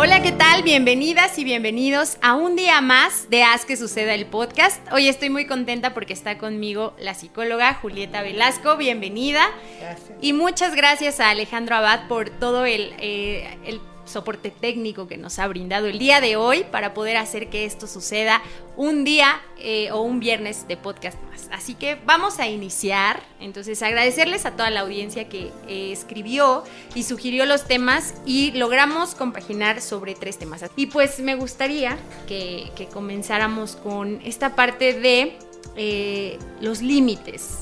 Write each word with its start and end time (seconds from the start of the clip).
Hola, 0.00 0.22
¿qué 0.22 0.30
tal? 0.30 0.62
Bienvenidas 0.62 1.36
y 1.40 1.44
bienvenidos 1.44 2.18
a 2.22 2.36
un 2.36 2.54
día 2.54 2.80
más 2.80 3.28
de 3.30 3.42
Haz 3.42 3.64
que 3.64 3.76
suceda 3.76 4.14
el 4.14 4.26
podcast. 4.26 4.80
Hoy 4.92 5.08
estoy 5.08 5.28
muy 5.28 5.44
contenta 5.44 5.92
porque 5.92 6.12
está 6.12 6.38
conmigo 6.38 6.94
la 7.00 7.14
psicóloga 7.14 7.74
Julieta 7.74 8.22
Velasco. 8.22 8.76
Bienvenida. 8.76 9.50
Gracias. 9.80 10.10
Y 10.20 10.34
muchas 10.34 10.76
gracias 10.76 11.18
a 11.18 11.30
Alejandro 11.30 11.74
Abad 11.74 12.06
por 12.06 12.30
todo 12.30 12.64
el, 12.64 12.94
eh, 13.00 13.58
el 13.66 13.80
soporte 14.08 14.50
técnico 14.50 15.06
que 15.06 15.16
nos 15.16 15.38
ha 15.38 15.46
brindado 15.46 15.86
el 15.86 15.98
día 15.98 16.20
de 16.20 16.36
hoy 16.36 16.64
para 16.70 16.94
poder 16.94 17.16
hacer 17.16 17.48
que 17.48 17.64
esto 17.64 17.86
suceda 17.86 18.42
un 18.76 19.04
día 19.04 19.40
eh, 19.58 19.90
o 19.90 20.02
un 20.02 20.20
viernes 20.20 20.66
de 20.68 20.76
podcast 20.76 21.20
más. 21.24 21.48
Así 21.52 21.74
que 21.74 21.98
vamos 22.06 22.38
a 22.38 22.46
iniciar. 22.48 23.22
Entonces 23.40 23.82
agradecerles 23.82 24.46
a 24.46 24.52
toda 24.52 24.70
la 24.70 24.80
audiencia 24.80 25.28
que 25.28 25.50
eh, 25.66 25.92
escribió 25.92 26.64
y 26.94 27.02
sugirió 27.02 27.44
los 27.44 27.66
temas 27.66 28.14
y 28.24 28.52
logramos 28.52 29.14
compaginar 29.14 29.80
sobre 29.80 30.14
tres 30.14 30.38
temas. 30.38 30.64
Y 30.76 30.86
pues 30.86 31.20
me 31.20 31.34
gustaría 31.34 31.98
que, 32.26 32.70
comenzáramos 32.92 33.76
con 33.76 34.20
esta 34.24 34.54
parte 34.54 34.94
de 34.94 35.36
eh, 35.76 36.38
los 36.60 36.80
límites, 36.80 37.58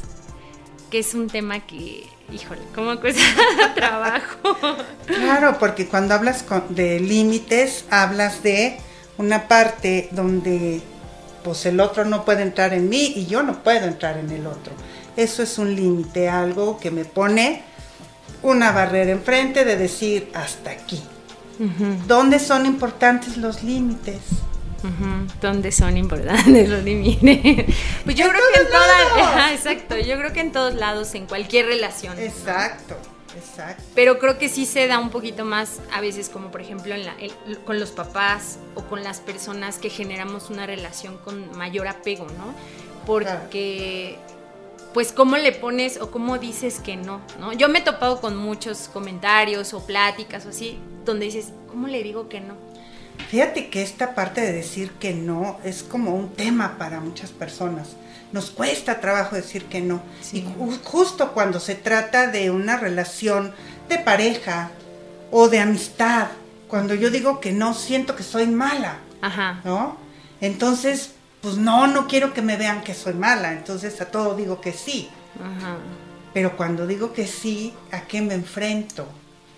que 0.90 0.98
es 0.98 1.14
un 1.14 1.28
tema 1.28 1.66
que 1.66 2.04
híjole, 2.32 2.60
¿cómo 2.74 2.98
cuesta 3.00 3.22
trabajo? 3.74 4.56
Claro, 5.06 5.56
porque 5.58 5.86
cuando 5.88 6.14
hablas 6.14 6.42
con- 6.42 6.74
de 6.74 7.00
límites, 7.00 7.84
hablas 7.90 8.42
de 8.42 8.78
una 9.18 9.48
parte 9.48 10.08
donde 10.12 10.80
pues 11.42 11.64
el 11.66 11.78
otro 11.80 12.04
no 12.04 12.24
puede 12.24 12.42
entrar 12.42 12.74
en 12.74 12.88
mí 12.88 13.12
y 13.14 13.26
yo 13.26 13.42
no 13.42 13.62
puedo 13.62 13.86
entrar 13.86 14.18
en 14.18 14.30
el 14.30 14.46
otro. 14.46 14.72
Eso 15.16 15.42
es 15.42 15.58
un 15.58 15.74
límite, 15.74 16.28
algo 16.28 16.78
que 16.78 16.90
me 16.90 17.04
pone 17.04 17.62
una 18.42 18.72
barrera 18.72 19.12
enfrente 19.12 19.64
de 19.64 19.76
decir 19.76 20.30
hasta 20.34 20.70
aquí. 20.70 21.02
¿Dónde 22.06 22.38
son 22.38 22.66
importantes 22.66 23.36
los 23.38 23.62
límites? 23.62 24.18
Ujú, 24.82 25.26
¿Dónde 25.40 25.72
son 25.72 25.96
importantes 25.96 26.68
los 26.68 26.82
límites? 26.84 27.74
Pues 28.04 28.16
yo 28.16 28.28
creo 28.28 28.40
que 28.54 28.60
en 28.60 28.66
todas, 28.68 29.52
exacto, 29.52 29.96
yo 29.98 30.16
creo 30.18 30.32
que 30.32 30.40
en 30.40 30.52
todos 30.52 30.74
lados, 30.74 31.14
en 31.14 31.26
cualquier 31.26 31.66
relación. 31.66 32.18
Exacto, 32.18 32.94
exacto. 33.36 33.82
Pero 33.94 34.18
creo 34.18 34.38
que 34.38 34.48
sí 34.48 34.66
se 34.66 34.86
da 34.86 34.98
un 34.98 35.10
poquito 35.10 35.44
más 35.44 35.80
a 35.92 36.00
veces, 36.00 36.28
como 36.28 36.50
por 36.50 36.60
ejemplo 36.60 36.94
en 36.94 37.04
la- 37.04 37.14
el- 37.18 37.58
con 37.64 37.80
los 37.80 37.90
papás 37.90 38.58
o 38.74 38.82
con 38.82 39.02
las 39.02 39.20
personas 39.20 39.78
que 39.78 39.88
generamos 39.90 40.50
una 40.50 40.66
relación 40.66 41.16
con 41.18 41.56
mayor 41.56 41.88
apego, 41.88 42.26
¿no? 42.38 42.54
Porque, 43.06 44.18
pues, 44.92 45.12
¿cómo 45.12 45.36
le 45.36 45.52
pones 45.52 46.00
o 46.00 46.10
cómo 46.10 46.38
dices 46.38 46.80
que 46.80 46.96
no, 46.96 47.20
¿no? 47.40 47.52
Yo 47.52 47.68
me 47.68 47.78
he 47.78 47.82
topado 47.82 48.20
con 48.20 48.36
muchos 48.36 48.88
comentarios 48.92 49.72
o 49.74 49.84
pláticas 49.86 50.44
o 50.46 50.50
así, 50.50 50.78
donde 51.04 51.26
dices, 51.26 51.52
¿cómo 51.68 51.86
le 51.88 52.02
digo 52.02 52.28
que 52.28 52.40
no? 52.40 52.54
Fíjate 53.30 53.68
que 53.70 53.82
esta 53.82 54.14
parte 54.14 54.40
de 54.40 54.52
decir 54.52 54.92
que 54.92 55.12
no 55.14 55.58
es 55.64 55.82
como 55.82 56.14
un 56.14 56.32
tema 56.32 56.76
para 56.78 57.00
muchas 57.00 57.30
personas. 57.30 57.88
Nos 58.32 58.50
cuesta 58.50 59.00
trabajo 59.00 59.34
decir 59.36 59.64
que 59.66 59.80
no. 59.80 60.00
Sí. 60.20 60.38
Y 60.38 60.42
ju- 60.60 60.78
justo 60.84 61.32
cuando 61.32 61.60
se 61.60 61.74
trata 61.74 62.28
de 62.28 62.50
una 62.50 62.76
relación 62.76 63.52
de 63.88 63.98
pareja 63.98 64.70
o 65.30 65.48
de 65.48 65.60
amistad, 65.60 66.28
cuando 66.68 66.94
yo 66.94 67.10
digo 67.10 67.40
que 67.40 67.52
no, 67.52 67.74
siento 67.74 68.16
que 68.16 68.22
soy 68.22 68.46
mala, 68.46 68.98
Ajá. 69.22 69.60
¿no? 69.64 69.96
Entonces, 70.40 71.12
pues 71.40 71.56
no, 71.56 71.86
no 71.86 72.06
quiero 72.08 72.32
que 72.34 72.42
me 72.42 72.56
vean 72.56 72.82
que 72.82 72.94
soy 72.94 73.14
mala. 73.14 73.52
Entonces 73.52 74.00
a 74.00 74.06
todo 74.06 74.34
digo 74.36 74.60
que 74.60 74.72
sí. 74.72 75.08
Ajá. 75.40 75.76
Pero 76.34 76.56
cuando 76.56 76.86
digo 76.86 77.12
que 77.12 77.26
sí, 77.26 77.72
¿a 77.92 78.02
qué 78.02 78.20
me 78.20 78.34
enfrento? 78.34 79.06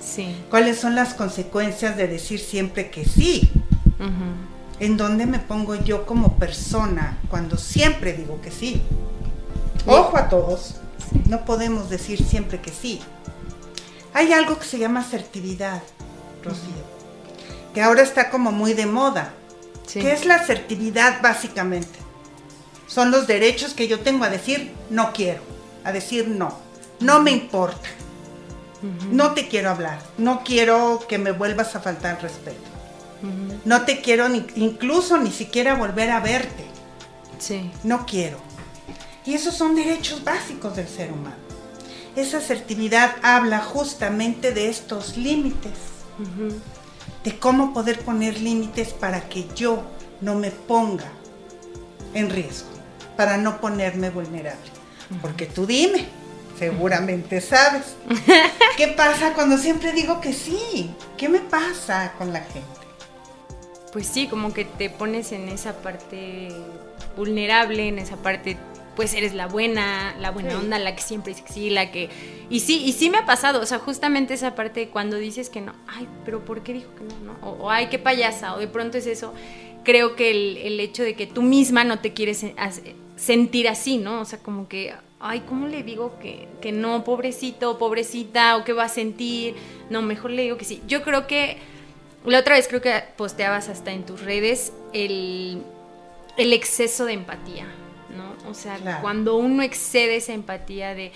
Sí. 0.01 0.37
¿Cuáles 0.51 0.79
son 0.79 0.95
las 0.95 1.15
consecuencias 1.15 1.97
de 1.97 2.09
decir 2.09 2.41
siempre 2.41 2.91
que 2.91 3.05
sí? 3.05 3.51
¿En 4.81 4.97
dónde 4.97 5.27
me 5.27 5.41
pongo 5.41 5.75
yo 5.75 6.07
como 6.07 6.37
persona 6.37 7.19
cuando 7.29 7.57
siempre 7.57 8.13
digo 8.13 8.41
que 8.41 8.51
sí? 8.51 8.81
Ojo 9.87 10.17
a 10.17 10.29
todos, 10.29 10.77
no 11.27 11.45
podemos 11.45 11.91
decir 11.91 12.23
siempre 12.23 12.61
que 12.61 12.71
sí. 12.71 13.01
Hay 14.15 14.33
algo 14.33 14.59
que 14.59 14.65
se 14.65 14.79
llama 14.79 15.01
asertividad, 15.01 15.83
Rocío, 16.45 16.85
que 17.75 17.83
ahora 17.83 18.03
está 18.03 18.31
como 18.31 18.53
muy 18.53 18.73
de 18.75 18.87
moda. 18.87 19.33
Sí. 19.87 20.01
¿Qué 20.01 20.13
es 20.13 20.27
la 20.27 20.37
asertividad 20.37 21.21
básicamente? 21.23 21.99
Son 22.87 23.11
los 23.11 23.27
derechos 23.27 23.75
que 23.75 23.89
yo 23.89 24.01
tengo 24.01 24.25
a 24.25 24.31
decir 24.31 24.73
no 24.91 25.13
quiero, 25.13 25.43
a 25.85 25.93
decir 25.93 26.29
no, 26.29 26.57
no 27.01 27.21
me 27.21 27.31
importa, 27.33 27.89
No 29.11 29.33
te 29.35 29.49
quiero 29.49 29.71
hablar, 29.71 30.01
no 30.19 30.43
quiero 30.45 31.01
que 31.09 31.19
me 31.19 31.33
vuelvas 31.33 31.75
a 31.75 31.81
faltar 31.81 32.23
respeto. 32.23 32.63
No 33.65 33.83
te 33.83 34.01
quiero 34.01 34.29
ni, 34.29 34.47
incluso 34.55 35.19
ni 35.19 35.33
siquiera 35.33 35.75
volver 35.75 36.11
a 36.11 36.21
verte. 36.21 36.65
Sí. 37.39 37.71
No 37.83 38.07
quiero. 38.07 38.39
Y 39.27 39.35
esos 39.35 39.55
son 39.55 39.75
derechos 39.75 40.23
básicos 40.23 40.77
del 40.77 40.89
ser 40.89 41.13
humano. 41.13 41.37
Esa 42.17 42.39
asertividad 42.39 43.17
habla 43.23 43.61
justamente 43.61 44.53
de 44.53 44.69
estos 44.69 45.17
límites, 45.17 45.73
de 47.25 47.39
cómo 47.39 47.73
poder 47.73 48.01
poner 48.01 48.41
límites 48.41 48.93
para 48.93 49.29
que 49.29 49.47
yo 49.55 49.83
no 50.21 50.35
me 50.35 50.51
ponga 50.51 51.11
en 52.15 52.31
riesgo, 52.31 52.69
para 53.17 53.37
no 53.37 53.61
ponerme 53.61 54.11
vulnerable. 54.11 54.71
Porque 55.21 55.47
tú 55.47 55.67
dime, 55.67 56.09
seguramente 56.59 57.41
sabes. 57.41 57.97
¿Qué 58.77 58.89
pasa 58.89 59.33
cuando 59.35 59.57
siempre 59.59 59.93
digo 59.93 60.21
que 60.21 60.33
sí? 60.33 60.91
¿Qué 61.17 61.29
me 61.29 61.41
pasa 61.41 62.13
con 62.19 62.33
la 62.33 62.41
gente? 62.41 62.67
Pues 63.93 64.07
sí, 64.07 64.27
como 64.27 64.53
que 64.53 64.65
te 64.65 64.91
pones 64.91 65.33
en 65.33 65.49
esa 65.49 65.81
parte 65.81 66.49
vulnerable, 67.17 67.89
en 67.89 67.99
esa 67.99 68.17
parte, 68.17 68.57
pues 68.97 69.15
eres 69.15 69.35
la 69.35 69.47
buena, 69.47 70.15
la 70.21 70.31
buena 70.31 70.51
Sí. 70.51 70.57
onda, 70.57 70.79
la 70.79 70.95
que 70.95 71.03
siempre 71.03 71.33
dice 71.33 71.45
que 71.47 71.53
sí, 71.53 71.71
la 71.71 71.91
que... 71.91 72.11
Y 72.51 72.61
sí, 72.61 72.83
y 72.85 72.93
sí 72.93 73.09
me 73.11 73.19
ha 73.19 73.27
pasado, 73.27 73.61
o 73.61 73.67
sea, 73.67 73.79
justamente 73.79 74.35
esa 74.35 74.55
parte 74.55 74.89
cuando 74.89 75.17
dices 75.17 75.49
que 75.51 75.61
no, 75.61 75.73
ay, 75.87 76.07
pero 76.25 76.45
¿por 76.45 76.63
qué 76.63 76.75
dijo 76.75 76.91
que 76.97 77.05
no? 77.05 77.33
no? 77.33 77.39
O, 77.49 77.65
o, 77.65 77.71
ay, 77.71 77.87
qué 77.89 77.99
payasa, 77.99 78.55
o 78.55 78.59
de 78.59 78.69
pronto 78.69 78.99
es 78.99 79.07
eso. 79.07 79.33
Creo 79.85 80.17
que 80.17 80.31
el, 80.31 80.57
el 80.59 80.81
hecho 80.81 81.03
de 81.03 81.15
que 81.15 81.27
tú 81.27 81.43
misma 81.43 81.85
no 81.85 81.99
te 82.01 82.13
quieres 82.13 82.43
eh, 82.45 82.55
sentir 83.17 83.69
así, 83.69 83.97
¿no? 83.99 84.21
O 84.21 84.25
sea, 84.25 84.39
como 84.41 84.69
que, 84.69 84.95
ay, 85.21 85.41
¿cómo 85.41 85.67
le 85.67 85.83
digo 85.83 86.19
que, 86.21 86.49
que 86.61 86.73
no, 86.73 87.05
pobrecito, 87.05 87.79
pobrecita, 87.79 88.57
o 88.57 88.65
qué 88.65 88.73
va 88.73 88.85
a 88.85 88.89
sentir? 88.89 89.55
No, 89.91 90.03
mejor 90.03 90.31
le 90.31 90.43
digo 90.43 90.57
que 90.57 90.65
sí. 90.65 90.83
Yo 90.87 91.03
creo 91.03 91.27
que 91.27 91.57
la 92.25 92.41
otra 92.41 92.55
vez 92.57 92.69
creo 92.69 92.81
que 92.81 93.03
posteabas 93.17 93.69
hasta 93.69 93.93
en 93.93 94.05
tus 94.05 94.21
redes 94.23 94.73
el, 94.93 95.63
el 96.37 96.53
exceso 96.53 97.05
de 97.05 97.15
empatía, 97.15 97.67
¿no? 98.17 98.51
O 98.51 98.55
sea, 98.55 98.77
Claro. 98.77 99.03
cuando 99.03 99.37
uno 99.37 99.63
excede 99.63 100.17
esa 100.17 100.33
empatía 100.35 100.95
de, 100.95 101.13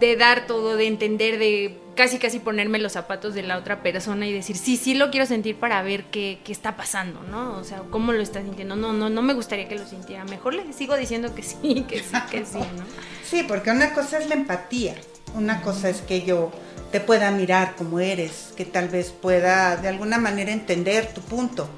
de 0.00 0.16
dar 0.16 0.46
todo, 0.46 0.76
de 0.76 0.86
entender, 0.86 1.38
de 1.38 1.78
casi 1.96 2.18
casi 2.18 2.38
ponerme 2.38 2.78
los 2.78 2.92
zapatos 2.92 3.34
de 3.34 3.42
la 3.42 3.58
otra 3.58 3.82
persona 3.82 4.26
y 4.26 4.32
decir, 4.32 4.56
sí, 4.56 4.76
sí 4.76 4.94
lo 4.94 5.10
quiero 5.10 5.26
sentir 5.26 5.56
para 5.56 5.82
ver 5.82 6.04
qué, 6.04 6.40
qué 6.44 6.52
está 6.52 6.76
pasando, 6.76 7.22
¿no? 7.22 7.56
O 7.56 7.64
sea, 7.64 7.82
cómo 7.90 8.12
lo 8.12 8.22
está 8.22 8.42
sintiendo. 8.42 8.76
No, 8.76 8.92
no, 8.92 9.10
no 9.10 9.22
me 9.22 9.34
gustaría 9.34 9.66
que 9.66 9.74
lo 9.74 9.86
sintiera. 9.86 10.24
Mejor 10.24 10.54
le 10.54 10.72
sigo 10.72 10.96
diciendo 10.96 11.34
que 11.34 11.42
sí, 11.42 11.84
que 11.88 11.98
sí, 12.00 12.16
que 12.30 12.46
sí, 12.46 12.58
¿no? 12.58 12.84
Sí, 13.28 13.44
porque 13.48 13.70
una 13.70 13.92
cosa 13.92 14.18
es 14.18 14.28
la 14.28 14.36
empatía, 14.36 14.94
una 15.34 15.62
cosa 15.62 15.88
es 15.88 16.02
que 16.02 16.22
yo 16.22 16.52
te 16.92 17.00
pueda 17.00 17.30
mirar 17.32 17.74
como 17.74 17.98
eres, 17.98 18.52
que 18.56 18.64
tal 18.64 18.88
vez 18.88 19.10
pueda 19.10 19.76
de 19.76 19.88
alguna 19.88 20.18
manera 20.18 20.52
entender 20.52 21.12
tu 21.12 21.20
punto, 21.22 21.68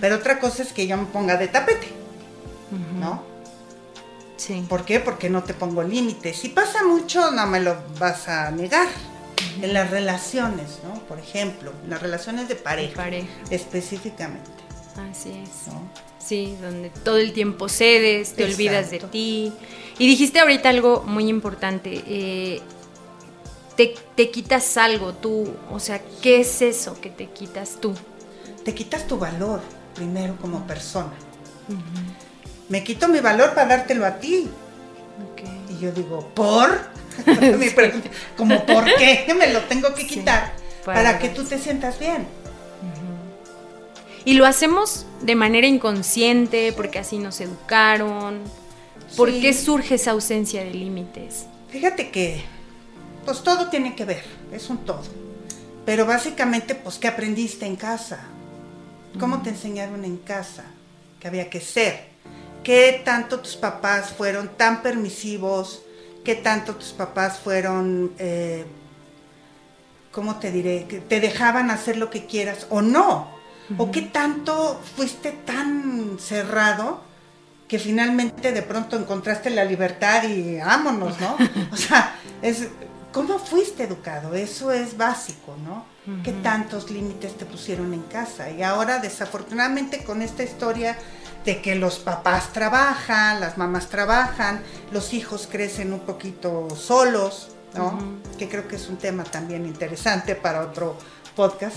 pero 0.00 0.16
otra 0.16 0.38
cosa 0.38 0.62
es 0.62 0.72
que 0.72 0.86
yo 0.86 0.96
me 0.96 1.06
ponga 1.06 1.36
de 1.36 1.48
tapete. 1.48 2.04
¿no? 2.98 3.22
Sí. 4.36 4.64
¿Por 4.68 4.84
qué? 4.84 5.00
Porque 5.00 5.30
no 5.30 5.42
te 5.42 5.54
pongo 5.54 5.82
límites. 5.82 6.36
Si 6.36 6.48
pasa 6.48 6.84
mucho, 6.84 7.30
no 7.30 7.46
me 7.46 7.60
lo 7.60 7.76
vas 7.98 8.28
a 8.28 8.50
negar. 8.50 8.88
En 9.62 9.72
las 9.72 9.90
relaciones, 9.90 10.80
¿no? 10.84 10.94
Por 11.06 11.18
ejemplo, 11.18 11.72
en 11.84 11.90
las 11.90 12.02
relaciones 12.02 12.48
de 12.48 12.56
pareja, 12.56 12.94
pareja. 12.96 13.28
específicamente, 13.50 14.50
Así 15.10 15.30
es. 15.30 15.72
¿no? 15.72 15.82
Sí, 16.18 16.56
donde 16.62 16.90
todo 16.90 17.18
el 17.18 17.32
tiempo 17.32 17.68
cedes, 17.68 18.34
te 18.34 18.44
olvidas 18.44 18.90
de 18.90 19.00
ti. 19.00 19.52
Y 19.98 20.06
dijiste 20.06 20.40
ahorita 20.40 20.68
algo 20.70 21.02
muy 21.06 21.28
importante. 21.28 22.02
eh, 22.06 22.60
te, 23.76 23.94
te 24.14 24.30
quitas 24.30 24.76
algo 24.76 25.12
tú. 25.14 25.52
O 25.70 25.80
sea, 25.80 26.00
¿qué 26.22 26.40
es 26.40 26.62
eso 26.62 27.00
que 27.00 27.10
te 27.10 27.26
quitas 27.26 27.78
tú? 27.80 27.94
Te 28.64 28.72
quitas 28.74 29.06
tu 29.06 29.18
valor 29.18 29.60
primero 29.94 30.36
como 30.40 30.66
persona. 30.66 31.12
Me 32.68 32.82
quito 32.84 33.08
mi 33.08 33.20
valor 33.20 33.54
para 33.54 33.66
dártelo 33.76 34.06
a 34.06 34.18
ti. 34.18 34.48
Yo 35.84 35.92
digo, 35.92 36.26
¿por? 36.34 36.80
Mi 37.58 37.68
pregunta, 37.70 38.08
como 38.36 38.64
¿por 38.64 38.84
qué 38.96 39.26
me 39.38 39.52
lo 39.52 39.60
tengo 39.62 39.94
que 39.94 40.06
quitar? 40.06 40.52
para- 40.84 41.02
Para 41.02 41.18
que 41.18 41.28
tú 41.28 41.44
te 41.44 41.58
sientas 41.58 41.98
bien. 41.98 42.26
Y 44.24 44.34
lo 44.34 44.46
hacemos 44.46 45.04
de 45.20 45.34
manera 45.34 45.66
inconsciente, 45.66 46.72
porque 46.72 46.98
así 46.98 47.18
nos 47.18 47.40
educaron. 47.42 48.40
¿Por 49.16 49.30
Sí. 49.30 49.40
qué 49.42 49.52
surge 49.52 49.96
esa 49.96 50.12
ausencia 50.12 50.64
de 50.64 50.70
límites? 50.72 51.44
Fíjate 51.68 52.10
que, 52.10 52.42
pues 53.26 53.42
todo 53.42 53.68
tiene 53.68 53.94
que 53.94 54.06
ver, 54.06 54.24
es 54.50 54.70
un 54.70 54.78
todo. 54.78 55.02
Pero 55.84 56.06
básicamente, 56.06 56.74
pues, 56.74 56.96
¿qué 56.96 57.08
aprendiste 57.08 57.66
en 57.66 57.76
casa? 57.76 58.20
¿Cómo 59.20 59.42
te 59.42 59.50
enseñaron 59.50 60.04
en 60.06 60.16
casa 60.16 60.64
que 61.20 61.28
había 61.28 61.50
que 61.50 61.60
ser? 61.60 62.13
¿Qué 62.64 63.02
tanto 63.04 63.40
tus 63.40 63.56
papás 63.56 64.14
fueron 64.16 64.48
tan 64.56 64.82
permisivos? 64.82 65.82
¿Qué 66.24 66.34
tanto 66.34 66.74
tus 66.76 66.92
papás 66.92 67.38
fueron, 67.38 68.12
eh, 68.18 68.64
cómo 70.10 70.36
te 70.36 70.50
diré, 70.50 70.86
que 70.88 70.98
te 70.98 71.20
dejaban 71.20 71.70
hacer 71.70 71.98
lo 71.98 72.08
que 72.08 72.24
quieras 72.24 72.66
o 72.70 72.80
no? 72.80 73.32
¿O 73.78 73.90
qué 73.90 74.02
tanto 74.02 74.80
fuiste 74.96 75.32
tan 75.32 76.18
cerrado 76.18 77.02
que 77.68 77.78
finalmente 77.78 78.52
de 78.52 78.62
pronto 78.62 78.96
encontraste 78.96 79.50
la 79.50 79.64
libertad 79.64 80.24
y 80.24 80.58
vámonos, 80.58 81.20
¿no? 81.20 81.36
O 81.72 81.76
sea, 81.76 82.16
es, 82.40 82.68
¿cómo 83.12 83.38
fuiste 83.38 83.84
educado? 83.84 84.34
Eso 84.34 84.72
es 84.72 84.96
básico, 84.96 85.56
¿no? 85.64 85.84
¿Qué 86.22 86.32
tantos 86.32 86.90
límites 86.90 87.36
te 87.38 87.46
pusieron 87.46 87.94
en 87.94 88.02
casa? 88.02 88.50
Y 88.50 88.62
ahora, 88.62 88.98
desafortunadamente, 88.98 90.04
con 90.04 90.20
esta 90.20 90.42
historia 90.42 90.98
de 91.44 91.60
que 91.60 91.74
los 91.74 91.98
papás 91.98 92.52
trabajan, 92.52 93.40
las 93.40 93.58
mamás 93.58 93.88
trabajan, 93.88 94.62
los 94.92 95.12
hijos 95.12 95.48
crecen 95.50 95.92
un 95.92 96.00
poquito 96.00 96.68
solos, 96.74 97.50
¿no? 97.74 97.98
Que 98.38 98.48
creo 98.48 98.66
que 98.66 98.76
es 98.76 98.88
un 98.88 98.96
tema 98.96 99.24
también 99.24 99.66
interesante 99.66 100.34
para 100.34 100.62
otro 100.62 100.96
podcast. 101.36 101.76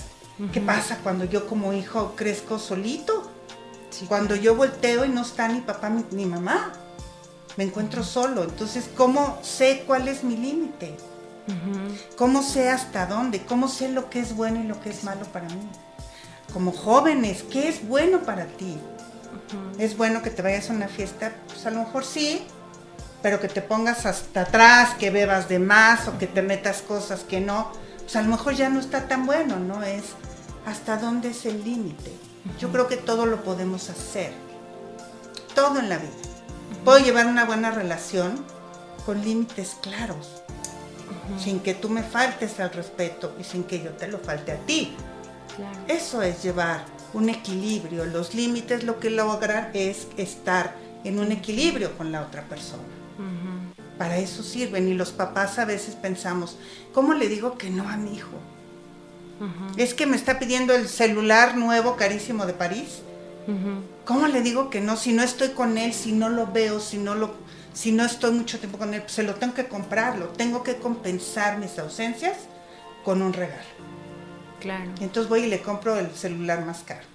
¿Qué 0.52 0.60
pasa 0.60 0.98
cuando 1.02 1.24
yo 1.24 1.46
como 1.46 1.72
hijo 1.72 2.14
crezco 2.16 2.58
solito? 2.58 3.30
Cuando 4.06 4.36
yo 4.36 4.54
volteo 4.54 5.04
y 5.04 5.08
no 5.08 5.22
está 5.22 5.48
ni 5.48 5.60
papá 5.60 5.90
ni, 6.12 6.26
mamá, 6.26 6.72
me 7.56 7.64
encuentro 7.64 8.04
solo. 8.04 8.44
Entonces, 8.44 8.88
¿cómo 8.96 9.38
sé 9.42 9.82
cuál 9.86 10.06
es 10.06 10.22
mi 10.22 10.36
límite? 10.36 10.96
¿Cómo 12.16 12.42
sé 12.42 12.70
hasta 12.70 13.06
dónde? 13.06 13.44
¿Cómo 13.44 13.68
sé 13.68 13.88
lo 13.88 14.08
que 14.10 14.20
es 14.20 14.36
bueno 14.36 14.60
y 14.60 14.64
lo 14.64 14.80
que 14.80 14.90
es 14.90 15.02
malo 15.02 15.24
para 15.32 15.48
mí? 15.48 15.68
Como 16.52 16.72
jóvenes, 16.72 17.42
¿qué 17.50 17.68
es 17.68 17.86
bueno 17.86 18.20
para 18.20 18.46
ti? 18.46 18.78
¿Es 19.78 19.96
bueno 19.96 20.22
que 20.22 20.30
te 20.30 20.42
vayas 20.42 20.70
a 20.70 20.72
una 20.72 20.88
fiesta? 20.88 21.32
Pues 21.46 21.64
a 21.66 21.70
lo 21.70 21.80
mejor 21.80 22.04
sí, 22.04 22.46
pero 23.22 23.40
que 23.40 23.48
te 23.48 23.62
pongas 23.62 24.06
hasta 24.06 24.42
atrás, 24.42 24.94
que 24.98 25.10
bebas 25.10 25.48
de 25.48 25.58
más 25.58 26.08
o 26.08 26.18
que 26.18 26.26
te 26.26 26.42
metas 26.42 26.82
cosas 26.82 27.20
que 27.20 27.40
no, 27.40 27.72
pues 27.98 28.16
a 28.16 28.22
lo 28.22 28.28
mejor 28.28 28.54
ya 28.54 28.68
no 28.68 28.80
está 28.80 29.08
tan 29.08 29.26
bueno, 29.26 29.56
¿no? 29.56 29.82
Es 29.82 30.04
hasta 30.66 30.96
dónde 30.96 31.30
es 31.30 31.46
el 31.46 31.64
límite. 31.64 32.12
Yo 32.58 32.70
creo 32.70 32.88
que 32.88 32.96
todo 32.96 33.26
lo 33.26 33.42
podemos 33.42 33.90
hacer, 33.90 34.32
todo 35.54 35.78
en 35.78 35.88
la 35.88 35.98
vida. 35.98 36.12
Puedo 36.84 36.98
llevar 36.98 37.26
una 37.26 37.44
buena 37.44 37.70
relación 37.70 38.44
con 39.04 39.22
límites 39.22 39.76
claros 39.80 40.42
sin 41.42 41.60
que 41.60 41.74
tú 41.74 41.88
me 41.88 42.02
faltes 42.02 42.58
al 42.60 42.70
respeto 42.70 43.34
y 43.38 43.44
sin 43.44 43.64
que 43.64 43.82
yo 43.82 43.90
te 43.92 44.08
lo 44.08 44.18
falte 44.18 44.52
a 44.52 44.56
ti. 44.56 44.96
Eso 45.86 46.22
es 46.22 46.42
llevar 46.42 46.84
un 47.14 47.28
equilibrio. 47.28 48.04
Los 48.04 48.34
límites 48.34 48.84
lo 48.84 48.98
que 49.00 49.10
logran 49.10 49.70
es 49.74 50.08
estar 50.16 50.74
en 51.04 51.18
un 51.18 51.32
equilibrio 51.32 51.96
con 51.96 52.12
la 52.12 52.22
otra 52.22 52.42
persona. 52.42 52.82
Para 53.98 54.18
eso 54.18 54.42
sirven 54.42 54.88
y 54.88 54.94
los 54.94 55.10
papás 55.10 55.58
a 55.58 55.64
veces 55.64 55.96
pensamos, 55.96 56.56
¿cómo 56.92 57.14
le 57.14 57.28
digo 57.28 57.58
que 57.58 57.70
no 57.70 57.88
a 57.88 57.96
mi 57.96 58.14
hijo? 58.14 58.38
Es 59.76 59.94
que 59.94 60.06
me 60.06 60.16
está 60.16 60.38
pidiendo 60.38 60.74
el 60.74 60.88
celular 60.88 61.56
nuevo 61.56 61.96
carísimo 61.96 62.46
de 62.46 62.52
París. 62.52 63.02
¿Cómo 64.04 64.26
le 64.28 64.42
digo 64.42 64.70
que 64.70 64.80
no 64.80 64.96
si 64.96 65.12
no 65.12 65.22
estoy 65.22 65.48
con 65.48 65.78
él, 65.78 65.92
si 65.92 66.12
no 66.12 66.28
lo 66.28 66.46
veo, 66.46 66.80
si 66.80 66.98
no 66.98 67.14
lo 67.14 67.32
si 67.72 67.92
no 67.92 68.04
estoy 68.04 68.32
mucho 68.32 68.58
tiempo 68.58 68.76
con 68.76 68.92
él, 68.92 69.02
pues 69.02 69.12
se 69.12 69.22
lo 69.22 69.36
tengo 69.36 69.54
que 69.54 69.68
comprarlo, 69.68 70.30
tengo 70.30 70.64
que 70.64 70.78
compensar 70.78 71.58
mis 71.58 71.78
ausencias 71.78 72.36
con 73.04 73.22
un 73.22 73.32
regalo. 73.32 73.62
Claro. 74.60 74.90
entonces 75.00 75.28
voy 75.28 75.44
y 75.44 75.46
le 75.46 75.60
compro 75.60 75.98
el 75.98 76.10
celular 76.12 76.64
más 76.64 76.82
caro. 76.82 77.06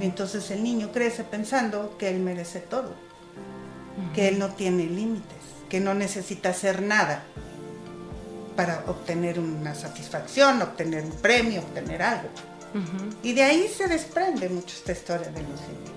Y 0.00 0.04
entonces 0.04 0.50
el 0.50 0.62
niño 0.62 0.92
crece 0.92 1.24
pensando 1.24 1.96
que 1.98 2.08
él 2.08 2.20
merece 2.20 2.60
todo, 2.60 2.94
que 4.14 4.28
él 4.28 4.38
no 4.38 4.50
tiene 4.50 4.84
límites, 4.84 5.36
que 5.68 5.80
no 5.80 5.94
necesita 5.94 6.50
hacer 6.50 6.82
nada 6.82 7.24
para 8.56 8.84
obtener 8.86 9.38
una 9.38 9.74
satisfacción, 9.74 10.62
obtener 10.62 11.04
un 11.04 11.12
premio, 11.12 11.60
obtener 11.60 12.02
algo. 12.02 12.28
Y 13.22 13.32
de 13.32 13.42
ahí 13.42 13.68
se 13.68 13.88
desprende 13.88 14.48
mucho 14.50 14.76
esta 14.76 14.92
historia 14.92 15.28
de 15.28 15.40
los 15.40 15.60
límites. 15.62 15.96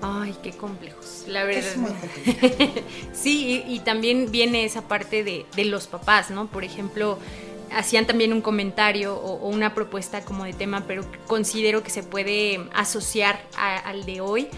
Ay, 0.00 0.34
qué 0.42 0.52
complejos, 0.52 1.24
la 1.28 1.44
verdad. 1.44 1.70
Es 1.70 1.76
muy 1.76 1.92
sí, 3.12 3.62
y, 3.66 3.78
también 3.80 4.32
viene 4.32 4.64
esa 4.64 4.82
parte 4.82 5.22
de, 5.22 5.64
los 5.64 5.86
papás, 5.86 6.30
¿no? 6.30 6.48
Por 6.48 6.64
ejemplo, 6.64 7.18
hacían 7.74 8.06
también 8.06 8.32
un 8.32 8.40
comentario 8.40 9.14
o, 9.14 9.48
una 9.48 9.74
propuesta 9.74 10.24
como 10.24 10.44
de 10.44 10.52
tema, 10.52 10.84
pero 10.86 11.04
considero 11.26 11.82
que 11.82 11.90
se 11.90 12.02
puede 12.02 12.68
asociar 12.74 13.40
al 13.56 14.04
de 14.04 14.20
hoy, 14.20 14.48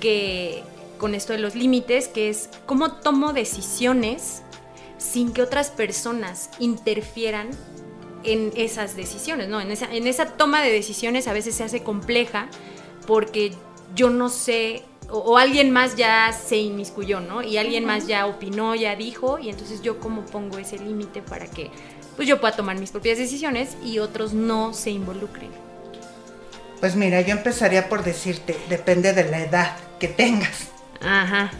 que 0.00 0.62
con 0.98 1.14
esto 1.14 1.32
de 1.32 1.38
los 1.38 1.54
límites, 1.54 2.08
que 2.08 2.28
es 2.28 2.48
cómo 2.66 2.92
tomo 2.92 3.32
decisiones 3.32 4.42
sin 4.98 5.32
que 5.32 5.42
otras 5.42 5.70
personas 5.70 6.50
interfieran 6.58 7.50
en 8.24 8.52
esas 8.56 8.94
decisiones, 8.94 9.48
¿no? 9.48 9.60
En 9.60 9.72
esa, 9.72 9.92
en 9.92 10.06
esa 10.06 10.26
toma 10.36 10.62
de 10.62 10.70
decisiones 10.70 11.26
a 11.26 11.32
veces 11.32 11.56
se 11.56 11.64
hace 11.64 11.82
compleja 11.82 12.48
porque 13.06 13.52
yo 13.96 14.10
no 14.10 14.28
sé 14.28 14.84
o, 15.12 15.36
alguien 15.36 15.70
más 15.70 15.96
ya 15.96 16.32
se 16.32 16.56
inmiscuyó, 16.56 17.20
¿no? 17.20 17.42
Y 17.42 17.58
alguien 17.58 17.84
más 17.84 18.06
ya 18.06 18.26
opinó, 18.26 18.74
ya 18.74 18.96
dijo, 18.96 19.38
y 19.38 19.50
entonces 19.50 19.82
yo 19.82 20.00
cómo 20.00 20.24
pongo 20.24 20.58
ese 20.58 20.78
límite 20.78 21.20
para 21.20 21.46
que 21.46 21.70
pues 22.16 22.28
yo 22.28 22.40
pueda 22.40 22.54
tomar 22.54 22.78
mis 22.78 22.90
propias 22.90 23.18
decisiones 23.18 23.76
y 23.84 23.98
otros 23.98 24.32
no 24.32 24.74
se 24.74 24.90
involucren. 24.90 25.50
Pues 26.80 26.96
mira, 26.96 27.20
yo 27.20 27.32
empezaría 27.32 27.88
por 27.88 28.02
decirte, 28.02 28.56
depende 28.68 29.12
de 29.12 29.30
la 29.30 29.40
edad 29.40 29.76
que 29.98 30.08
tengas. 30.08 30.68
Ajá. 31.00 31.50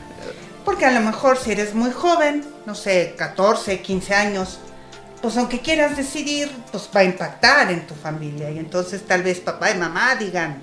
Porque 0.64 0.84
a 0.84 0.92
lo 0.92 1.00
mejor 1.00 1.38
si 1.38 1.52
eres 1.52 1.74
muy 1.74 1.90
joven, 1.90 2.44
no 2.66 2.74
sé, 2.74 3.14
14, 3.16 3.80
15 3.80 4.14
años, 4.14 4.58
pues 5.20 5.36
aunque 5.36 5.60
quieras 5.60 5.96
decidir, 5.96 6.50
pues 6.70 6.88
va 6.94 7.00
a 7.00 7.04
impactar 7.04 7.70
en 7.70 7.86
tu 7.86 7.94
familia. 7.94 8.50
Y 8.50 8.58
entonces 8.58 9.06
tal 9.06 9.22
vez 9.22 9.40
papá 9.40 9.70
y 9.70 9.78
mamá 9.78 10.16
digan, 10.16 10.60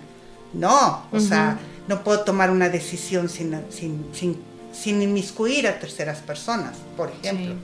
no, 0.54 1.06
o 1.12 1.20
sea, 1.20 1.58
no 1.88 2.04
puedo 2.04 2.22
tomar 2.22 2.52
una 2.52 2.70
decisión 2.70 3.30
sin, 3.30 3.58
sin, 3.72 5.02
inmiscuir 5.02 5.68
a 5.68 5.80
terceras 5.80 6.20
personas, 6.20 6.76
por 6.98 7.12
ejemplo. 7.12 7.56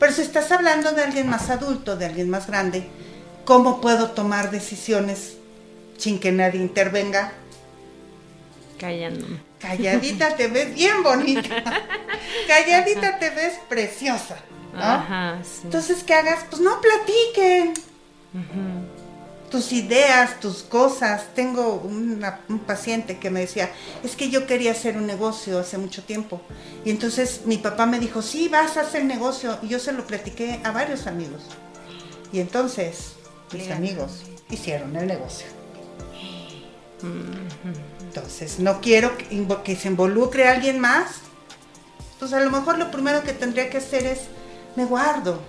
Pero 0.00 0.12
si 0.12 0.22
estás 0.22 0.50
hablando 0.50 0.92
de 0.92 1.04
alguien 1.04 1.28
más 1.28 1.50
adulto, 1.50 1.96
de 1.96 2.06
alguien 2.06 2.30
más 2.30 2.46
grande, 2.46 2.88
¿cómo 3.44 3.82
puedo 3.82 4.12
tomar 4.12 4.50
decisiones 4.50 5.36
sin 5.98 6.18
que 6.18 6.32
nadie 6.32 6.58
intervenga? 6.58 7.32
Callándome. 8.78 9.42
Calladita 9.60 10.36
te 10.36 10.48
ves 10.48 10.74
bien 10.74 11.02
bonita. 11.02 11.62
Calladita 12.48 13.18
te 13.18 13.28
ves 13.28 13.60
preciosa. 13.68 14.38
Entonces, 15.64 16.02
¿qué 16.02 16.14
hagas? 16.14 16.46
Pues 16.48 16.62
no 16.62 16.80
platiquen 16.80 17.74
tus 19.50 19.72
ideas, 19.72 20.40
tus 20.40 20.62
cosas. 20.62 21.34
Tengo 21.34 21.74
un 21.74 22.62
paciente 22.66 23.18
que 23.18 23.30
me 23.30 23.40
decía, 23.40 23.70
es 24.02 24.16
que 24.16 24.30
yo 24.30 24.46
quería 24.46 24.72
hacer 24.72 24.96
un 24.96 25.06
negocio 25.06 25.58
hace 25.58 25.76
mucho 25.76 26.02
tiempo. 26.04 26.40
Y 26.84 26.90
entonces 26.90 27.42
mi 27.44 27.58
papá 27.58 27.86
me 27.86 27.98
dijo, 27.98 28.22
sí, 28.22 28.48
vas 28.48 28.76
a 28.76 28.82
hacer 28.82 29.04
negocio. 29.04 29.58
Y 29.62 29.68
yo 29.68 29.78
se 29.78 29.92
lo 29.92 30.06
platiqué 30.06 30.60
a 30.64 30.70
varios 30.70 31.06
amigos. 31.06 31.42
Y 32.32 32.40
entonces 32.40 33.14
mis 33.52 33.70
amigos 33.70 34.22
hicieron 34.48 34.96
el 34.96 35.06
negocio. 35.06 35.46
Entonces, 38.00 38.58
no 38.58 38.80
quiero 38.80 39.12
que, 39.16 39.76
se 39.76 39.88
involucre 39.88 40.48
alguien 40.48 40.78
más. 40.78 41.12
Entonces, 42.12 42.38
a 42.38 42.44
lo 42.44 42.50
mejor 42.50 42.78
lo 42.78 42.90
primero 42.90 43.22
que 43.22 43.32
tendría 43.32 43.70
que 43.70 43.78
hacer 43.78 44.04
es, 44.06 44.20
me 44.76 44.84
guardo. 44.84 45.40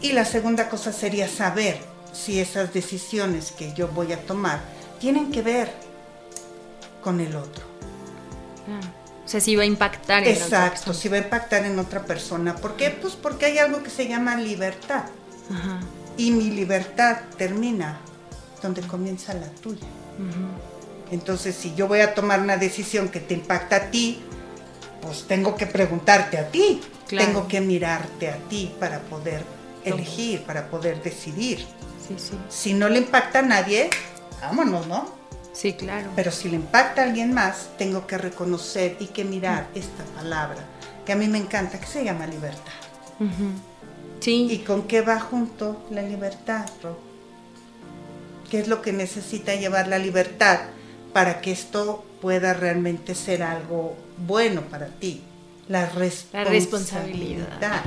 Y 0.00 0.12
la 0.12 0.24
segunda 0.24 0.68
cosa 0.68 0.92
sería 0.92 1.28
saber 1.28 1.91
si 2.12 2.40
esas 2.40 2.72
decisiones 2.72 3.52
que 3.52 3.72
yo 3.72 3.88
voy 3.88 4.12
a 4.12 4.20
tomar 4.24 4.60
tienen 5.00 5.32
que 5.32 5.42
ver 5.42 5.72
con 7.02 7.20
el 7.20 7.34
otro. 7.34 7.64
Ah, 8.68 8.80
o 9.24 9.28
sea, 9.28 9.40
si 9.40 9.56
va 9.56 9.62
a 9.62 9.66
impactar 9.66 10.24
en 10.24 10.30
Exacto, 10.30 10.92
si 10.92 11.08
va 11.08 11.16
a 11.16 11.20
impactar 11.20 11.64
en 11.64 11.78
otra 11.78 12.04
persona. 12.04 12.56
¿Por 12.56 12.76
qué? 12.76 12.90
Pues 12.90 13.14
porque 13.14 13.46
hay 13.46 13.58
algo 13.58 13.82
que 13.82 13.90
se 13.90 14.08
llama 14.08 14.36
libertad. 14.36 15.04
Y 16.16 16.30
mi 16.30 16.50
libertad 16.50 17.18
termina 17.36 17.98
donde 18.62 18.82
comienza 18.82 19.34
la 19.34 19.48
tuya. 19.48 19.86
Entonces, 21.10 21.54
si 21.54 21.74
yo 21.74 21.88
voy 21.88 22.00
a 22.00 22.14
tomar 22.14 22.40
una 22.40 22.56
decisión 22.56 23.08
que 23.08 23.20
te 23.20 23.34
impacta 23.34 23.76
a 23.76 23.90
ti, 23.90 24.22
pues 25.02 25.24
tengo 25.26 25.56
que 25.56 25.66
preguntarte 25.66 26.38
a 26.38 26.48
ti. 26.48 26.80
Tengo 27.08 27.46
que 27.46 27.60
mirarte 27.60 28.30
a 28.30 28.36
ti 28.48 28.74
para 28.80 29.00
poder 29.00 29.44
elegir, 29.84 30.42
para 30.42 30.68
poder 30.68 31.02
decidir. 31.02 31.66
Si 32.48 32.74
no 32.74 32.88
le 32.88 32.98
impacta 32.98 33.40
a 33.40 33.42
nadie, 33.42 33.90
vámonos, 34.40 34.86
¿no? 34.86 35.10
Sí, 35.52 35.74
claro. 35.74 36.10
Pero 36.16 36.30
si 36.30 36.48
le 36.48 36.56
impacta 36.56 37.02
a 37.02 37.04
alguien 37.04 37.32
más, 37.34 37.68
tengo 37.78 38.06
que 38.06 38.16
reconocer 38.18 38.96
y 39.00 39.06
que 39.08 39.24
mirar 39.24 39.66
esta 39.74 40.04
palabra, 40.16 40.64
que 41.04 41.12
a 41.12 41.16
mí 41.16 41.28
me 41.28 41.38
encanta, 41.38 41.78
que 41.78 41.86
se 41.86 42.04
llama 42.04 42.26
libertad. 42.26 42.72
Sí. 44.20 44.48
¿Y 44.50 44.58
con 44.58 44.84
qué 44.88 45.00
va 45.02 45.20
junto 45.20 45.84
la 45.90 46.02
libertad, 46.02 46.66
Ro? 46.82 46.98
¿Qué 48.50 48.60
es 48.60 48.68
lo 48.68 48.82
que 48.82 48.92
necesita 48.92 49.54
llevar 49.54 49.88
la 49.88 49.98
libertad 49.98 50.60
para 51.12 51.40
que 51.40 51.52
esto 51.52 52.04
pueda 52.20 52.54
realmente 52.54 53.14
ser 53.14 53.42
algo 53.42 53.96
bueno 54.18 54.62
para 54.62 54.86
ti? 54.86 55.22
La 55.68 55.86
responsabilidad. 55.86 56.44
La 56.44 56.50
responsabilidad. 56.50 57.82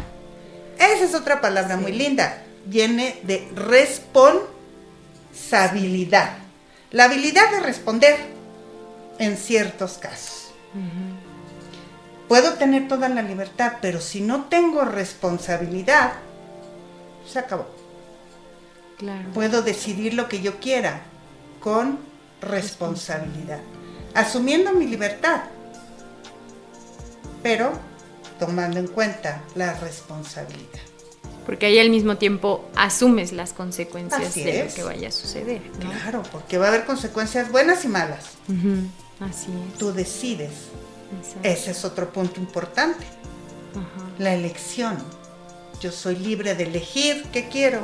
Esa 0.77 1.03
es 1.03 1.15
otra 1.15 1.41
palabra 1.41 1.75
Sí. 1.75 1.81
muy 1.81 1.91
linda. 1.93 2.44
Viene 2.65 3.19
de 3.23 3.47
responsabilidad. 3.55 6.37
La 6.91 7.05
habilidad 7.05 7.51
de 7.51 7.59
responder 7.59 8.15
en 9.19 9.37
ciertos 9.37 9.97
casos. 9.97 10.51
Puedo 12.27 12.53
tener 12.53 12.87
toda 12.87 13.07
la 13.09 13.21
libertad, 13.21 13.73
pero 13.81 14.01
si 14.01 14.21
no 14.21 14.45
tengo 14.45 14.83
responsabilidad, 14.83 16.13
se 17.31 17.39
acabó. 17.39 17.67
Claro. 18.97 19.29
Puedo 19.33 19.61
decidir 19.61 20.13
lo 20.13 20.27
que 20.27 20.41
yo 20.41 20.59
quiera 20.59 21.01
con 21.59 21.99
responsabilidad, 22.41 23.59
asumiendo 24.13 24.71
mi 24.71 24.87
libertad, 24.87 25.43
pero 27.43 27.73
tomando 28.39 28.79
en 28.79 28.87
cuenta 28.87 29.41
la 29.55 29.73
responsabilidad. 29.73 30.79
Porque 31.45 31.67
ahí 31.67 31.77
al 31.79 31.89
mismo 31.89 32.17
tiempo 32.17 32.67
asumes 32.75 33.31
las 33.31 33.53
consecuencias 33.53 34.21
Así 34.29 34.43
de 34.43 34.61
es. 34.61 34.69
lo 34.71 34.75
que 34.75 34.83
vaya 34.83 35.09
a 35.09 35.11
suceder. 35.11 35.61
¿no? 35.83 35.91
Claro, 35.91 36.23
porque 36.31 36.57
va 36.57 36.65
a 36.65 36.69
haber 36.69 36.85
consecuencias 36.85 37.51
buenas 37.51 37.85
y 37.85 37.87
malas. 37.87 38.25
Ujú. 38.49 38.87
Así 39.23 39.47
es. 39.71 39.77
Tú 39.77 39.93
decides. 39.93 40.51
Exacto. 41.19 41.39
Ese 41.47 41.71
es 41.71 41.85
otro 41.85 42.11
punto 42.11 42.39
importante, 42.39 43.05
Ajá. 43.73 44.09
la 44.17 44.33
elección. 44.33 44.97
Yo 45.79 45.91
soy 45.91 46.15
libre 46.15 46.55
de 46.55 46.63
elegir 46.63 47.25
qué 47.31 47.47
quiero. 47.47 47.81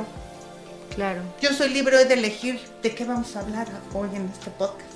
Claro. 0.94 1.22
Yo 1.40 1.52
soy 1.52 1.68
libre 1.70 2.04
de 2.04 2.14
elegir 2.14 2.60
de 2.82 2.94
qué 2.94 3.04
vamos 3.04 3.36
a 3.36 3.40
hablar 3.40 3.68
hoy 3.94 4.08
en 4.14 4.26
este 4.28 4.50
podcast. 4.50 4.90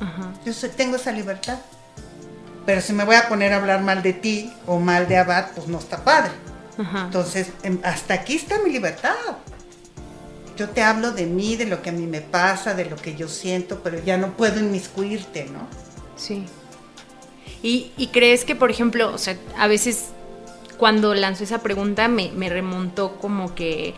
Ajá. 0.00 0.32
Yo 0.44 0.52
soy- 0.52 0.70
tengo 0.70 0.96
esa 0.96 1.12
libertad. 1.12 1.58
Pero 2.66 2.80
si 2.82 2.92
me 2.92 3.04
voy 3.04 3.14
a 3.14 3.28
poner 3.28 3.52
a 3.52 3.56
hablar 3.56 3.80
mal 3.82 4.02
de 4.02 4.12
ti 4.12 4.52
o 4.66 4.78
mal 4.78 5.08
de 5.08 5.16
Abad, 5.16 5.52
pues 5.54 5.68
no 5.68 5.78
está 5.78 6.04
padre. 6.04 6.32
Ajá. 6.78 7.04
Entonces, 7.06 7.48
em, 7.62 7.78
hasta 7.82 8.14
aquí 8.14 8.36
está 8.36 8.58
mi 8.62 8.70
libertad. 8.70 9.14
Yo 10.56 10.68
te 10.70 10.82
hablo 10.82 11.12
de 11.12 11.26
mí, 11.26 11.56
de 11.56 11.66
lo 11.66 11.82
que 11.82 11.90
a 11.90 11.92
mí 11.92 12.06
me 12.06 12.20
pasa, 12.20 12.74
de 12.74 12.84
lo 12.84 12.96
que 12.96 13.14
yo 13.14 13.28
siento, 13.28 13.80
pero 13.82 14.02
ya 14.02 14.16
no 14.16 14.36
puedo 14.36 14.58
inmiscuirte, 14.58 15.44
¿no? 15.44 15.66
Sí. 16.16 16.44
Y, 17.62 17.92
y 17.96 18.08
crees 18.08 18.44
que, 18.44 18.56
por 18.56 18.70
ejemplo, 18.70 19.12
o 19.12 19.18
sea, 19.18 19.36
a 19.56 19.66
veces 19.68 20.06
cuando 20.78 21.14
lanzó 21.14 21.44
esa 21.44 21.58
pregunta 21.58 22.08
me, 22.08 22.30
me 22.30 22.48
remontó 22.48 23.16
como 23.18 23.54
que 23.54 23.94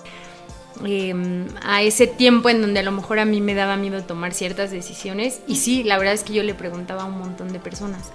em, 0.85 1.47
a 1.63 1.83
ese 1.83 2.07
tiempo 2.07 2.49
en 2.49 2.63
donde 2.63 2.81
a 2.81 2.83
lo 2.83 2.91
mejor 2.91 3.19
a 3.19 3.25
mí 3.25 3.41
me 3.41 3.55
daba 3.55 3.77
miedo 3.77 4.03
tomar 4.03 4.33
ciertas 4.33 4.71
decisiones. 4.71 5.41
Y 5.47 5.57
sí, 5.57 5.85
la 5.85 5.99
verdad 5.99 6.15
es 6.15 6.25
que 6.25 6.33
yo 6.33 6.43
le 6.43 6.55
preguntaba 6.55 7.03
a 7.03 7.07
un 7.07 7.19
montón 7.19 7.53
de 7.53 7.61
personas. 7.61 8.11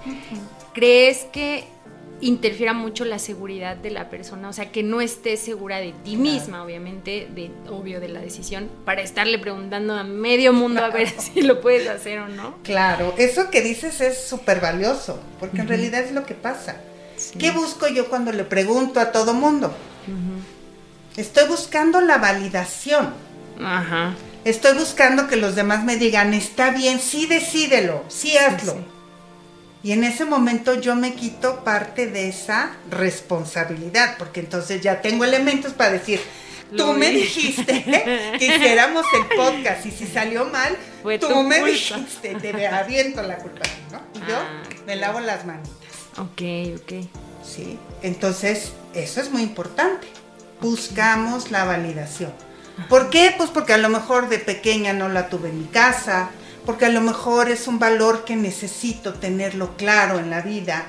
¿Crees 0.74 1.24
que 1.32 1.64
interfiera 2.20 2.72
mucho 2.72 3.04
la 3.04 3.18
seguridad 3.18 3.76
de 3.76 3.90
la 3.90 4.08
persona? 4.10 4.48
O 4.48 4.52
sea, 4.52 4.72
que 4.72 4.82
no 4.82 5.00
estés 5.00 5.40
segura 5.40 5.78
de 5.78 5.92
ti 5.92 6.16
Claro. 6.16 6.20
misma, 6.20 6.62
obviamente, 6.64 7.28
de 7.34 7.50
obvio 7.70 8.00
de 8.00 8.08
la 8.08 8.20
decisión, 8.20 8.68
para 8.84 9.02
estarle 9.02 9.38
preguntando 9.38 9.94
a 9.94 10.02
medio 10.04 10.52
mundo 10.52 10.82
a 10.84 10.88
ver 10.88 11.08
si 11.20 11.42
lo 11.42 11.60
puedes 11.60 11.88
hacer 11.88 12.18
o 12.20 12.28
no. 12.28 12.56
Claro, 12.62 13.14
eso 13.18 13.50
que 13.50 13.60
dices 13.62 14.00
es 14.00 14.18
súper 14.26 14.60
valioso, 14.60 15.20
porque 15.40 15.60
en 15.60 15.68
realidad 15.68 16.02
es 16.02 16.12
lo 16.12 16.24
que 16.24 16.34
pasa. 16.34 16.76
Sí. 17.16 17.38
¿Qué 17.38 17.50
busco 17.50 17.88
yo 17.88 18.08
cuando 18.08 18.32
le 18.32 18.44
pregunto 18.44 19.00
a 19.00 19.12
todo 19.12 19.32
mundo? 19.34 19.74
Estoy 21.16 21.48
buscando 21.48 22.00
la 22.00 22.18
validación. 22.18 23.14
Ajá. 23.62 24.14
Estoy 24.44 24.74
buscando 24.78 25.26
que 25.26 25.36
los 25.36 25.54
demás 25.56 25.82
me 25.84 25.96
digan, 25.96 26.34
está 26.34 26.70
bien, 26.70 27.00
sí 27.00 27.26
decídelo, 27.26 28.04
sí 28.08 28.36
hazlo. 28.36 28.72
sí. 28.72 28.78
Y 29.86 29.92
en 29.92 30.02
ese 30.02 30.24
momento 30.24 30.74
yo 30.74 30.96
me 30.96 31.14
quito 31.14 31.62
parte 31.62 32.08
de 32.08 32.28
esa 32.28 32.72
responsabilidad, 32.90 34.16
porque 34.18 34.40
entonces 34.40 34.80
ya 34.80 35.00
tengo 35.00 35.24
elementos 35.24 35.74
para 35.74 35.92
decir, 35.92 36.20
tú 36.76 36.92
me 36.92 37.10
dijiste 37.12 37.84
que 38.36 38.46
hiciéramos 38.46 39.06
el 39.14 39.36
podcast 39.36 39.86
y 39.86 39.92
si 39.92 40.08
salió 40.08 40.44
mal, 40.46 40.76
Fue 41.04 41.20
tú 41.20 41.28
me 41.44 41.60
culpa. 41.60 41.70
dijiste, 41.70 42.34
te 42.34 42.66
aviento 42.66 43.22
la 43.22 43.36
culpa, 43.36 43.62
¿no? 43.92 44.00
Y 44.20 44.28
yo 44.28 44.36
Ah, 44.36 44.62
me 44.88 44.96
lavo 44.96 45.20
las 45.20 45.46
manitas, 45.46 45.70
Ok, 46.18 46.42
ok. 46.82 47.06
¿sí? 47.44 47.78
Entonces, 48.02 48.72
eso 48.92 49.20
es 49.20 49.30
muy 49.30 49.42
importante. 49.42 50.08
Buscamos 50.60 51.52
la 51.52 51.64
validación. 51.64 52.32
¿Por 52.88 53.08
qué? 53.10 53.32
Pues 53.36 53.50
porque 53.50 53.72
a 53.74 53.78
lo 53.78 53.88
mejor 53.88 54.28
de 54.28 54.40
pequeña 54.40 54.92
no 54.92 55.08
la 55.08 55.28
tuve 55.28 55.50
en 55.50 55.60
mi 55.60 55.66
casa, 55.68 56.30
porque 56.66 56.84
a 56.86 56.88
lo 56.90 57.00
mejor 57.00 57.48
es 57.48 57.66
un 57.68 57.78
valor 57.78 58.24
que 58.24 58.36
necesito 58.36 59.14
tenerlo 59.14 59.76
claro 59.76 60.18
en 60.18 60.28
la 60.30 60.42
vida, 60.42 60.84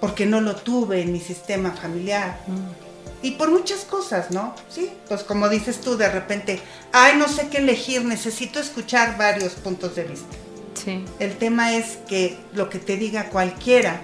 porque 0.00 0.26
no 0.26 0.40
lo 0.40 0.54
tuve 0.54 1.00
en 1.02 1.12
mi 1.12 1.20
sistema 1.20 1.72
familiar. 1.72 2.40
Mm, 2.46 2.86
Y 3.20 3.32
por 3.32 3.50
muchas 3.50 3.80
cosas, 3.80 4.30
¿no? 4.30 4.54
Sí, 4.68 4.92
pues 5.08 5.24
como 5.24 5.48
dices 5.48 5.80
tú, 5.80 5.96
de 5.96 6.08
repente, 6.08 6.60
ay, 6.92 7.16
no 7.16 7.26
sé 7.26 7.48
qué 7.48 7.58
elegir, 7.58 8.04
necesito 8.04 8.60
escuchar 8.60 9.18
varios 9.18 9.54
puntos 9.54 9.96
de 9.96 10.04
vista. 10.04 10.36
Sí. 10.84 11.04
El 11.18 11.36
tema 11.36 11.74
es 11.74 11.96
que 12.08 12.38
lo 12.54 12.70
que 12.70 12.78
te 12.78 12.96
diga 12.96 13.24
cualquiera, 13.30 14.00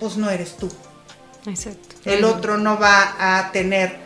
pues 0.00 0.16
no 0.16 0.28
eres 0.30 0.56
tú. 0.56 0.68
Exacto. 1.46 1.94
El 2.04 2.22
Mm. 2.22 2.28
otro 2.28 2.58
no 2.58 2.76
va 2.78 3.14
a 3.38 3.52
tener 3.52 3.98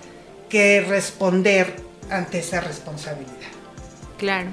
que 0.50 0.82
responder 0.86 1.76
ante 2.10 2.40
esa 2.40 2.60
responsabilidad. 2.60 3.32
Claro, 4.18 4.50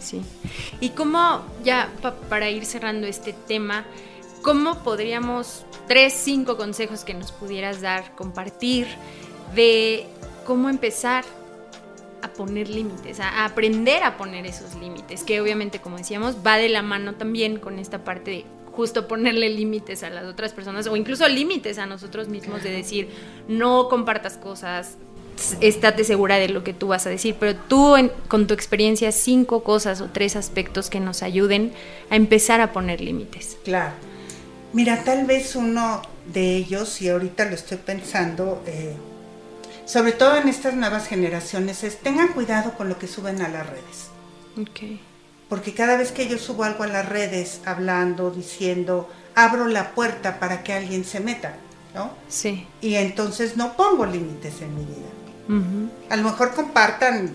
sí. 0.00 0.20
Y 0.80 0.90
cómo, 0.90 1.42
ya 1.62 1.90
pa- 2.02 2.14
para 2.28 2.50
ir 2.50 2.64
cerrando 2.64 3.06
este 3.06 3.32
tema, 3.32 3.84
¿cómo 4.42 4.82
podríamos, 4.82 5.64
tres, 5.88 6.12
cinco 6.12 6.56
consejos 6.56 7.04
que 7.04 7.14
nos 7.14 7.32
pudieras 7.32 7.80
dar, 7.80 8.14
compartir, 8.14 8.86
de 9.54 10.06
cómo 10.46 10.68
empezar 10.68 11.24
a 12.22 12.28
poner 12.28 12.68
límites, 12.70 13.20
a, 13.20 13.44
aprender 13.44 14.02
a 14.02 14.16
poner 14.16 14.46
esos 14.46 14.74
límites, 14.76 15.22
que 15.24 15.40
obviamente, 15.40 15.80
como 15.80 15.98
decíamos, 15.98 16.36
va 16.46 16.56
de 16.56 16.68
la 16.70 16.82
mano 16.82 17.14
también 17.16 17.58
con 17.58 17.78
esta 17.78 18.02
parte 18.02 18.30
de 18.30 18.44
justo 18.72 19.06
ponerle 19.06 19.50
límites 19.50 20.02
a 20.02 20.10
las 20.10 20.24
otras 20.24 20.52
personas 20.52 20.86
o 20.88 20.96
incluso 20.96 21.28
límites 21.28 21.78
a 21.78 21.86
nosotros 21.86 22.28
mismos 22.28 22.62
de 22.64 22.70
decir, 22.70 23.08
no 23.46 23.88
compartas 23.88 24.36
cosas, 24.36 24.96
estate 25.60 26.04
segura 26.04 26.36
de 26.36 26.48
lo 26.48 26.62
que 26.64 26.72
tú 26.74 26.88
vas 26.88 27.06
a 27.06 27.10
decir, 27.10 27.36
pero 27.38 27.54
tú 27.56 27.96
en- 27.96 28.12
con 28.28 28.46
tu 28.46 28.54
experiencia 28.54 29.12
cinco 29.12 29.62
cosas 29.64 30.00
o 30.00 30.08
tres 30.10 30.36
aspectos 30.36 30.90
que 30.90 31.00
nos 31.00 31.22
ayuden 31.22 31.72
a 32.10 32.16
empezar 32.16 32.60
a 32.60 32.72
poner 32.72 33.00
límites. 33.00 33.56
Claro. 33.64 33.92
Mira, 34.72 35.04
tal 35.04 35.24
vez 35.26 35.54
uno 35.56 36.02
de 36.32 36.56
ellos, 36.56 37.00
y 37.02 37.08
ahorita 37.08 37.44
lo 37.46 37.54
estoy 37.54 37.78
pensando, 37.78 38.62
eh, 38.66 38.94
sobre 39.84 40.12
todo 40.12 40.36
en 40.36 40.48
estas 40.48 40.74
nuevas 40.74 41.06
generaciones, 41.06 41.84
es 41.84 41.98
tengan 41.98 42.28
cuidado 42.28 42.72
con 42.74 42.88
lo 42.88 42.98
que 42.98 43.06
suben 43.06 43.42
a 43.42 43.48
las 43.48 43.66
redes. 43.68 44.08
Ok. 44.60 44.98
Porque 45.48 45.74
cada 45.74 45.96
vez 45.96 46.10
que 46.10 46.26
yo 46.26 46.38
subo 46.38 46.64
algo 46.64 46.84
a 46.84 46.86
las 46.88 47.08
redes, 47.08 47.60
hablando, 47.66 48.30
diciendo, 48.30 49.08
abro 49.34 49.66
la 49.68 49.90
puerta 49.94 50.40
para 50.40 50.62
que 50.64 50.72
alguien 50.72 51.04
se 51.04 51.20
meta, 51.20 51.56
¿no? 51.94 52.10
Sí. 52.28 52.66
Y 52.80 52.94
entonces 52.94 53.56
no 53.56 53.76
pongo 53.76 54.06
límites 54.06 54.62
en 54.62 54.74
mi 54.74 54.84
vida. 54.84 55.10
A 56.10 56.16
lo 56.16 56.22
mejor 56.22 56.54
compartan 56.54 57.32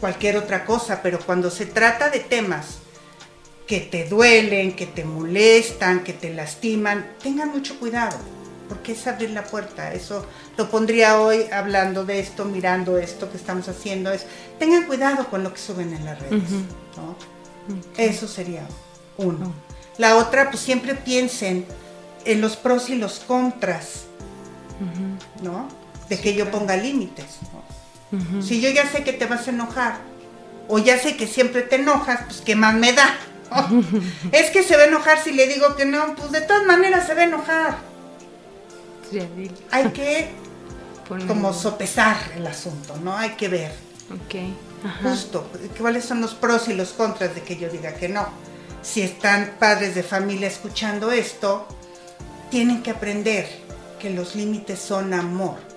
cualquier 0.00 0.36
otra 0.36 0.64
cosa, 0.64 1.00
pero 1.02 1.20
cuando 1.20 1.50
se 1.50 1.66
trata 1.66 2.10
de 2.10 2.20
temas 2.20 2.78
que 3.66 3.80
te 3.80 4.08
duelen, 4.08 4.74
que 4.74 4.86
te 4.86 5.04
molestan, 5.04 6.02
que 6.02 6.12
te 6.12 6.34
lastiman, 6.34 7.06
tengan 7.22 7.50
mucho 7.50 7.78
cuidado, 7.78 8.16
porque 8.68 8.92
es 8.92 9.06
abrir 9.06 9.30
la 9.30 9.44
puerta. 9.44 9.94
Eso 9.94 10.26
lo 10.56 10.68
pondría 10.70 11.20
hoy 11.20 11.44
hablando 11.52 12.04
de 12.04 12.18
esto, 12.18 12.44
mirando 12.44 12.98
esto 12.98 13.30
que 13.30 13.36
estamos 13.36 13.68
haciendo, 13.68 14.12
es 14.12 14.26
tengan 14.58 14.86
cuidado 14.86 15.28
con 15.28 15.44
lo 15.44 15.52
que 15.52 15.60
suben 15.60 15.94
en 15.94 16.04
las 16.04 16.20
redes. 16.20 16.50
¿no? 16.96 17.16
Eso 17.96 18.26
sería 18.26 18.66
uno. 19.16 19.52
La 19.98 20.16
otra, 20.16 20.50
pues 20.50 20.62
siempre 20.62 20.94
piensen 20.94 21.64
en 22.24 22.40
los 22.40 22.56
pros 22.56 22.90
y 22.90 22.96
los 22.96 23.20
contras. 23.20 24.06
¿no? 25.42 25.68
De 26.12 26.18
Sí, 26.18 26.22
que 26.22 26.34
yo 26.34 26.50
ponga 26.50 26.76
límites. 26.76 27.24
Si 28.42 28.60
yo 28.60 28.68
ya 28.68 28.86
sé 28.86 29.02
que 29.02 29.14
te 29.14 29.24
vas 29.24 29.48
a 29.48 29.50
enojar, 29.50 29.96
o 30.68 30.78
ya 30.78 30.98
sé 30.98 31.16
que 31.16 31.26
siempre 31.26 31.62
te 31.62 31.76
enojas, 31.76 32.20
pues 32.26 32.42
¿qué 32.42 32.54
más 32.54 32.74
me 32.74 32.92
da? 32.92 33.16
es 34.32 34.50
que 34.50 34.62
se 34.62 34.76
va 34.76 34.82
a 34.82 34.86
enojar 34.86 35.18
si 35.18 35.32
le 35.32 35.48
digo 35.48 35.74
que 35.74 35.86
no, 35.86 36.14
pues 36.14 36.30
de 36.30 36.42
todas 36.42 36.64
maneras 36.64 37.06
se 37.06 37.14
va 37.14 37.22
a 37.22 37.24
enojar. 37.24 37.78
Hay 39.70 39.88
que 39.92 40.30
como 41.26 41.54
sopesar 41.54 42.18
el 42.36 42.46
asunto, 42.46 42.94
¿no? 43.02 43.16
Hay 43.16 43.30
que 43.30 43.48
ver 43.48 43.72
Ok. 44.10 44.34
Ajá. 44.84 45.10
justo 45.10 45.48
cuáles 45.78 46.04
son 46.04 46.20
los 46.20 46.34
pros 46.34 46.68
y 46.68 46.74
los 46.74 46.90
contras 46.90 47.34
de 47.34 47.42
que 47.42 47.56
yo 47.56 47.70
diga 47.70 47.94
que 47.94 48.10
no. 48.10 48.26
Si 48.82 49.00
están 49.00 49.54
padres 49.58 49.94
de 49.94 50.02
familia 50.02 50.48
escuchando 50.48 51.10
esto, 51.12 51.66
tienen 52.50 52.82
que 52.82 52.90
aprender 52.90 53.48
que 53.98 54.10
los 54.10 54.34
límites 54.34 54.78
son 54.78 55.14
amor. 55.14 55.71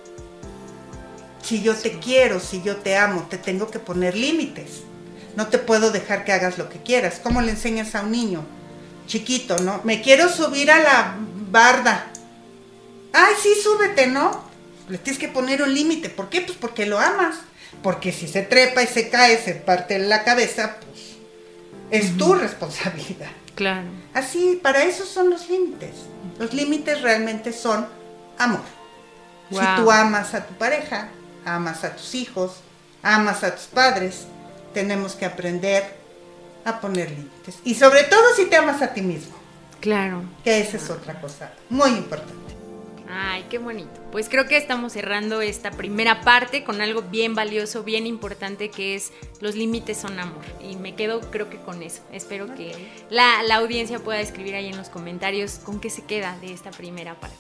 Si 1.46 1.62
yo 1.62 1.76
te 1.76 2.00
quiero, 2.00 2.40
si 2.40 2.64
yo 2.64 2.78
te 2.78 2.98
amo, 2.98 3.28
te 3.30 3.38
tengo 3.38 3.70
que 3.70 3.78
poner 3.78 4.16
límites. 4.16 4.82
No 5.36 5.48
te 5.48 5.60
puedo 5.60 5.92
dejar 5.92 6.26
que 6.26 6.32
hagas 6.32 6.58
lo 6.58 6.70
que 6.70 6.82
quieras. 6.82 7.20
¿Cómo 7.22 7.42
le 7.42 7.52
enseñas 7.52 7.94
a 7.94 8.02
un 8.02 8.12
niño 8.12 8.44
chiquito, 9.06 9.58
no? 9.60 9.82
Me 9.84 10.02
quiero 10.02 10.30
subir 10.30 10.72
a 10.72 10.80
la 10.80 11.16
barda. 11.52 12.08
Ay, 13.14 13.36
sí, 13.42 13.54
súbete, 13.62 14.08
¿no? 14.08 14.44
Le 14.90 14.98
tienes 14.98 15.20
que 15.20 15.28
poner 15.28 15.62
un 15.62 15.74
límite. 15.74 16.10
¿Por 16.10 16.30
qué? 16.30 16.42
Pues 16.42 16.58
porque 16.58 16.86
lo 16.88 17.00
amas. 17.00 17.36
Porque 17.84 18.12
si 18.12 18.28
se 18.28 18.42
trepa 18.42 18.82
y 18.82 18.88
se 18.88 19.10
cae, 19.10 19.38
se 19.38 19.54
parte 19.54 20.00
la 20.00 20.24
cabeza, 20.24 20.78
pues 20.80 21.18
es 21.92 22.18
tu 22.18 22.34
responsabilidad. 22.34 23.30
Claro. 23.54 23.88
Así, 24.14 24.60
para 24.62 24.84
eso 24.84 25.06
son 25.06 25.30
los 25.30 25.50
límites. 25.50 25.92
Los 26.40 26.54
límites 26.54 27.02
realmente 27.02 27.54
son 27.54 27.88
amor. 28.40 28.64
Si 29.52 29.60
tú 29.78 29.92
amas 29.92 30.34
a 30.34 30.48
tu 30.48 30.56
pareja, 30.56 31.10
amas 31.46 31.84
a 31.84 31.96
tus 31.96 32.16
hijos, 32.16 32.58
amas 33.04 33.44
a 33.44 33.56
tus 33.56 33.66
padres, 33.66 34.26
tenemos 34.74 35.14
que 35.16 35.26
aprender 35.26 35.84
a 36.66 36.82
poner 36.82 37.12
límites. 37.12 37.60
Y 37.64 37.76
sobre 37.76 38.04
todo 38.04 38.22
si 38.36 38.46
te 38.46 38.56
amas 38.56 38.82
a 38.82 38.94
ti 38.94 39.02
mismo, 39.02 39.36
Claro. 39.80 40.24
que 40.44 40.60
esa 40.60 40.78
es 40.78 40.90
otra 40.90 41.22
cosa 41.22 41.54
muy 41.70 41.92
importante. 41.92 42.34
Ay, 43.08 43.46
qué 43.50 43.60
bonito. 43.60 43.92
Pues 44.12 44.28
creo 44.30 44.48
que 44.48 44.58
estamos 44.58 44.94
cerrando 44.94 45.42
esta 45.42 45.70
primera 45.72 46.22
parte 46.22 46.64
con 46.64 46.82
algo 46.82 47.04
bien 47.04 47.36
valioso, 47.36 47.84
bien 47.84 48.08
importante, 48.08 48.72
que 48.72 48.96
es 48.96 49.14
los 49.42 49.56
límites 49.56 49.98
son 50.00 50.20
amor. 50.20 50.44
Y 50.60 50.76
me 50.76 50.96
quedo 50.96 51.22
creo 51.22 51.50
que 51.50 51.58
con 51.58 51.84
eso. 51.84 52.02
Espero 52.12 52.54
que 52.56 52.74
la, 53.12 53.44
la 53.44 53.56
audiencia 53.58 54.00
pueda 54.00 54.20
escribir 54.20 54.56
ahí 54.56 54.68
en 54.70 54.78
los 54.78 54.90
comentarios 54.90 55.60
con 55.64 55.80
qué 55.80 55.92
se 55.92 56.04
queda 56.04 56.36
de 56.42 56.52
esta 56.52 56.72
primera 56.72 57.14
parte. 57.20 57.38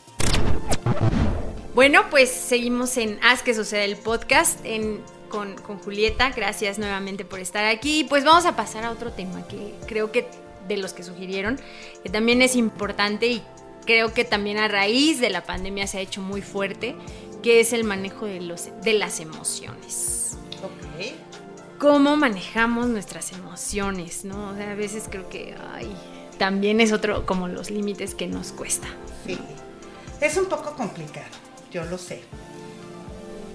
Bueno, 1.75 2.09
pues 2.09 2.31
seguimos 2.31 2.95
en 2.95 3.19
Haz 3.21 3.43
que 3.43 3.53
suceda 3.53 3.83
el 3.83 3.97
podcast 3.97 4.61
en, 4.63 5.01
con, 5.27 5.55
con 5.55 5.77
Julieta. 5.77 6.29
Gracias 6.29 6.79
nuevamente 6.79 7.25
por 7.25 7.41
estar 7.41 7.65
aquí. 7.65 8.05
Pues 8.05 8.23
vamos 8.23 8.45
a 8.45 8.55
pasar 8.55 8.85
a 8.85 8.91
otro 8.91 9.11
tema 9.11 9.45
que 9.45 9.75
creo 9.85 10.09
que 10.09 10.25
de 10.69 10.77
los 10.77 10.93
que 10.93 11.03
sugirieron, 11.03 11.59
que 12.01 12.09
también 12.09 12.41
es 12.41 12.55
importante 12.55 13.27
y 13.27 13.43
creo 13.85 14.13
que 14.13 14.23
también 14.23 14.57
a 14.57 14.69
raíz 14.69 15.19
de 15.19 15.29
la 15.29 15.43
pandemia 15.43 15.85
se 15.85 15.97
ha 15.97 16.01
hecho 16.01 16.21
muy 16.21 16.41
fuerte, 16.41 16.95
que 17.43 17.59
es 17.59 17.73
el 17.73 17.83
manejo 17.83 18.25
de, 18.25 18.39
los, 18.39 18.69
de 18.81 18.93
las 18.93 19.19
emociones. 19.19 20.37
Ok. 20.63 21.13
¿Cómo 21.77 22.15
manejamos 22.15 22.87
nuestras 22.87 23.33
emociones? 23.33 24.23
¿no? 24.23 24.51
O 24.51 24.55
sea, 24.55 24.71
a 24.71 24.75
veces 24.75 25.07
creo 25.09 25.27
que 25.27 25.53
ay, 25.73 25.93
también 26.37 26.79
es 26.79 26.93
otro 26.93 27.25
como 27.25 27.49
los 27.49 27.69
límites 27.69 28.15
que 28.15 28.27
nos 28.27 28.53
cuesta. 28.53 28.87
Sí. 29.27 29.37
Es 30.21 30.37
un 30.37 30.45
poco 30.45 30.73
complicado, 30.75 31.27
yo 31.71 31.85
lo 31.85 31.97
sé. 31.97 32.21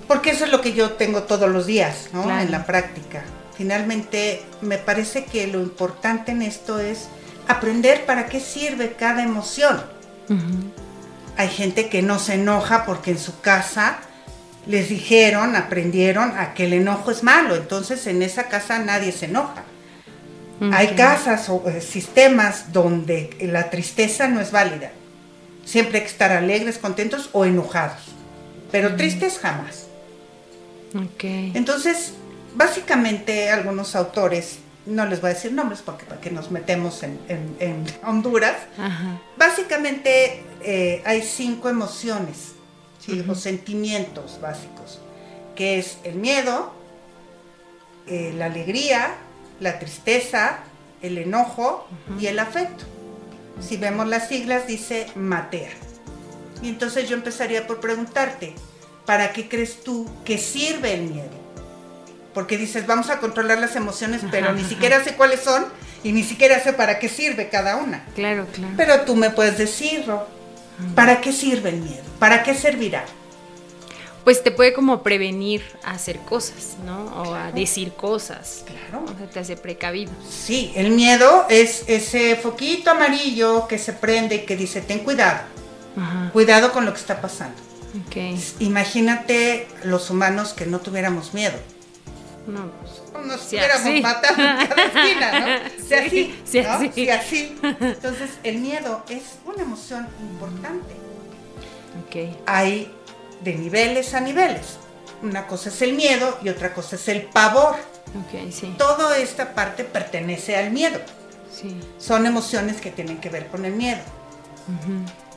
Porque 0.07 0.31
eso 0.31 0.45
es 0.45 0.51
lo 0.51 0.61
que 0.61 0.73
yo 0.73 0.93
tengo 0.93 1.23
todos 1.23 1.49
los 1.49 1.67
días, 1.67 2.09
¿no? 2.13 2.25
Claro. 2.25 2.43
En 2.43 2.51
la 2.51 2.67
práctica. 2.67 3.23
Finalmente, 3.57 4.43
me 4.61 4.79
parece 4.79 5.25
que 5.25 5.47
lo 5.47 5.61
importante 5.61 6.33
en 6.33 6.43
esto 6.43 6.81
es 6.81 7.09
aprender 7.47 8.07
para 8.07 8.27
qué 8.27 8.41
sirve 8.41 8.95
cada 8.95 9.23
emoción. 9.23 9.83
Hay 11.37 11.49
gente 11.49 11.89
que 11.89 12.03
no 12.03 12.19
se 12.19 12.35
enoja 12.35 12.87
porque 12.87 13.11
en 13.11 13.19
su 13.19 13.41
casa 13.41 13.99
les 14.67 14.89
dijeron, 14.89 15.57
aprendieron 15.57 16.39
a 16.39 16.55
que 16.55 16.65
el 16.65 16.73
enojo 16.75 17.11
es 17.11 17.23
malo. 17.23 17.57
Entonces 17.57 18.07
en 18.07 18.23
esa 18.23 18.45
casa 18.45 18.79
nadie 18.79 19.13
se 19.13 19.27
enoja. 19.27 19.65
Hay 20.73 20.89
casas 20.89 21.49
o 21.49 21.63
eh, 21.69 21.81
sistemas 21.81 22.73
donde 22.73 23.37
la 23.41 23.71
tristeza 23.71 24.29
no 24.29 24.41
es 24.41 24.53
válida. 24.53 24.93
Siempre 25.71 25.99
hay 25.99 26.05
que 26.05 26.11
estar 26.11 26.33
alegres, 26.33 26.79
contentos 26.79 27.31
o 27.33 27.45
enojados. 27.45 28.03
Pero 28.73 28.97
tristes 28.97 29.39
jamás. 29.39 29.87
Entonces, 31.55 32.15
básicamente 32.57 33.51
algunos 33.51 33.95
autores, 33.95 34.59
no 34.87 35.07
les 35.07 35.21
voy 35.21 35.31
a 35.31 35.35
decir 35.35 35.53
nombres 35.53 35.81
porque 35.85 36.05
para 36.07 36.21
que 36.21 36.31
nos 36.33 36.51
metemos 36.51 37.05
en, 37.05 37.21
en- 37.29 37.57
en 37.61 37.85
Honduras, 38.05 38.57
Ajá. 38.77 39.21
básicamente 39.37 40.43
eh, 40.65 41.03
hay 41.05 41.23
cinco 41.23 41.69
emociones, 41.69 42.53
¿sí? 42.99 43.25
o 43.29 43.35
sentimientos 43.37 44.41
básicos, 44.41 44.99
que 45.55 45.79
es 45.79 45.99
el 46.03 46.17
miedo, 46.17 46.73
eh, 48.09 48.35
la 48.37 48.47
alegría, 48.47 49.15
la 49.61 49.79
tristeza, 49.79 50.59
el 51.03 51.19
enojo 51.19 51.87
y 52.19 52.27
el 52.27 52.41
afecto. 52.41 52.85
Si 53.61 53.77
vemos 53.77 54.07
las 54.09 54.29
siglas 54.29 54.67
dice 54.67 55.07
MATEA. 55.15 55.71
Y 56.63 56.69
entonces 56.69 57.09
yo 57.09 57.15
empezaría 57.17 57.67
por 57.67 57.81
preguntarte, 57.81 58.55
¿para 59.07 59.33
qué 59.33 59.49
crees 59.49 59.83
tú 59.83 60.09
que 60.25 60.39
sirve 60.39 60.95
el 60.95 61.03
miedo? 61.03 61.31
Porque 62.35 62.57
dices, 62.59 62.87
vamos 62.87 63.11
a 63.11 63.19
controlar 63.19 63.59
las 63.59 63.77
emociones, 63.77 64.23
pero 64.31 64.47
Ajá, 64.47 64.55
ni 64.55 64.61
ajá. 64.61 64.69
siquiera 64.69 65.03
sé 65.05 65.15
cuáles 65.15 65.41
son 65.41 65.67
y 66.05 66.13
ni 66.13 66.23
siquiera 66.23 66.61
sé 66.61 66.73
para 66.73 66.99
qué 66.99 67.09
sirve 67.09 67.49
cada 67.49 67.77
una. 67.77 68.05
Claro, 68.15 68.47
claro. 68.53 68.75
Pero 68.77 69.01
tú 69.03 69.17
me 69.17 69.31
puedes 69.31 69.59
decir, 69.59 70.05
¿para 70.95 71.21
qué 71.21 71.33
sirve 71.33 71.71
el 71.71 71.79
miedo? 71.81 72.03
¿Para 72.19 72.43
qué 72.43 72.55
servirá? 72.55 73.05
Pues 74.25 74.43
te 74.43 74.51
puede 74.51 74.73
como 74.73 75.03
prevenir 75.03 75.63
a 75.85 75.93
hacer 75.93 76.19
cosas, 76.21 76.77
¿no? 76.85 77.05
O 77.23 77.35
a 77.35 77.53
decir 77.53 77.93
cosas. 77.93 78.65
Claro. 78.67 79.05
O 79.05 79.17
sea, 79.19 79.29
te 79.29 79.39
hace 79.41 79.57
precavido. 79.57 80.13
Sí, 80.29 80.73
el 80.77 80.91
miedo 80.91 81.47
es 81.49 81.85
ese 81.89 82.37
foquito 82.37 82.91
amarillo 82.91 83.67
que 83.69 83.79
se 83.79 83.93
prende 83.93 84.37
y 84.37 84.41
que 84.47 84.57
dice, 84.57 84.81
ten 84.83 85.01
cuidado, 85.01 85.41
Ajá. 85.97 86.31
cuidado 86.33 86.73
con 86.73 86.85
lo 86.87 86.93
que 86.93 87.01
está 87.01 87.21
pasando. 87.21 87.57
Ok. 88.07 88.17
Imagínate 88.61 89.67
los 89.85 90.11
humanos 90.11 90.53
que 90.53 90.65
no 90.67 90.79
tuviéramos 90.81 91.35
miedo. 91.35 91.57
No, 92.47 92.71
pues. 92.81 93.01
Nos 93.27 93.41
Sí, 93.43 93.57
estuviéramos 93.57 93.87
así. 93.87 94.01
matando 94.01 94.43
en 94.43 94.67
cada 94.69 94.85
esquina, 94.85 95.41
¿no? 95.41 95.71
Si 95.77 95.85
Sí, 95.89 95.95
así, 95.95 96.35
sí, 96.45 96.61
¿no? 96.63 96.71
así. 96.71 96.91
Si 96.95 97.11
así. 97.11 97.59
Entonces, 97.63 98.31
el 98.45 98.59
miedo 98.59 99.03
es 99.09 99.23
una 99.45 99.63
emoción 99.63 100.07
importante. 100.21 100.95
Ok. 102.07 102.39
Hay 102.47 102.91
de 103.43 103.55
niveles 103.55 104.15
a 104.15 104.21
niveles. 104.21 104.79
Una 105.23 105.47
cosa 105.47 105.69
es 105.69 105.83
el 105.83 105.95
miedo 105.95 106.39
y 106.43 106.49
otra 106.49 106.73
cosa 106.75 106.97
es 106.97 107.09
el 107.09 107.23
pavor. 107.23 107.77
Ok, 108.09 108.51
sí. 108.53 108.75
Toda 108.79 109.19
esta 109.19 109.55
parte 109.55 109.85
pertenece 109.85 110.57
al 110.57 110.71
miedo. 110.71 110.99
Sí. 111.55 111.79
Son 111.99 112.27
emociones 112.27 112.81
que 112.81 112.91
tienen 112.91 113.19
que 113.19 113.29
ver 113.29 113.49
con 113.49 113.65
el 113.65 113.73
miedo. 113.75 114.01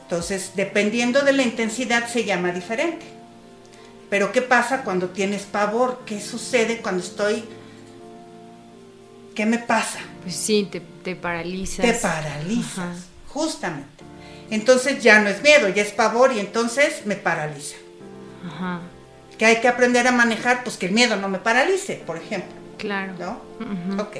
Entonces, 0.02 0.52
dependiendo 0.54 1.22
de 1.22 1.32
la 1.32 1.42
intensidad, 1.42 2.08
se 2.08 2.24
llama 2.24 2.52
diferente. 2.52 3.04
Pero, 4.10 4.32
¿qué 4.32 4.42
pasa 4.42 4.82
cuando 4.82 5.08
tienes 5.10 5.42
pavor? 5.42 6.02
¿Qué 6.06 6.20
sucede 6.20 6.78
cuando 6.78 7.02
estoy... 7.02 7.44
¿Qué 9.34 9.44
me 9.46 9.58
pasa? 9.58 9.98
Pues 10.22 10.36
sí, 10.36 10.68
te, 10.70 10.80
te 10.80 11.16
paralizas. 11.16 11.84
Te 11.84 11.94
paralizas, 11.94 12.78
Ajá. 12.78 12.94
justamente. 13.28 14.04
Entonces 14.50 15.02
ya 15.02 15.18
no 15.20 15.28
es 15.28 15.42
miedo, 15.42 15.68
ya 15.68 15.82
es 15.82 15.90
pavor 15.90 16.32
y 16.32 16.38
entonces 16.38 17.04
me 17.06 17.16
paraliza. 17.16 17.76
Ajá. 18.46 18.80
¿Qué 19.38 19.46
hay 19.46 19.60
que 19.60 19.68
aprender 19.68 20.06
a 20.06 20.12
manejar? 20.12 20.62
Pues 20.64 20.76
que 20.76 20.86
el 20.86 20.92
miedo 20.92 21.16
no 21.16 21.28
me 21.28 21.38
paralice, 21.38 22.02
por 22.06 22.16
ejemplo. 22.16 22.52
Claro. 22.78 23.12
¿No? 23.18 23.40
Ujú. 23.64 24.02
Ok. 24.02 24.16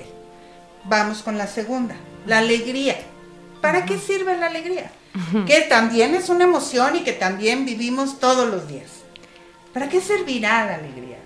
Vamos 0.84 1.22
con 1.22 1.38
la 1.38 1.46
segunda. 1.46 1.94
La 2.26 2.38
alegría. 2.38 2.96
¿Para 3.60 3.84
qué 3.87 3.98
sirve 3.98 4.37
la 4.37 4.46
alegría? 4.46 4.90
Que 5.46 5.60
también 5.62 6.14
es 6.14 6.28
una 6.28 6.44
emoción 6.44 6.96
y 6.96 7.00
que 7.04 7.12
también 7.12 7.64
vivimos 7.64 8.18
todos 8.18 8.50
los 8.50 8.66
días. 8.68 8.90
¿Para 9.72 9.88
qué 9.88 10.00
servirá 10.00 10.66
la 10.66 10.74
alegría? 10.74 11.18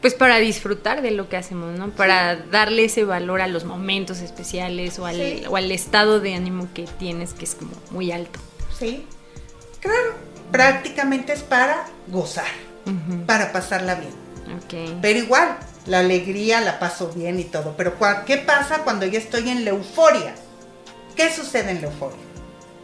Pues 0.00 0.14
para 0.14 0.38
disfrutar 0.38 1.02
de 1.02 1.10
lo 1.10 1.28
que 1.28 1.36
hacemos, 1.36 1.78
¿no? 1.78 1.90
Para 1.90 2.34
darle 2.36 2.84
ese 2.86 3.04
valor 3.04 3.42
a 3.42 3.46
los 3.46 3.64
momentos 3.64 4.20
especiales 4.20 4.98
o 4.98 5.04
al, 5.06 5.16
Sí. 5.16 5.42
o 5.48 5.56
al 5.56 5.70
estado 5.70 6.20
de 6.20 6.34
ánimo 6.34 6.68
que 6.72 6.84
tienes, 6.98 7.34
que 7.34 7.44
es 7.44 7.54
como 7.54 7.72
muy 7.90 8.10
alto. 8.10 8.40
¿Sí? 8.78 9.04
Claro. 9.80 10.14
Prácticamente 10.50 11.32
es 11.32 11.42
para 11.42 11.86
gozar, 12.08 12.46
para 13.26 13.52
pasarla 13.52 13.94
bien. 13.94 14.12
Ok. 14.56 14.98
Pero 15.00 15.18
igual, 15.18 15.56
la 15.86 16.00
alegría 16.00 16.60
la 16.60 16.78
paso 16.78 17.12
bien 17.14 17.38
y 17.38 17.44
todo. 17.44 17.74
Pero 17.76 17.94
¿qué 18.26 18.36
pasa 18.38 18.78
cuando 18.84 19.06
ya 19.06 19.18
estoy 19.18 19.48
en 19.48 19.64
la 19.64 19.70
euforia? 19.70 20.34
¿Qué 21.16 21.32
sucede 21.32 21.70
en 21.70 21.82
la 21.82 21.88
euforia? 21.88 22.18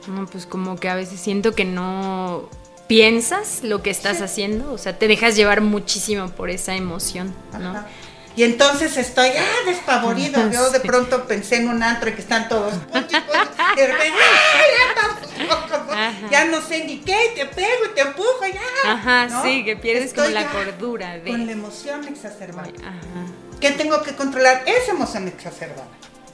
No, 0.09 0.27
pues 0.27 0.47
como 0.47 0.77
que 0.77 0.89
a 0.89 0.95
veces 0.95 1.19
siento 1.21 1.55
que 1.55 1.65
no 1.65 2.49
piensas 2.87 3.65
lo 3.65 3.83
que 3.83 3.91
estás 3.91 4.23
haciendo, 4.23 4.73
o 4.73 4.79
sea, 4.79 4.97
te 4.97 5.09
dejas 5.09 5.35
llevar 5.35 5.61
muchísimo 5.61 6.29
por 6.29 6.51
esa 6.51 6.77
emoción, 6.77 7.35
¿no? 7.59 7.71
Ajá. 7.71 7.89
Y 8.37 8.45
entonces 8.45 8.97
estoy, 8.99 9.31
ah, 9.31 9.65
despavorido. 9.67 10.51
Yo 10.53 10.71
de 10.71 10.81
Sí. 10.81 10.87
pronto 10.87 11.27
pensé 11.27 11.57
en 11.57 11.69
un 11.69 11.83
antro 11.83 12.11
y 12.11 12.13
que 12.13 12.21
están 12.21 12.49
todos 12.49 12.75
y 12.95 13.77
de 13.81 13.87
repente, 13.87 14.13
¡ay, 14.13 14.67
ya 14.77 14.89
estamos 14.95 15.49
locos, 15.71 15.87
¿no? 15.87 15.93
Ajá. 15.93 16.29
Ya 16.31 16.45
no 16.45 16.61
sé 16.61 16.85
ni 16.85 16.99
qué, 17.01 17.33
te 17.35 17.47
pego 17.47 17.87
y 17.91 17.95
te 17.95 18.03
empujo, 18.03 18.41
ya. 18.53 18.93
Ajá, 18.93 19.27
¿no? 19.29 19.43
sí, 19.43 19.65
que 19.65 19.77
pierdes 19.77 20.13
como 20.13 20.27
Estoy 20.29 20.35
la 20.35 20.43
ya 20.43 20.53
cordura 20.53 21.19
de... 21.19 21.31
Con 21.31 21.47
la 21.47 21.53
emoción 21.53 22.07
exacerbada. 22.07 22.69
Ajá. 22.83 23.27
¿Qué 23.61 23.71
tengo 23.73 24.03
que 24.03 24.15
controlar? 24.15 24.63
Esa 24.67 24.91
emoción 24.93 25.27
exacerbada. 25.29 25.89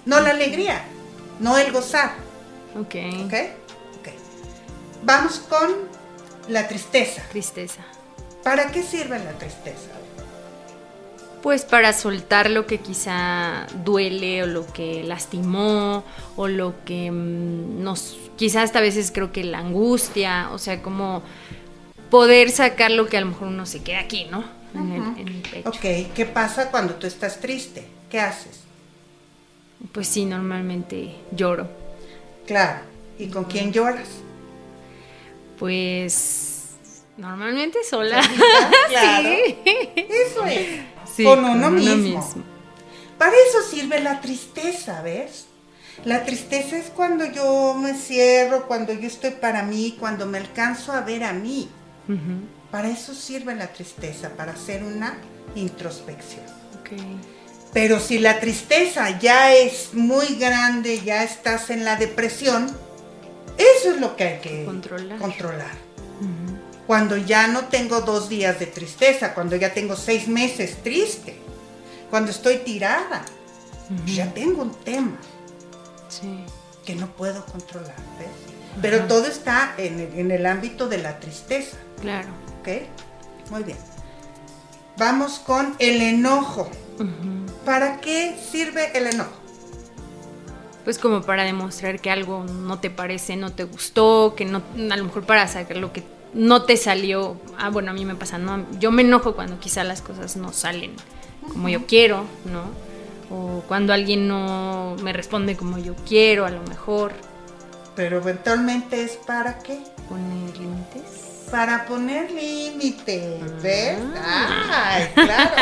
No 0.04 0.18
la 0.20 0.30
alegría, 0.30 0.82
no 1.38 1.56
el 1.56 1.70
gozar. 1.70 2.14
Ok. 2.74 2.96
¿Ok? 3.26 3.34
Ok. 4.00 4.08
Vamos 5.04 5.38
con 5.48 5.70
la 6.48 6.66
tristeza. 6.66 7.22
Tristeza. 7.30 7.82
¿Para 8.42 8.72
qué 8.72 8.82
sirve 8.82 9.20
la 9.20 9.30
tristeza? 9.38 9.86
Pues 11.42 11.64
para 11.64 11.92
soltar 11.92 12.50
lo 12.50 12.66
que 12.66 12.78
quizá 12.78 13.66
duele 13.84 14.44
o 14.44 14.46
lo 14.46 14.66
que 14.72 15.02
lastimó 15.02 16.04
o 16.36 16.46
lo 16.46 16.74
que 16.84 17.10
mm, 17.10 17.82
nos, 17.82 18.16
quizá 18.36 18.62
hasta 18.62 18.78
a 18.78 18.82
veces 18.82 19.10
creo 19.12 19.32
que 19.32 19.42
la 19.42 19.58
angustia, 19.58 20.50
o 20.52 20.58
sea, 20.58 20.82
como 20.82 21.22
poder 22.10 22.50
sacar 22.50 22.92
lo 22.92 23.08
que 23.08 23.16
a 23.16 23.20
lo 23.20 23.26
mejor 23.26 23.48
uno 23.48 23.66
se 23.66 23.82
queda 23.82 24.00
aquí, 24.00 24.26
¿no? 24.30 24.44
En, 24.74 24.92
el, 24.92 25.02
en 25.20 25.28
el 25.28 25.42
pecho. 25.42 25.68
Ok, 25.68 26.14
¿qué 26.14 26.26
pasa 26.32 26.70
cuando 26.70 26.94
tú 26.94 27.06
estás 27.06 27.40
triste? 27.40 27.86
¿Qué 28.08 28.20
haces? 28.20 28.60
Pues 29.90 30.06
sí, 30.06 30.24
normalmente 30.24 31.16
lloro. 31.32 31.68
Claro, 32.46 32.80
¿y 33.18 33.26
con 33.26 33.44
quién 33.44 33.72
lloras? 33.72 34.08
Pues 35.58 36.70
normalmente 37.16 37.78
sola. 37.88 38.20
Claro. 38.88 39.28
Sí. 39.44 39.56
Eso 39.96 40.44
es. 40.44 40.91
Sí, 41.14 41.24
con 41.24 41.40
uno 41.40 41.52
con 41.52 41.60
uno 41.62 41.70
mismo. 41.70 42.28
Para 43.18 43.32
eso 43.48 43.62
sirve 43.70 44.00
la 44.00 44.20
tristeza, 44.20 45.02
¿ves? 45.02 45.46
La 46.04 46.24
tristeza 46.24 46.76
es 46.76 46.86
cuando 46.90 47.24
yo 47.26 47.74
me 47.74 47.94
cierro, 47.94 48.66
cuando 48.66 48.92
yo 48.92 49.06
estoy 49.06 49.32
para 49.32 49.62
mí, 49.62 49.96
cuando 50.00 50.26
me 50.26 50.38
alcanzo 50.38 50.92
a 50.92 51.02
ver 51.02 51.22
a 51.24 51.32
mí. 51.32 51.68
Para 52.70 52.88
eso 52.88 53.14
sirve 53.14 53.54
la 53.54 53.68
tristeza, 53.68 54.30
para 54.30 54.52
hacer 54.52 54.82
una 54.82 55.18
introspección. 55.54 56.44
Pero 57.72 58.00
si 58.00 58.18
la 58.18 58.40
tristeza 58.40 59.18
ya 59.18 59.54
es 59.54 59.94
muy 59.94 60.34
grande, 60.36 61.00
ya 61.00 61.22
estás 61.22 61.70
en 61.70 61.84
la 61.84 61.96
depresión, 61.96 62.66
eso 63.56 63.90
es 63.94 64.00
lo 64.00 64.16
que 64.16 64.24
hay 64.24 64.40
que 64.40 64.64
Controlar. 64.64 65.18
controlar. 65.18 65.91
Cuando 66.92 67.16
ya 67.16 67.46
no 67.46 67.68
tengo 67.68 68.02
dos 68.02 68.28
días 68.28 68.58
de 68.60 68.66
tristeza, 68.66 69.32
cuando 69.32 69.56
ya 69.56 69.72
tengo 69.72 69.96
seis 69.96 70.28
meses 70.28 70.82
triste, 70.82 71.34
cuando 72.10 72.30
estoy 72.30 72.58
tirada, 72.58 73.24
ya 74.04 74.30
tengo 74.34 74.60
un 74.60 74.74
tema 74.74 75.16
Sí. 76.08 76.44
que 76.84 76.94
no 76.94 77.06
puedo 77.06 77.46
controlar, 77.46 77.96
¿ves? 78.18 78.28
Pero 78.82 79.04
todo 79.06 79.24
está 79.26 79.72
en 79.78 80.00
el, 80.00 80.18
en 80.18 80.30
el 80.32 80.44
ámbito 80.44 80.86
de 80.86 80.98
la 80.98 81.18
tristeza, 81.18 81.78
Claro. 82.02 82.28
¿ok? 82.60 82.68
Muy 83.50 83.62
bien. 83.62 83.78
Vamos 84.98 85.38
con 85.38 85.74
el 85.78 86.02
enojo. 86.02 86.68
¿Para 87.64 88.02
qué 88.02 88.36
sirve 88.50 88.90
el 88.98 89.06
enojo? 89.06 89.32
Pues 90.84 90.98
como 90.98 91.22
para 91.22 91.44
demostrar 91.44 92.00
que 92.00 92.10
algo 92.10 92.44
no 92.44 92.80
te 92.80 92.90
parece, 92.90 93.36
no 93.36 93.50
te 93.50 93.64
gustó, 93.64 94.34
que 94.36 94.44
no, 94.44 94.58
a 94.90 94.96
lo 94.98 95.04
mejor 95.04 95.24
para 95.24 95.48
sacar 95.48 95.78
lo 95.78 95.90
que 95.94 96.02
no 96.34 96.62
te 96.62 96.76
salió. 96.76 97.36
Ah, 97.58 97.70
bueno, 97.70 97.90
a 97.90 97.94
mí 97.94 98.04
me 98.04 98.14
pasa, 98.14 98.38
¿no? 98.38 98.66
Yo 98.78 98.90
me 98.90 99.02
enojo 99.02 99.34
cuando 99.34 99.58
quizá 99.58 99.84
las 99.84 100.02
cosas 100.02 100.36
no 100.36 100.52
salen 100.52 100.92
como 101.48 101.68
yo 101.68 101.86
quiero, 101.86 102.24
¿no? 102.44 102.64
O 103.34 103.62
cuando 103.66 103.92
alguien 103.92 104.28
no 104.28 104.96
me 105.02 105.12
responde 105.12 105.56
como 105.56 105.78
yo 105.78 105.94
quiero, 106.06 106.44
a 106.44 106.50
lo 106.50 106.62
mejor. 106.62 107.12
Pero 107.96 108.18
eventualmente 108.18 109.02
es 109.02 109.12
para 109.12 109.58
qué? 109.58 109.80
Poner 110.08 110.56
límites. 110.56 111.48
Para 111.50 111.84
poner 111.84 112.30
límites, 112.30 113.62
¿ves? 113.62 113.98
Ah. 114.16 114.94
Ay, 114.94 115.08
claro. 115.14 115.54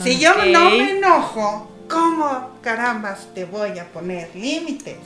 si 0.02 0.18
yo 0.18 0.34
no 0.34 0.70
me 0.70 0.98
enojo, 0.98 1.70
¿cómo 1.88 2.50
carambas 2.62 3.28
te 3.34 3.44
voy 3.46 3.78
a 3.78 3.90
poner 3.90 4.34
límites? 4.34 4.98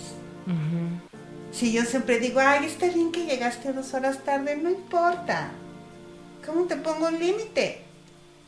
Si 1.59 1.73
yo 1.73 1.85
siempre 1.85 2.21
digo, 2.21 2.38
ay, 2.38 2.66
está 2.66 2.87
bien 2.87 3.11
que 3.11 3.25
llegaste 3.27 3.73
dos 3.73 3.92
horas 3.92 4.23
tarde, 4.25 4.55
no 4.57 4.71
importa. 4.71 5.51
¿Cómo 6.47 6.66
te 6.66 6.77
pongo 6.77 7.09
un 7.09 7.18
límite? 7.18 7.81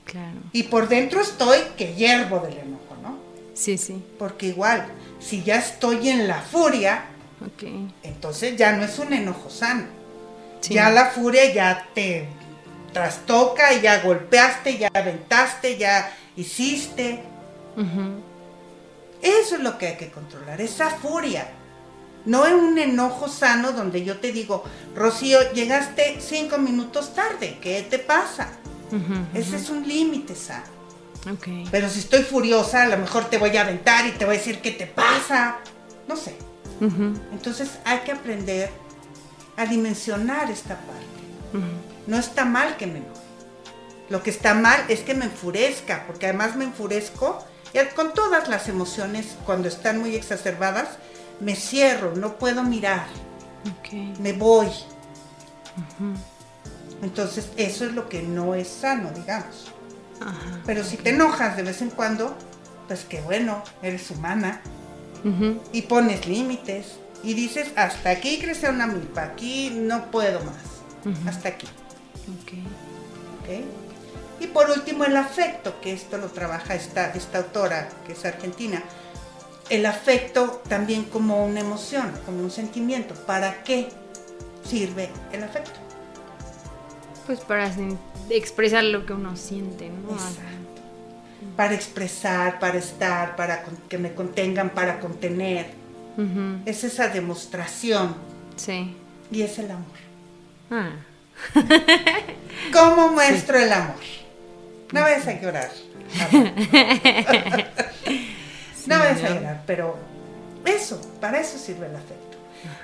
Claro. 0.05 0.39
Y 0.53 0.65
por 0.65 0.89
dentro 0.89 1.21
estoy 1.21 1.59
que 1.77 1.95
hiervo 1.95 2.39
del 2.39 2.59
enojo, 2.59 2.97
¿no? 3.03 3.19
Sí, 3.55 3.79
sí. 3.79 4.01
Porque 4.17 4.47
igual, 4.47 4.87
si 5.19 5.43
ya 5.43 5.57
estoy 5.57 6.09
en 6.09 6.29
la 6.29 6.41
furia, 6.41 7.07
Ok. 7.45 7.65
entonces 8.05 8.57
ya 8.57 8.73
no 8.77 8.85
es 8.85 8.97
un 9.01 9.13
enojo 9.13 9.51
sano. 9.51 9.87
Sí. 10.61 10.75
Ya 10.75 10.91
la 10.91 11.07
furia 11.07 11.53
ya 11.53 11.89
te 11.93 12.29
trastoca, 12.93 13.73
ya 13.73 14.03
golpeaste, 14.03 14.79
ya 14.79 14.89
aventaste, 14.95 15.79
ya 15.79 16.13
hiciste. 16.37 17.25
Ujú. 17.77 18.21
Eso 19.21 19.57
es 19.57 19.61
lo 19.63 19.79
que 19.79 19.89
hay 19.89 19.97
que 19.97 20.11
controlar, 20.11 20.61
esa 20.61 20.91
furia. 20.91 21.49
No 22.27 22.47
es 22.47 22.53
un 22.53 22.79
enojo 22.79 23.29
sano 23.29 23.73
donde 23.73 24.05
yo 24.05 24.19
te 24.19 24.33
digo, 24.33 24.65
Rocío, 24.95 25.39
llegaste 25.53 26.19
cinco 26.21 26.59
minutos 26.59 27.15
tarde, 27.15 27.59
¿qué 27.61 27.87
te 27.89 27.99
pasa? 27.99 28.49
Ese 29.35 29.57
es 29.57 29.71
un 29.71 29.87
límite 29.87 30.35
sano. 30.35 30.65
Pero 31.71 31.89
si 31.89 32.01
estoy 32.01 32.23
furiosa, 32.23 32.83
a 32.83 32.89
lo 32.89 32.97
mejor 32.99 33.27
te 33.27 33.39
voy 33.39 33.57
a 33.57 33.63
aventar 33.63 34.07
y 34.07 34.13
te 34.13 34.25
voy 34.25 34.37
a 34.37 34.39
decir, 34.39 34.61
¿qué 34.61 34.73
te 34.73 34.87
pasa? 34.87 35.59
No 36.09 36.17
sé. 36.17 36.35
Entonces 36.81 37.71
hay 37.85 38.01
que 38.01 38.13
aprender 38.13 38.71
a 39.57 39.67
dimensionar 39.67 40.51
esta 40.51 40.77
parte. 40.77 41.65
No 42.07 42.19
está 42.19 42.45
mal 42.45 42.77
que 42.77 42.87
me 42.87 42.99
enoje. 42.99 43.21
Lo 44.09 44.23
que 44.23 44.31
está 44.31 44.55
mal 44.55 44.83
es 44.89 45.01
que 45.01 45.15
me 45.15 45.27
enfurezca, 45.27 46.05
porque 46.07 46.27
además 46.27 46.57
me 46.57 46.65
enfurezco 46.65 47.45
y 47.73 47.79
con 47.95 48.13
todas 48.13 48.49
las 48.49 48.69
emociones 48.69 49.37
cuando 49.47 49.69
están 49.69 49.99
muy 50.01 50.17
exacerbadas, 50.17 50.89
me 51.41 51.57
cierro, 51.57 52.15
no 52.17 52.37
puedo 52.39 52.63
mirar, 52.63 53.07
me 54.21 54.33
voy. 54.33 54.69
Entonces 57.03 57.51
eso 57.57 57.85
es 57.85 57.93
lo 57.93 58.09
que 58.09 58.23
no 58.23 58.55
es 58.55 58.69
sano, 58.69 59.11
digamos. 59.11 59.73
Ajá. 60.21 60.61
Pero 60.67 60.85
si 60.85 60.97
te 60.97 61.11
enojas 61.11 61.57
de 61.57 61.63
vez 61.63 61.81
en 61.81 61.91
cuando, 61.91 62.37
pues 62.87 63.05
qué 63.09 63.21
bueno, 63.23 63.63
eres 63.83 64.11
humana 64.11 64.61
y 65.73 65.83
pones 65.83 66.27
límites 66.27 66.99
y 67.23 67.35
dices, 67.35 67.73
hasta 67.77 68.11
aquí 68.11 68.39
crece 68.41 68.69
una 68.69 68.87
milpa, 68.87 69.23
aquí 69.23 69.71
no 69.71 70.11
puedo 70.11 70.41
más, 70.45 71.27
hasta 71.27 71.51
aquí. 71.51 71.67
Y 74.39 74.47
por 74.47 74.71
último, 74.71 75.05
el 75.05 75.17
afecto, 75.17 75.81
que 75.81 75.93
esto 75.93 76.17
lo 76.17 76.29
trabaja 76.29 76.75
esta, 76.75 77.11
esta 77.13 77.39
autora, 77.39 77.89
que 78.07 78.13
es 78.13 78.25
argentina. 78.25 78.83
El 79.71 79.87
afecto 79.87 80.63
también 80.69 81.05
como 81.05 81.47
una 81.47 81.61
emoción, 81.61 82.13
como 82.27 82.41
un 82.43 82.51
sentimiento. 82.51 83.15
¿Para 83.15 83.63
qué 83.63 83.89
sirve 84.69 85.09
el 85.33 85.45
afecto? 85.45 85.79
Pues 87.27 87.41
para 87.41 87.71
expresar 88.31 88.83
lo 88.85 89.07
que 89.07 89.13
uno 89.13 89.37
siente, 89.37 89.89
¿no? 89.89 90.13
Exacto. 90.15 90.43
Para 91.57 91.75
expresar, 91.75 92.59
para 92.59 92.79
estar, 92.79 93.37
para 93.37 93.65
que 93.89 93.97
me 93.99 94.13
contengan, 94.15 94.71
para 94.71 94.99
contener. 95.01 95.79
Es 96.67 96.85
esa 96.85 97.09
demostración 97.09 98.15
Sí. 98.57 98.95
y 99.31 99.41
es 99.41 99.59
el 99.59 99.71
amor. 99.71 99.97
Ah. 100.71 100.91
¿Cómo 102.75 103.09
muestro 103.13 103.57
el 103.59 103.73
amor? 103.73 103.95
No 104.93 105.01
vayas 105.01 105.27
a 105.29 105.41
llorar. 105.41 105.71
no 108.97 109.05
vayas 109.05 109.23
a 109.25 109.35
llorar, 109.35 109.63
pero 109.67 109.97
eso, 110.65 111.01
para 111.21 111.41
eso 111.41 111.59
sirve 111.59 111.87
el 111.87 111.97
afecto. 111.97 112.39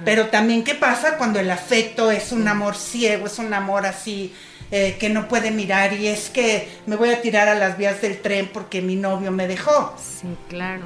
Pero 0.05 0.29
también, 0.29 0.65
¿qué 0.65 0.75
pasa 0.75 1.19
cuando 1.19 1.39
el 1.39 1.51
afecto 1.51 2.11
es 2.11 2.33
un 2.33 2.49
amor 2.49 2.77
ciego, 2.77 3.27
es 3.27 3.39
un 3.39 3.53
amor 3.53 3.87
así 3.87 4.35
eh, 4.71 4.97
que 4.99 5.09
no 5.11 5.29
puede 5.29 5.51
mirar 5.51 5.93
y 5.93 6.09
es 6.09 6.31
que 6.31 6.69
me 6.87 6.97
voy 6.97 7.11
a 7.11 7.21
tirar 7.21 7.49
a 7.49 7.55
las 7.55 7.77
vías 7.77 8.01
del 8.01 8.21
tren 8.21 8.51
porque 8.53 8.81
mi 8.81 8.97
novio 8.97 9.31
me 9.33 9.47
dejó? 9.47 9.95
Sí, 9.99 10.29
claro. 10.49 10.85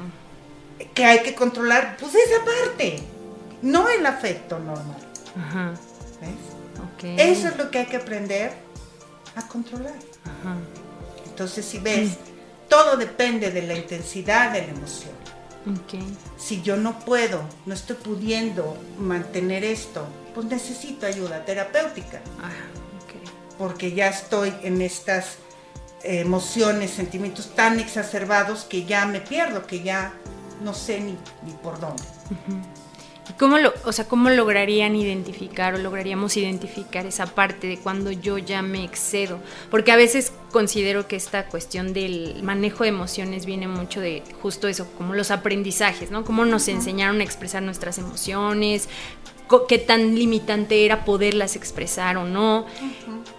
Que 0.93 1.05
hay 1.05 1.19
que 1.19 1.35
controlar, 1.35 1.95
pues 1.99 2.13
esa 2.15 2.43
parte, 2.43 2.99
no 3.61 3.89
el 3.89 4.05
afecto 4.05 4.59
normal. 4.59 4.97
Ajá. 5.37 5.71
¿ves? 6.19 6.29
Ok. 6.93 7.19
Eso 7.19 7.47
es 7.47 7.57
lo 7.57 7.71
que 7.71 7.79
hay 7.79 7.85
que 7.85 7.97
aprender 7.97 8.51
a 9.35 9.47
controlar. 9.47 9.93
Ajá. 10.25 10.57
Entonces, 11.25 11.65
si 11.65 11.79
ves, 11.79 12.17
todo 12.71 12.95
depende 12.95 13.51
de 13.51 13.63
la 13.63 13.75
intensidad 13.75 14.53
de 14.53 14.61
la 14.61 14.69
emoción. 14.69 15.11
Ok. 15.67 16.01
Si 16.37 16.61
yo 16.61 16.77
no 16.77 16.97
puedo, 16.99 17.43
no 17.65 17.73
estoy 17.73 17.97
pudiendo 17.97 18.77
mantener 18.97 19.65
esto, 19.65 20.07
pues 20.33 20.45
necesito 20.47 21.05
ayuda 21.05 21.43
terapéutica, 21.43 22.21
Ah, 22.41 22.49
ok. 23.03 23.57
porque 23.57 23.91
ya 23.91 24.07
estoy 24.07 24.53
en 24.63 24.81
estas 24.81 25.35
eh, 26.03 26.21
emociones, 26.21 26.91
sentimientos 26.91 27.53
tan 27.53 27.77
exacerbados 27.81 28.63
que 28.63 28.85
ya 28.85 29.05
me 29.05 29.19
pierdo, 29.19 29.67
que 29.67 29.83
ya 29.83 30.13
no 30.63 30.73
sé 30.73 31.01
ni, 31.01 31.17
ni 31.45 31.51
por 31.61 31.77
dónde. 31.79 32.03
¿Y 33.29 33.33
cómo 33.33 33.57
lo, 33.57 33.73
o 33.83 33.91
sea, 33.91 34.05
cómo 34.07 34.29
lograrían 34.29 34.95
identificar 34.95 35.75
o 35.75 35.77
lograríamos 35.77 36.37
identificar 36.37 37.05
esa 37.05 37.25
parte 37.25 37.67
de 37.67 37.77
cuando 37.77 38.11
yo 38.11 38.37
ya 38.37 38.61
me 38.61 38.83
excedo? 38.85 39.39
Porque 39.69 39.91
a 39.91 39.95
veces 39.95 40.31
considero 40.51 41.07
que 41.07 41.15
esta 41.15 41.47
cuestión 41.47 41.93
del 41.93 42.43
manejo 42.43 42.83
de 42.83 42.89
emociones 42.89 43.45
viene 43.45 43.67
mucho 43.67 44.01
de 44.01 44.23
justo 44.41 44.67
eso, 44.67 44.87
como 44.97 45.13
los 45.13 45.31
aprendizajes, 45.31 46.11
¿no? 46.11 46.23
Cómo 46.23 46.45
nos 46.45 46.67
enseñaron 46.67 47.21
a 47.21 47.23
expresar 47.23 47.63
nuestras 47.63 47.97
emociones, 47.97 48.87
qué 49.67 49.77
tan 49.77 50.15
limitante 50.15 50.85
era 50.85 51.03
poderlas 51.05 51.55
expresar 51.55 52.17
o 52.17 52.25
no. 52.25 52.65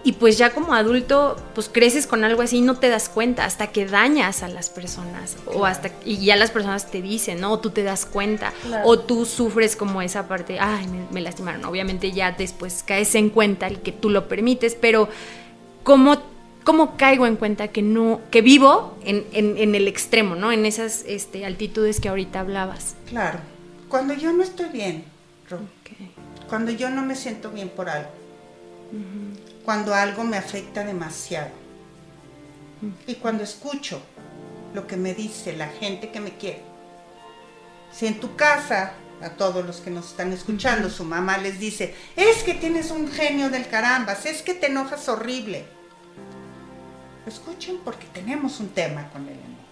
Y 0.03 0.13
pues 0.13 0.37
ya 0.37 0.51
como 0.51 0.73
adulto, 0.73 1.37
pues 1.55 1.69
creces 1.71 2.07
con 2.07 2.23
algo 2.23 2.41
así 2.41 2.57
y 2.57 2.61
no 2.61 2.77
te 2.77 2.89
das 2.89 3.07
cuenta 3.09 3.45
hasta 3.45 3.67
que 3.67 3.85
dañas 3.85 4.43
a 4.43 4.49
las 4.49 4.69
personas 4.69 5.37
o 5.45 5.65
hasta 5.65 5.91
y 6.03 6.17
ya 6.17 6.35
las 6.35 6.51
personas 6.51 6.91
te 6.91 7.01
dicen, 7.01 7.39
¿no? 7.39 7.53
O 7.53 7.59
tú 7.59 7.69
te 7.69 7.83
das 7.83 8.05
cuenta 8.05 8.53
o 8.83 8.99
tú 8.99 9.25
sufres 9.25 9.75
como 9.75 10.01
esa 10.01 10.27
parte, 10.27 10.59
ay, 10.59 10.87
me, 11.11 11.21
lastimaron. 11.21 11.63
Obviamente 11.65 12.11
ya 12.11 12.33
después 12.33 12.83
caes 12.85 13.15
en 13.15 13.29
cuenta 13.29 13.67
el 13.67 13.79
que 13.79 13.91
tú 13.91 14.09
lo 14.09 14.27
permites, 14.27 14.75
pero 14.75 15.07
¿cómo, 15.83 16.17
cómo 16.63 16.97
caigo 16.97 17.27
en 17.27 17.35
cuenta 17.35 17.67
que 17.69 17.81
no 17.81 18.21
que 18.31 18.41
vivo 18.41 18.97
en, 19.03 19.25
en, 19.33 19.75
el 19.75 19.87
extremo, 19.87 20.35
¿no? 20.35 20.51
En 20.51 20.65
esas 20.65 21.03
este, 21.07 21.45
altitudes 21.45 21.99
que 21.99 22.09
ahorita 22.09 22.39
hablabas. 22.39 22.95
Claro. 23.07 23.39
Cuando 23.89 24.13
yo 24.13 24.33
no 24.33 24.43
estoy 24.43 24.69
bien, 24.69 25.03
cuando 26.49 26.71
yo 26.71 26.89
no 26.89 27.03
me 27.03 27.15
siento 27.15 27.51
bien 27.51 27.69
por 27.69 27.89
algo, 27.89 28.09
cuando 29.63 29.93
algo 29.93 30.23
me 30.23 30.37
afecta 30.37 30.83
demasiado. 30.83 31.49
Y 33.07 33.15
cuando 33.15 33.43
escucho 33.43 34.01
lo 34.73 34.87
que 34.87 34.97
me 34.97 35.13
dice 35.13 35.53
la 35.53 35.67
gente 35.67 36.09
que 36.09 36.19
me 36.19 36.35
quiere. 36.37 36.61
Si 37.91 38.07
en 38.07 38.19
tu 38.19 38.35
casa, 38.35 38.93
a 39.21 39.29
todos 39.31 39.65
los 39.65 39.77
que 39.77 39.91
nos 39.91 40.07
están 40.07 40.33
escuchando, 40.33 40.89
su 40.89 41.05
mamá 41.05 41.37
les 41.37 41.59
dice, 41.59 41.93
es 42.15 42.43
que 42.43 42.55
tienes 42.55 42.91
un 42.91 43.09
genio 43.09 43.49
del 43.49 43.67
carambas, 43.67 44.25
es 44.25 44.41
que 44.41 44.53
te 44.53 44.67
enojas 44.67 45.07
horrible. 45.07 45.65
Escuchen 47.25 47.79
porque 47.83 48.05
tenemos 48.13 48.59
un 48.59 48.69
tema 48.69 49.09
con 49.11 49.23
el 49.23 49.33
enojo. 49.33 49.63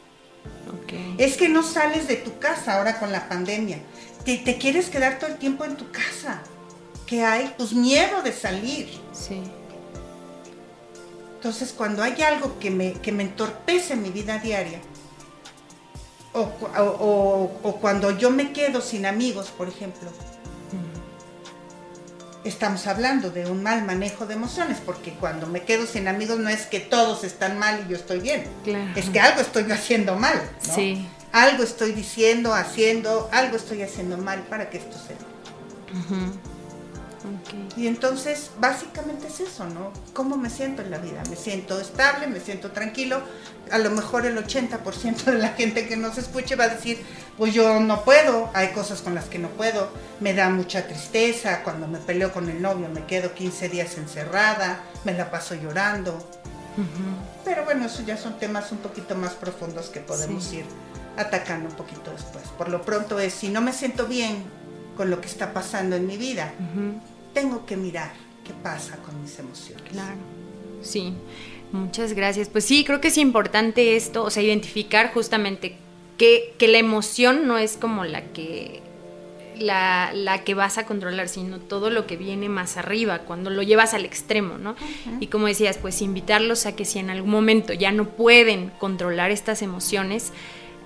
Es 1.17 1.37
que 1.37 1.49
no 1.49 1.63
sales 1.63 2.07
de 2.07 2.15
tu 2.15 2.39
casa 2.39 2.77
ahora 2.77 2.99
con 2.99 3.11
la 3.11 3.27
pandemia. 3.27 3.79
Te, 4.25 4.37
te, 4.37 4.57
quieres 4.57 4.89
quedar 4.89 5.19
todo 5.19 5.29
el 5.29 5.37
tiempo 5.37 5.65
en 5.65 5.75
tu 5.75 5.91
casa. 5.91 6.41
¿Qué 7.05 7.23
hay? 7.23 7.53
Pues 7.57 7.73
miedo 7.73 8.21
de 8.21 8.31
salir. 8.31 8.89
Sí. 9.11 9.41
Entonces, 11.35 11.73
cuando 11.75 12.03
hay 12.03 12.21
algo 12.21 12.59
que 12.59 12.69
me, 12.69 12.93
que 12.93 13.11
me 13.11 13.23
entorpece 13.23 13.95
mi 13.95 14.11
vida 14.11 14.37
diaria, 14.37 14.79
o, 16.33 17.77
cuando 17.81 18.11
yo 18.17 18.29
me 18.29 18.53
quedo 18.53 18.79
sin 18.79 19.05
amigos, 19.05 19.49
por 19.49 19.67
ejemplo, 19.67 20.09
estamos 22.43 22.87
hablando 22.87 23.29
de 23.29 23.45
un 23.49 23.63
mal 23.63 23.85
manejo 23.85 24.25
de 24.25 24.33
emociones, 24.33 24.77
porque 24.85 25.13
cuando 25.13 25.47
me 25.47 25.61
quedo 25.61 25.85
sin 25.85 26.07
amigos 26.07 26.39
no 26.39 26.49
es 26.49 26.65
que 26.65 26.79
todos 26.79 27.23
están 27.23 27.57
mal 27.57 27.83
y 27.85 27.91
yo 27.91 27.97
estoy 27.97 28.19
bien, 28.19 28.43
es 28.95 29.09
que 29.09 29.19
algo 29.19 29.41
estoy 29.41 29.71
haciendo 29.71 30.15
mal. 30.15 30.41
Sí. 30.59 31.07
Algo 31.31 31.63
estoy 31.63 31.93
diciendo, 31.93 32.53
haciendo, 32.53 33.29
algo 33.31 33.55
estoy 33.55 33.81
haciendo 33.83 34.17
mal 34.17 34.41
para 34.49 34.69
que 34.69 34.77
esto 34.77 34.97
se 34.97 35.13
dé. 35.13 36.50
Y 37.77 37.87
entonces, 37.87 38.51
básicamente 38.59 39.27
es 39.27 39.39
eso, 39.39 39.65
¿no? 39.65 39.91
¿Cómo 40.13 40.35
me 40.37 40.49
siento 40.49 40.81
en 40.81 40.91
la 40.91 40.97
vida? 40.97 41.23
¿Me 41.29 41.35
siento 41.35 41.79
estable? 41.79 42.27
¿Me 42.27 42.39
siento 42.39 42.71
tranquilo? 42.71 43.21
A 43.71 43.77
lo 43.77 43.89
mejor 43.91 44.25
el 44.25 44.37
80% 44.37 45.23
de 45.23 45.37
la 45.37 45.49
gente 45.49 45.87
que 45.87 45.95
nos 45.95 46.17
escuche 46.17 46.55
va 46.55 46.65
a 46.65 46.69
decir, 46.69 47.01
pues 47.37 47.53
yo 47.53 47.79
no 47.79 48.03
puedo, 48.03 48.49
hay 48.53 48.69
cosas 48.69 49.01
con 49.01 49.15
las 49.15 49.25
que 49.25 49.39
no 49.39 49.47
puedo, 49.49 49.89
me 50.19 50.33
da 50.33 50.49
mucha 50.49 50.87
tristeza, 50.87 51.63
cuando 51.63 51.87
me 51.87 51.99
peleo 51.99 52.33
con 52.33 52.49
el 52.49 52.61
novio 52.61 52.89
me 52.89 53.05
quedo 53.05 53.33
15 53.33 53.69
días 53.69 53.97
encerrada, 53.97 54.83
me 55.05 55.13
la 55.13 55.31
paso 55.31 55.55
llorando. 55.55 56.17
Pero 57.45 57.65
bueno, 57.65 57.85
eso 57.85 58.03
ya 58.03 58.17
son 58.17 58.37
temas 58.37 58.71
un 58.71 58.79
poquito 58.79 59.15
más 59.15 59.33
profundos 59.33 59.89
que 59.89 59.99
podemos 59.99 60.51
ir 60.53 60.65
atacando 61.17 61.69
un 61.69 61.75
poquito 61.75 62.11
después. 62.11 62.45
Por 62.57 62.69
lo 62.69 62.81
pronto 62.81 63.19
es, 63.19 63.33
si 63.33 63.49
no 63.49 63.61
me 63.61 63.73
siento 63.73 64.07
bien 64.07 64.43
con 64.95 65.09
lo 65.09 65.21
que 65.21 65.27
está 65.27 65.53
pasando 65.53 65.95
en 65.95 66.07
mi 66.07 66.17
vida, 66.17 66.53
tengo 67.33 67.65
que 67.65 67.77
mirar 67.77 68.13
qué 68.45 68.53
pasa 68.63 68.97
con 68.97 69.21
mis 69.21 69.37
emociones. 69.39 69.83
Claro, 69.91 70.17
sí. 70.81 71.13
Muchas 71.71 72.13
gracias. 72.13 72.49
Pues 72.49 72.65
sí, 72.65 72.83
creo 72.83 72.99
que 72.99 73.07
es 73.07 73.17
importante 73.17 73.95
esto, 73.95 74.23
o 74.23 74.29
sea, 74.29 74.43
identificar 74.43 75.13
justamente 75.13 75.77
que, 76.17 76.53
que 76.57 76.67
la 76.67 76.77
emoción 76.77 77.47
no 77.47 77.57
es 77.57 77.77
como 77.77 78.03
la 78.03 78.21
que 78.33 78.81
la, 79.57 80.11
la, 80.13 80.43
que 80.43 80.53
vas 80.53 80.77
a 80.77 80.85
controlar, 80.85 81.27
sino 81.27 81.59
todo 81.59 81.89
lo 81.89 82.07
que 82.07 82.17
viene 82.17 82.49
más 82.49 82.77
arriba, 82.77 83.19
cuando 83.19 83.49
lo 83.49 83.61
llevas 83.61 83.93
al 83.93 84.05
extremo, 84.05 84.57
¿no? 84.57 84.75
Y 85.19 85.27
como 85.27 85.47
decías, 85.47 85.77
pues 85.77 86.01
invitarlos 86.01 86.65
a 86.65 86.75
que 86.75 86.83
si 86.83 86.99
en 86.99 87.09
algún 87.09 87.31
momento 87.31 87.73
ya 87.73 87.91
no 87.91 88.09
pueden 88.09 88.71
controlar 88.79 89.31
estas 89.31 89.61
emociones, 89.61 90.33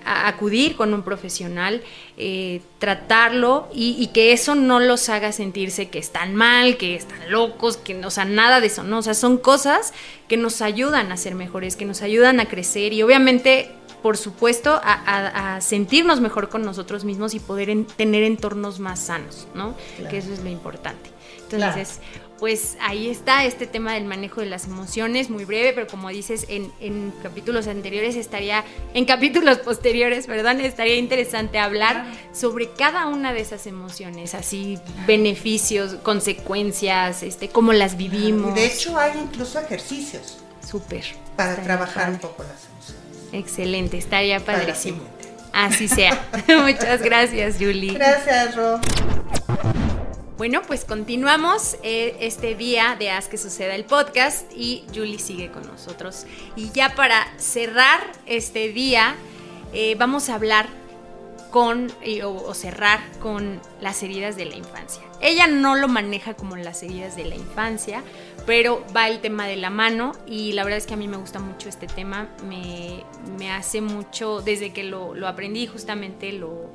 acudir 0.05 0.75
con 0.75 0.93
un 0.93 1.01
profesional, 1.01 1.81
eh, 2.17 2.61
tratarlo 2.79 3.67
y, 3.73 4.07
que 4.13 4.31
eso 4.31 4.55
no 4.55 4.79
los 4.79 5.09
haga 5.09 5.31
sentirse 5.31 5.89
que 5.89 5.99
están 5.99 6.35
mal, 6.35 6.77
que 6.77 6.95
están 6.95 7.31
locos, 7.31 7.77
que, 7.77 8.05
o 8.05 8.11
sea, 8.11 8.25
nada 8.25 8.61
de 8.61 8.67
eso, 8.67 8.83
¿no? 8.83 8.99
O 8.99 9.01
sea, 9.01 9.15
son 9.15 9.37
cosas 9.37 9.93
que 10.27 10.37
nos 10.37 10.61
ayudan 10.61 11.11
a 11.11 11.17
ser 11.17 11.35
mejores, 11.35 11.75
que 11.75 11.85
nos 11.85 12.01
ayudan 12.01 12.39
a 12.39 12.45
crecer 12.45 12.93
y 12.93 13.01
obviamente, 13.01 13.71
por 14.03 14.17
supuesto, 14.17 14.79
a, 14.83 15.59
sentirnos 15.61 16.21
mejor 16.21 16.49
con 16.49 16.63
nosotros 16.63 17.03
mismos 17.03 17.33
y 17.33 17.39
poder 17.39 17.85
tener 17.97 18.23
entornos 18.23 18.79
más 18.79 18.99
sanos, 18.99 19.47
¿no? 19.55 19.75
Que 20.09 20.19
eso 20.19 20.31
es 20.31 20.43
lo 20.43 20.49
importante. 20.49 21.09
Entonces, 21.49 21.99
pues 22.39 22.77
ahí 22.81 23.09
está 23.09 23.45
este 23.45 23.65
tema 23.65 23.93
del 23.93 24.03
manejo 24.03 24.41
de 24.41 24.47
las 24.47 24.65
emociones, 24.65 25.29
muy 25.29 25.45
breve, 25.45 25.73
pero 25.73 25.87
como 25.87 26.09
dices, 26.09 26.45
en, 26.49 27.13
capítulos 27.23 27.67
anteriores 27.67 28.15
estaría, 28.15 28.63
en 28.93 29.05
capítulos 29.05 29.59
posteriores, 29.59 30.27
perdón, 30.27 30.59
estaría 30.59 30.97
interesante 30.97 31.59
hablar 31.59 32.05
sobre 32.33 32.71
cada 32.71 33.07
una 33.07 33.33
de 33.33 33.41
esas 33.41 33.67
emociones, 33.67 34.35
así 34.35 34.77
beneficios, 35.07 35.95
consecuencias, 36.03 37.23
este, 37.23 37.49
cómo 37.49 37.71
las 37.71 37.95
vivimos. 37.95 38.53
De 38.53 38.65
hecho, 38.65 38.97
hay 38.97 39.13
incluso 39.17 39.59
ejercicios. 39.59 40.37
Súper. 40.65 41.05
Para 41.35 41.55
trabajar 41.55 42.09
un 42.09 42.19
poco 42.19 42.43
las 42.43 42.65
emociones. 42.65 43.33
Excelente, 43.33 43.97
estaría 43.97 44.39
padrísimo. 44.39 45.01
Así 45.53 45.87
sea. 45.87 46.27
Muchas 46.47 47.01
gracias, 47.01 47.55
Julie. 47.57 47.93
Gracias, 47.93 48.55
Ro. 48.55 48.81
Bueno, 50.37 50.63
pues 50.67 50.83
continuamos 50.83 51.77
eh, 51.81 52.17
este 52.19 52.55
día 52.55 52.97
de 52.99 53.09
Haz 53.09 53.29
que 53.29 53.37
suceda 53.37 53.73
el 53.73 53.85
podcast 53.85 54.51
y 54.53 54.83
Julie 54.93 55.17
sigue 55.17 55.49
con 55.49 55.65
nosotros. 55.65 56.25
Y 56.57 56.71
ya 56.71 56.93
para 56.93 57.25
cerrar 57.37 58.01
este 58.25 58.67
día, 58.67 59.15
eh, 59.71 59.95
vamos 59.97 60.27
a 60.27 60.35
hablar 60.35 60.67
con, 61.51 61.89
o, 62.25 62.53
cerrar 62.53 62.99
con 63.21 63.61
las 63.79 64.03
heridas 64.03 64.35
de 64.35 64.43
la 64.43 64.57
infancia. 64.57 65.03
Ella 65.21 65.47
no 65.47 65.77
lo 65.77 65.87
maneja 65.87 66.33
como 66.33 66.57
las 66.57 66.83
heridas 66.83 67.15
de 67.15 67.23
la 67.23 67.35
infancia, 67.35 68.03
pero 68.45 68.83
va 68.93 69.07
el 69.07 69.21
tema 69.21 69.47
de 69.47 69.55
la 69.55 69.69
mano 69.69 70.11
y 70.27 70.51
la 70.51 70.65
verdad 70.65 70.79
es 70.79 70.85
que 70.85 70.95
a 70.95 70.97
mí 70.97 71.07
me 71.07 71.15
gusta 71.15 71.39
mucho 71.39 71.69
este 71.69 71.87
tema, 71.87 72.27
me, 72.45 73.51
hace 73.53 73.79
mucho, 73.79 74.41
desde 74.41 74.73
que 74.73 74.83
lo, 74.83 75.15
lo 75.15 75.29
aprendí 75.29 75.65
justamente 75.65 76.33
lo 76.33 76.71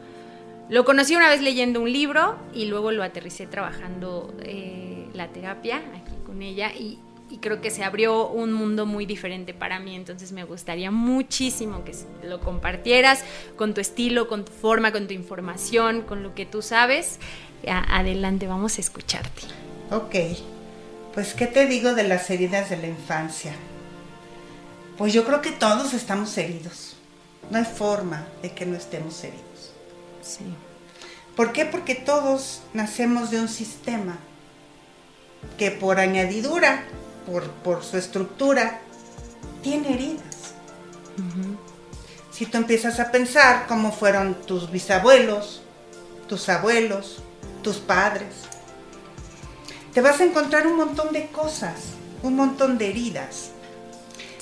lo 0.70 0.84
conocí 0.84 1.16
una 1.16 1.28
vez 1.28 1.42
leyendo 1.42 1.80
un 1.80 1.92
libro 1.92 2.38
y 2.54 2.66
luego 2.66 2.92
lo 2.92 3.02
aterricé 3.02 3.46
trabajando 3.46 4.32
eh, 4.42 5.08
la 5.14 5.26
terapia 5.28 5.82
aquí 5.96 6.14
con 6.24 6.42
ella 6.42 6.72
y, 6.72 6.98
creo 7.40 7.60
que 7.60 7.70
se 7.70 7.84
abrió 7.84 8.28
un 8.28 8.52
mundo 8.52 8.86
muy 8.86 9.06
diferente 9.06 9.54
para 9.54 9.78
mí, 9.78 9.94
entonces 9.94 10.32
me 10.32 10.42
gustaría 10.42 10.90
muchísimo 10.90 11.84
que 11.84 11.94
lo 12.26 12.40
compartieras 12.40 13.22
con 13.56 13.72
tu 13.72 13.80
estilo, 13.80 14.26
con 14.26 14.44
tu 14.44 14.50
forma, 14.50 14.90
con 14.90 15.06
tu 15.06 15.14
información, 15.14 16.02
con 16.02 16.24
lo 16.24 16.34
que 16.34 16.44
tú 16.44 16.60
sabes. 16.60 17.20
Adelante, 17.66 18.48
vamos 18.48 18.78
a 18.78 18.80
escucharte. 18.80 19.42
Ok, 19.92 20.16
pues 21.14 21.32
¿qué 21.34 21.46
te 21.46 21.66
digo 21.66 21.94
de 21.94 22.02
las 22.02 22.28
heridas 22.30 22.68
de 22.68 22.78
la 22.78 22.88
infancia? 22.88 23.52
Pues 24.98 25.12
yo 25.12 25.24
creo 25.24 25.40
que 25.40 25.52
todos 25.52 25.94
estamos 25.94 26.36
heridos. 26.36 26.96
No 27.48 27.58
hay 27.58 27.64
forma 27.64 28.26
de 28.42 28.50
que 28.50 28.66
no 28.66 28.76
estemos 28.76 29.22
heridos. 29.22 29.49
Sí. 30.22 30.44
¿Por 31.36 31.52
qué? 31.52 31.64
Porque 31.64 31.94
todos 31.94 32.62
nacemos 32.74 33.30
de 33.30 33.40
un 33.40 33.48
sistema 33.48 34.18
que 35.56 35.70
por 35.70 35.98
añadidura, 35.98 36.84
por, 37.62 37.84
su 37.84 37.96
estructura, 37.96 38.80
tiene 39.62 39.94
heridas. 39.94 40.54
Si 42.30 42.46
tú 42.46 42.58
empiezas 42.58 43.00
a 43.00 43.10
pensar 43.10 43.66
cómo 43.66 43.92
fueron 43.92 44.34
tus 44.46 44.70
bisabuelos, 44.70 45.62
tus 46.28 46.48
abuelos, 46.48 47.22
tus 47.62 47.76
padres, 47.76 48.34
te 49.92 50.00
vas 50.00 50.20
a 50.20 50.24
encontrar 50.24 50.66
un 50.66 50.76
montón 50.76 51.12
de 51.12 51.28
cosas, 51.28 51.74
un 52.22 52.36
montón 52.36 52.78
de 52.78 52.90
heridas. 52.90 53.50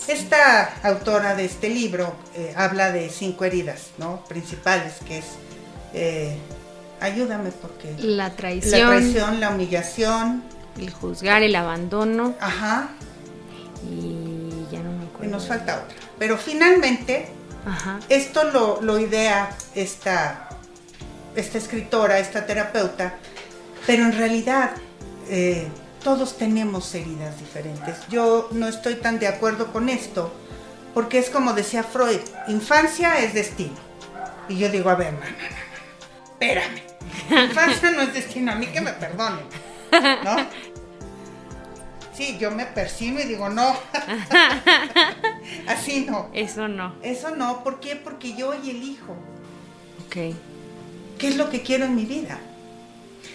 Esta 0.07 0.81
autora 0.83 1.35
de 1.35 1.45
este 1.45 1.69
libro 1.69 2.14
eh, 2.35 2.55
habla 2.57 2.93
de 2.93 3.11
cinco 3.11 3.45
heridas 3.45 3.88
¿no? 3.99 4.25
principales, 4.25 4.95
que 5.07 5.19
es 5.19 5.25
eh, 5.94 6.37
ayúdame 7.01 7.51
porque... 7.51 7.94
La 7.98 8.31
traición. 8.31 8.81
La 8.81 8.87
traición, 8.88 9.40
la 9.40 9.51
humillación. 9.51 10.42
El 10.79 10.90
juzgar, 10.92 11.42
el 11.42 11.57
abandono. 11.57 12.35
Ajá. 12.40 12.90
Y 13.90 14.66
ya 14.70 14.81
no 14.81 14.92
me 14.92 15.05
acuerdo. 15.07 15.24
Y 15.24 15.29
nos 15.29 15.46
falta 15.46 15.83
otra. 15.85 15.96
Pero 16.18 16.37
finalmente, 16.37 17.29
esto 18.09 18.44
lo, 18.44 18.81
lo 18.81 18.98
idea 18.98 19.51
esta, 19.74 20.48
esta 21.35 21.59
escritora, 21.59 22.18
esta 22.18 22.46
terapeuta, 22.46 23.18
Pero 23.87 24.05
en 24.05 24.12
realidad 24.12 24.72
eh, 25.29 25.68
todos 26.03 26.38
tenemos 26.38 26.94
heridas 26.94 27.38
diferentes. 27.38 27.96
Yo 28.09 28.48
no 28.53 28.68
estoy 28.68 28.96
tan 28.96 29.18
de 29.18 29.29
acuerdo 29.29 29.72
con 29.72 29.88
esto, 29.88 30.33
porque 30.94 31.18
es 31.18 31.31
como 31.31 31.53
decía 31.53 31.83
Freud, 31.83 32.20
infancia 32.48 33.18
es 33.22 33.35
destino. 33.35 33.77
Y 34.48 34.57
yo 34.59 34.70
digo, 34.70 34.90
a 34.90 34.94
ver, 34.94 35.12
no, 35.12 35.20
no, 35.20 35.27
no, 35.27 35.67
espérame, 36.38 36.81
infancia 37.48 37.90
no 37.90 38.03
es 38.03 38.14
destino, 38.14 38.53
a 38.53 38.55
mí 38.55 38.66
que 38.66 38.81
me 38.81 38.92
perdonen, 38.92 39.44
¿no? 40.24 40.37
Sí, 42.14 42.37
yo 42.38 42.51
me 42.51 42.66
persino 42.66 43.20
y 43.20 43.24
digo, 43.24 43.48
no, 43.48 43.77
así 45.68 46.05
no. 46.09 46.29
Eso 46.33 46.66
no. 46.66 46.94
Eso 47.03 47.35
no, 47.37 47.62
¿por 47.62 47.79
qué? 47.79 47.94
Porque 47.94 48.35
yo 48.35 48.48
hoy 48.48 48.70
elijo. 48.70 49.12
Ok. 50.07 50.35
¿Qué 51.16 51.29
es 51.29 51.37
lo 51.37 51.48
que 51.48 51.62
quiero 51.62 51.85
en 51.85 51.94
mi 51.94 52.05
vida? 52.05 52.40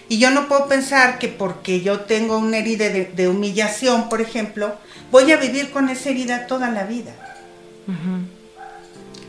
Y 0.09 0.19
yo 0.19 0.31
no 0.31 0.49
puedo 0.49 0.67
pensar 0.67 1.17
que 1.17 1.29
porque 1.29 1.81
yo 1.81 2.01
tengo 2.01 2.37
una 2.37 2.57
herida 2.57 2.89
de, 2.89 3.05
de 3.05 3.29
humillación, 3.29 4.09
por 4.09 4.19
ejemplo, 4.19 4.75
voy 5.11 5.31
a 5.31 5.37
vivir 5.37 5.71
con 5.71 5.87
esa 5.87 6.09
herida 6.09 6.47
toda 6.47 6.69
la 6.69 6.83
vida. 6.83 7.13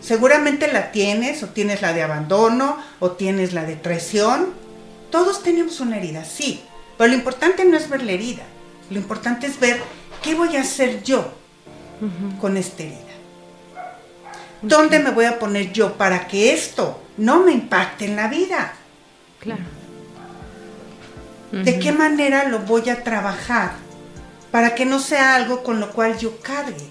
Seguramente 0.05 0.71
la 0.71 0.93
tienes, 0.93 1.43
o 1.43 1.49
tienes 1.49 1.81
la 1.81 1.95
de 1.95 2.03
abandono, 2.03 2.77
o 3.01 3.13
tienes 3.13 3.55
la 3.55 3.65
de 3.65 3.75
traición. 3.75 4.49
Todos 5.11 5.43
tenemos 5.43 5.81
una 5.81 5.97
herida, 5.97 6.27
sí. 6.27 6.63
Pero 6.99 7.09
lo 7.09 7.17
importante 7.17 7.65
no 7.65 7.75
es 7.79 7.89
ver 7.89 8.03
la 8.03 8.13
herida. 8.13 8.43
Lo 8.91 8.99
importante 8.99 9.47
es 9.47 9.59
ver 9.59 9.81
qué 10.23 10.35
voy 10.35 10.59
a 10.59 10.61
hacer 10.61 11.03
yo 11.03 11.33
con 12.39 12.59
esta 12.59 12.83
herida. 12.83 12.99
¿Dónde 14.61 14.99
me 14.99 15.11
voy 15.11 15.25
a 15.25 15.39
poner 15.39 15.73
yo 15.73 15.95
para 15.95 16.27
que 16.27 16.53
esto 16.53 17.01
no 17.17 17.43
me 17.43 17.53
impacte 17.53 18.05
en 18.05 18.17
la 18.17 18.29
vida? 18.29 18.75
Claro. 19.41 19.63
¿De 21.51 21.79
qué 21.79 21.93
manera 21.93 22.47
lo 22.49 22.59
voy 22.59 22.91
a 22.91 23.03
trabajar 23.05 23.73
para 24.51 24.75
que 24.75 24.85
no 24.85 25.01
sea 25.01 25.35
algo 25.35 25.63
con 25.63 25.81
lo 25.81 25.93
cual 25.93 26.19
yo 26.19 26.41
cargue? 26.43 26.89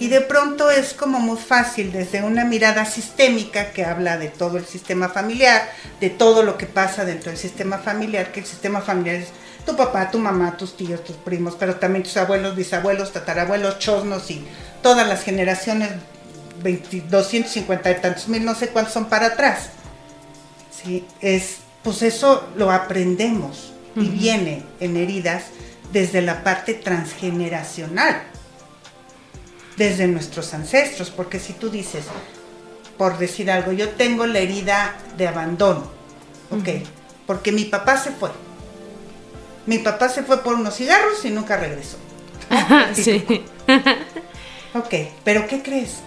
Y 0.00 0.08
de 0.08 0.20
pronto 0.20 0.70
es 0.70 0.92
como 0.92 1.18
muy 1.18 1.38
fácil 1.38 1.92
desde 1.92 2.22
una 2.22 2.44
mirada 2.44 2.84
sistémica 2.84 3.72
que 3.72 3.84
habla 3.84 4.18
de 4.18 4.28
todo 4.28 4.58
el 4.58 4.66
sistema 4.66 5.08
familiar, 5.08 5.62
de 6.00 6.10
todo 6.10 6.42
lo 6.42 6.58
que 6.58 6.66
pasa 6.66 7.04
dentro 7.04 7.30
del 7.30 7.38
sistema 7.38 7.78
familiar, 7.78 8.32
que 8.32 8.40
el 8.40 8.46
sistema 8.46 8.80
familiar 8.80 9.16
es 9.16 9.28
tu 9.64 9.76
papá, 9.76 10.10
tu 10.10 10.18
mamá, 10.18 10.56
tus 10.56 10.76
tíos, 10.76 11.02
tus 11.04 11.16
primos, 11.16 11.56
pero 11.58 11.76
también 11.76 12.02
tus 12.02 12.16
abuelos, 12.16 12.54
bisabuelos, 12.54 13.12
tatarabuelos, 13.12 13.78
chosnos 13.78 14.30
y 14.30 14.44
todas 14.82 15.06
las 15.08 15.22
generaciones, 15.22 15.90
250 17.10 17.90
y 17.90 18.00
tantos 18.00 18.28
mil, 18.28 18.44
no 18.44 18.54
sé 18.54 18.68
cuántos 18.68 18.92
son 18.92 19.06
para 19.06 19.26
atrás. 19.28 19.70
¿Sí? 20.70 21.06
Es, 21.20 21.58
pues 21.82 22.02
eso 22.02 22.48
lo 22.56 22.70
aprendemos 22.70 23.72
y 23.94 24.08
viene 24.08 24.64
en 24.80 24.96
heridas 24.96 25.44
desde 25.92 26.22
la 26.22 26.42
parte 26.42 26.74
transgeneracional 26.74 28.31
desde 29.76 30.06
nuestros 30.06 30.52
ancestros, 30.54 31.10
porque 31.10 31.38
si 31.38 31.52
tú 31.54 31.70
dices, 31.70 32.04
por 32.96 33.18
decir 33.18 33.50
algo, 33.50 33.72
yo 33.72 33.90
tengo 33.90 34.26
la 34.26 34.38
herida 34.38 34.96
de 35.16 35.28
abandono, 35.28 35.90
ok, 36.50 36.68
porque 37.26 37.52
mi 37.52 37.64
papá 37.64 37.96
se 37.96 38.10
fue. 38.10 38.30
Mi 39.66 39.78
papá 39.78 40.08
se 40.08 40.22
fue 40.22 40.42
por 40.42 40.54
unos 40.54 40.76
cigarros 40.76 41.24
y 41.24 41.30
nunca 41.30 41.56
regresó. 41.56 41.96
sí. 42.94 43.24
ok, 44.74 44.94
pero 45.24 45.46
¿qué 45.46 45.62
crees? 45.62 46.00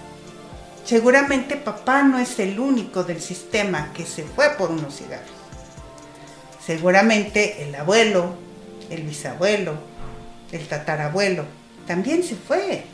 Seguramente 0.84 1.56
papá 1.56 2.04
no 2.04 2.19
es 2.19 2.38
el 2.39 2.60
único 2.60 3.04
del 3.04 3.19
sistema 3.19 3.91
que 3.93 4.06
se 4.06 4.23
fue 4.23 4.51
por 4.51 4.69
unos 4.69 4.95
cigarros. 4.97 5.32
Seguramente 6.63 7.63
el 7.63 7.73
abuelo, 7.73 8.36
el 8.89 9.04
bisabuelo, 9.04 9.73
el 10.51 10.67
tatarabuelo, 10.67 11.45
también 11.88 12.23
se 12.23 12.36
fue. 12.36 12.86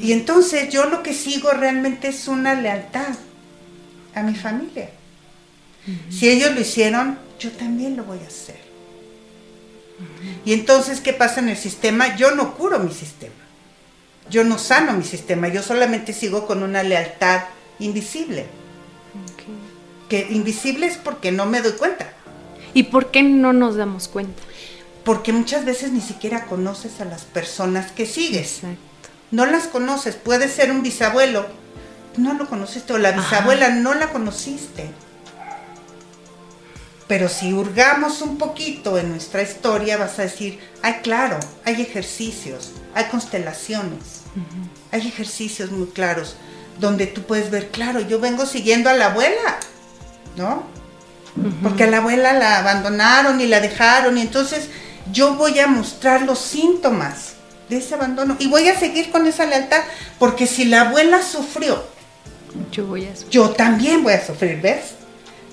Y 0.00 0.12
entonces 0.12 0.68
yo 0.72 0.86
lo 0.86 1.02
que 1.02 1.14
sigo 1.14 1.50
realmente 1.52 2.08
es 2.08 2.28
una 2.28 2.54
lealtad 2.54 3.14
a 4.14 4.22
mi 4.22 4.34
familia. 4.34 4.90
Si 6.10 6.28
ellos 6.28 6.52
lo 6.54 6.60
hicieron, 6.60 7.18
yo 7.38 7.50
también 7.52 7.96
lo 7.96 8.04
voy 8.04 8.18
a 8.18 8.26
hacer. 8.26 8.58
Y 10.44 10.52
entonces, 10.52 11.00
¿qué 11.00 11.12
pasa 11.12 11.40
en 11.40 11.48
el 11.48 11.56
sistema? 11.56 12.16
Yo 12.16 12.34
no 12.34 12.54
curo 12.54 12.78
mi 12.80 12.92
sistema. 12.92 13.32
Yo 14.30 14.44
no 14.44 14.58
sano 14.58 14.92
mi 14.94 15.04
sistema. 15.04 15.48
Yo 15.48 15.62
solamente 15.62 16.12
sigo 16.12 16.46
con 16.46 16.62
una 16.62 16.82
lealtad 16.82 17.44
invisible. 17.78 18.46
Que 20.08 20.26
invisible 20.30 20.86
es 20.86 20.96
porque 20.96 21.32
no 21.32 21.46
me 21.46 21.62
doy 21.62 21.72
cuenta. 21.72 22.12
¿Y 22.72 22.84
por 22.84 23.10
qué 23.10 23.22
no 23.22 23.52
nos 23.52 23.76
damos 23.76 24.08
cuenta? 24.08 24.42
Porque 25.04 25.32
muchas 25.32 25.64
veces 25.64 25.92
ni 25.92 26.00
siquiera 26.00 26.46
conoces 26.46 27.00
a 27.00 27.04
las 27.04 27.22
personas 27.22 27.92
que 27.92 28.06
sigues. 28.06 28.56
Exacto 28.56 28.93
no 29.34 29.46
las 29.46 29.66
conoces. 29.66 30.14
Puede 30.14 30.48
ser 30.48 30.70
un 30.70 30.82
bisabuelo, 30.82 31.46
no 32.16 32.34
lo 32.34 32.48
conociste, 32.48 32.92
o 32.92 32.98
la 32.98 33.10
bisabuela 33.10 33.68
no 33.68 33.92
la 33.94 34.08
conociste. 34.08 34.90
Pero 37.08 37.28
si 37.28 37.52
hurgamos 37.52 38.22
un 38.22 38.38
poquito 38.38 38.96
en 38.96 39.10
nuestra 39.10 39.42
historia, 39.42 39.96
vas 39.96 40.18
a 40.18 40.22
decir, 40.22 40.60
ay, 40.82 41.00
claro, 41.02 41.38
hay 41.64 41.82
ejercicios, 41.82 42.70
hay 42.94 43.06
constelaciones, 43.06 44.22
hay 44.90 45.06
ejercicios 45.06 45.70
muy 45.70 45.88
claros, 45.88 46.36
donde 46.78 47.06
tú 47.06 47.22
puedes 47.22 47.50
ver, 47.50 47.70
claro, 47.70 48.00
yo 48.00 48.20
vengo 48.20 48.46
siguiendo 48.46 48.88
a 48.88 48.94
la 48.94 49.06
abuela, 49.06 49.58
¿no? 50.36 50.62
Porque 51.62 51.84
a 51.84 51.88
la 51.88 51.98
abuela 51.98 52.32
la 52.32 52.58
abandonaron 52.58 53.40
y 53.40 53.48
la 53.48 53.60
dejaron, 53.60 54.16
y 54.16 54.22
entonces 54.22 54.70
yo 55.12 55.34
voy 55.34 55.58
a 55.58 55.66
mostrar 55.66 56.22
los 56.22 56.38
síntomas 56.38 57.33
de 57.68 57.78
ese 57.78 57.94
abandono. 57.94 58.36
Y 58.38 58.48
voy 58.48 58.68
a 58.68 58.78
seguir 58.78 59.10
con 59.10 59.26
esa 59.26 59.46
lealtad, 59.46 59.82
porque 60.18 60.46
si 60.46 60.64
la 60.64 60.82
abuela 60.82 61.22
sufrió, 61.22 61.82
yo 62.70 62.86
voy 62.86 63.06
a 63.06 63.14
Yo 63.30 63.50
también 63.50 64.02
voy 64.02 64.12
a 64.12 64.24
sufrir, 64.24 64.60
¿ves? 64.60 64.94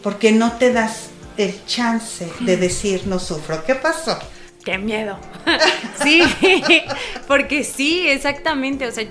Porque 0.04 0.32
no 0.32 0.54
te 0.54 0.72
das 0.72 1.10
el 1.38 1.66
chance 1.66 2.32
de 2.40 2.58
decir 2.58 3.08
no 3.08 3.20
sufro. 3.20 3.64
¿Qué 3.64 3.76
pasó? 3.76 4.18
Qué 4.64 4.78
miedo. 4.78 5.18
sí, 6.04 6.22
porque 7.28 7.64
sí, 7.64 8.08
exactamente. 8.08 8.88
O 8.88 8.92
sea, 8.92 9.06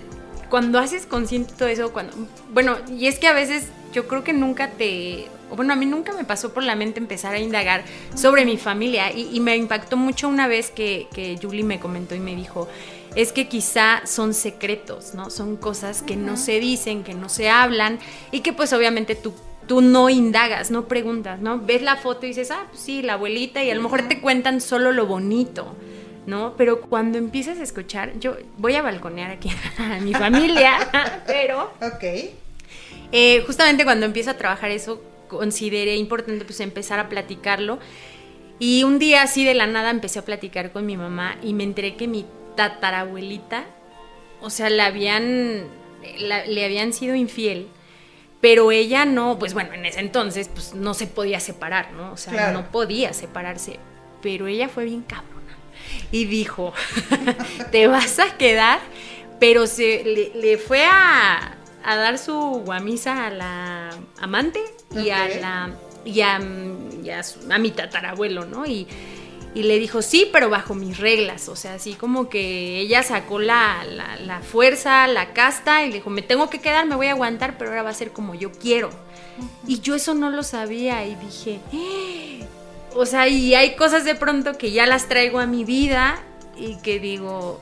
cuando 0.48 0.78
haces 0.78 1.06
consciente 1.06 1.54
todo 1.56 1.68
eso, 1.68 1.92
cuando. 1.92 2.28
Bueno, 2.52 2.76
y 2.88 3.06
es 3.06 3.18
que 3.18 3.26
a 3.26 3.32
veces 3.32 3.64
yo 3.92 4.06
creo 4.06 4.22
que 4.22 4.32
nunca 4.32 4.70
te. 4.70 5.28
Bueno, 5.56 5.72
a 5.72 5.76
mí 5.76 5.86
nunca 5.86 6.12
me 6.12 6.24
pasó 6.24 6.52
por 6.52 6.62
la 6.62 6.74
mente 6.76 7.00
empezar 7.00 7.34
a 7.34 7.38
indagar 7.38 7.84
sobre 8.14 8.44
mi 8.44 8.56
familia 8.56 9.12
y, 9.12 9.40
me 9.40 9.56
impactó 9.56 9.96
mucho 9.96 10.28
una 10.28 10.48
vez 10.48 10.70
que, 10.70 11.08
que 11.14 11.38
Julie 11.40 11.64
me 11.64 11.80
comentó 11.80 12.14
y 12.14 12.20
me 12.20 12.36
dijo, 12.36 12.68
es 13.14 13.32
que 13.32 13.48
quizá 13.48 14.02
son 14.06 14.34
secretos, 14.34 15.14
¿no? 15.14 15.30
Son 15.30 15.56
cosas 15.56 16.02
que 16.02 16.16
no 16.16 16.36
se 16.36 16.60
dicen, 16.60 17.02
que 17.02 17.14
no 17.14 17.28
se 17.28 17.48
hablan 17.48 17.98
y 18.30 18.40
que 18.40 18.52
pues 18.52 18.72
obviamente 18.72 19.14
tú, 19.14 19.34
tú 19.66 19.80
no 19.80 20.10
indagas, 20.10 20.70
no 20.70 20.86
preguntas, 20.86 21.40
¿no? 21.40 21.58
Ves 21.58 21.82
la 21.82 21.96
foto 21.96 22.26
y 22.26 22.28
dices, 22.30 22.50
ah, 22.50 22.66
pues 22.70 22.82
sí, 22.82 23.02
la 23.02 23.14
abuelita 23.14 23.62
y 23.64 23.70
a 23.70 23.74
lo 23.74 23.82
mejor 23.82 24.08
te 24.08 24.20
cuentan 24.20 24.60
solo 24.60 24.92
lo 24.92 25.06
bonito. 25.06 25.74
¿no? 26.26 26.54
Pero 26.56 26.82
cuando 26.82 27.18
empiezas 27.18 27.58
a 27.58 27.62
escuchar, 27.62 28.18
yo 28.18 28.36
voy 28.58 28.74
a 28.76 28.82
balconear 28.82 29.30
aquí 29.30 29.50
a 29.78 29.98
mi 30.00 30.14
familia, 30.14 30.78
pero... 31.26 31.72
Ok. 31.82 32.04
Eh, 33.12 33.42
justamente 33.46 33.84
cuando 33.84 34.06
empiezo 34.06 34.30
a 34.30 34.34
trabajar 34.34 34.70
eso, 34.70 35.02
consideré 35.30 35.96
importante 35.96 36.44
pues 36.44 36.60
empezar 36.60 36.98
a 36.98 37.08
platicarlo. 37.08 37.78
Y 38.58 38.82
un 38.84 38.98
día 38.98 39.22
así 39.22 39.44
de 39.44 39.54
la 39.54 39.66
nada 39.66 39.88
empecé 39.90 40.18
a 40.18 40.24
platicar 40.24 40.72
con 40.72 40.84
mi 40.84 40.96
mamá 40.96 41.36
y 41.42 41.54
me 41.54 41.64
enteré 41.64 41.96
que 41.96 42.06
mi 42.08 42.26
tatarabuelita, 42.56 43.64
o 44.42 44.50
sea, 44.50 44.68
la 44.68 44.86
habían, 44.86 45.64
le 46.18 46.64
habían 46.64 46.92
sido 46.92 47.14
infiel, 47.14 47.68
pero 48.40 48.72
ella 48.72 49.04
no, 49.04 49.38
pues 49.38 49.54
bueno, 49.54 49.72
en 49.74 49.86
ese 49.86 50.00
entonces 50.00 50.48
pues 50.48 50.74
no 50.74 50.94
se 50.94 51.06
podía 51.06 51.40
separar, 51.40 51.92
¿no? 51.92 52.12
O 52.12 52.16
sea, 52.16 52.52
no 52.52 52.70
podía 52.70 53.12
separarse, 53.12 53.78
pero 54.22 54.46
ella 54.46 54.68
fue 54.68 54.84
bien 54.84 55.02
cabrona 55.02 55.56
y 56.10 56.24
dijo, 56.24 56.72
te 57.70 57.86
vas 57.86 58.18
a 58.18 58.36
quedar, 58.36 58.80
pero 59.38 59.66
se 59.66 60.32
le, 60.34 60.58
fue 60.58 60.84
a, 60.84 61.56
dar 61.82 62.18
su 62.18 62.34
guamisa 62.64 63.26
a 63.26 63.30
la 63.30 63.90
amante 64.20 64.60
y 64.94 65.10
a 65.10 65.28
la 65.40 65.70
y 66.04 66.20
a, 66.22 66.36
a, 66.36 67.58
mi 67.58 67.70
tatarabuelo, 67.70 68.46
¿no? 68.46 68.66
Y, 68.66 68.86
y 69.54 69.64
le 69.64 69.78
dijo, 69.78 70.00
sí, 70.00 70.28
pero 70.32 70.48
bajo 70.48 70.74
mis 70.74 70.98
reglas. 70.98 71.48
O 71.48 71.56
sea, 71.56 71.74
así 71.74 71.94
como 71.94 72.28
que 72.28 72.78
ella 72.80 73.02
sacó 73.02 73.38
la, 73.38 73.84
la, 74.24 74.40
fuerza, 74.40 75.06
la 75.08 75.32
casta 75.32 75.84
y 75.84 75.88
le 75.88 75.96
dijo, 75.96 76.10
me 76.10 76.22
tengo 76.22 76.48
que 76.48 76.60
quedar, 76.60 76.86
me 76.86 76.94
voy 76.94 77.08
a 77.08 77.12
aguantar, 77.12 77.58
pero 77.58 77.70
ahora 77.70 77.82
va 77.82 77.90
a 77.90 77.94
ser 77.94 78.12
como 78.12 78.34
yo 78.34 78.52
quiero. 78.52 78.90
Y 79.66 79.80
yo 79.80 79.94
eso 79.94 80.14
no 80.14 80.30
lo 80.30 80.42
sabía 80.42 81.04
y 81.06 81.16
dije, 81.16 81.60
¡Eh! 81.72 82.46
o 82.94 83.06
sea, 83.06 83.28
y 83.28 83.54
hay 83.54 83.74
cosas 83.74 84.04
de 84.04 84.14
pronto 84.14 84.56
que 84.56 84.72
ya 84.72 84.86
las 84.86 85.08
traigo 85.08 85.40
a 85.40 85.46
mi 85.46 85.64
vida 85.64 86.18
y 86.56 86.76
que 86.76 87.00
digo, 87.00 87.60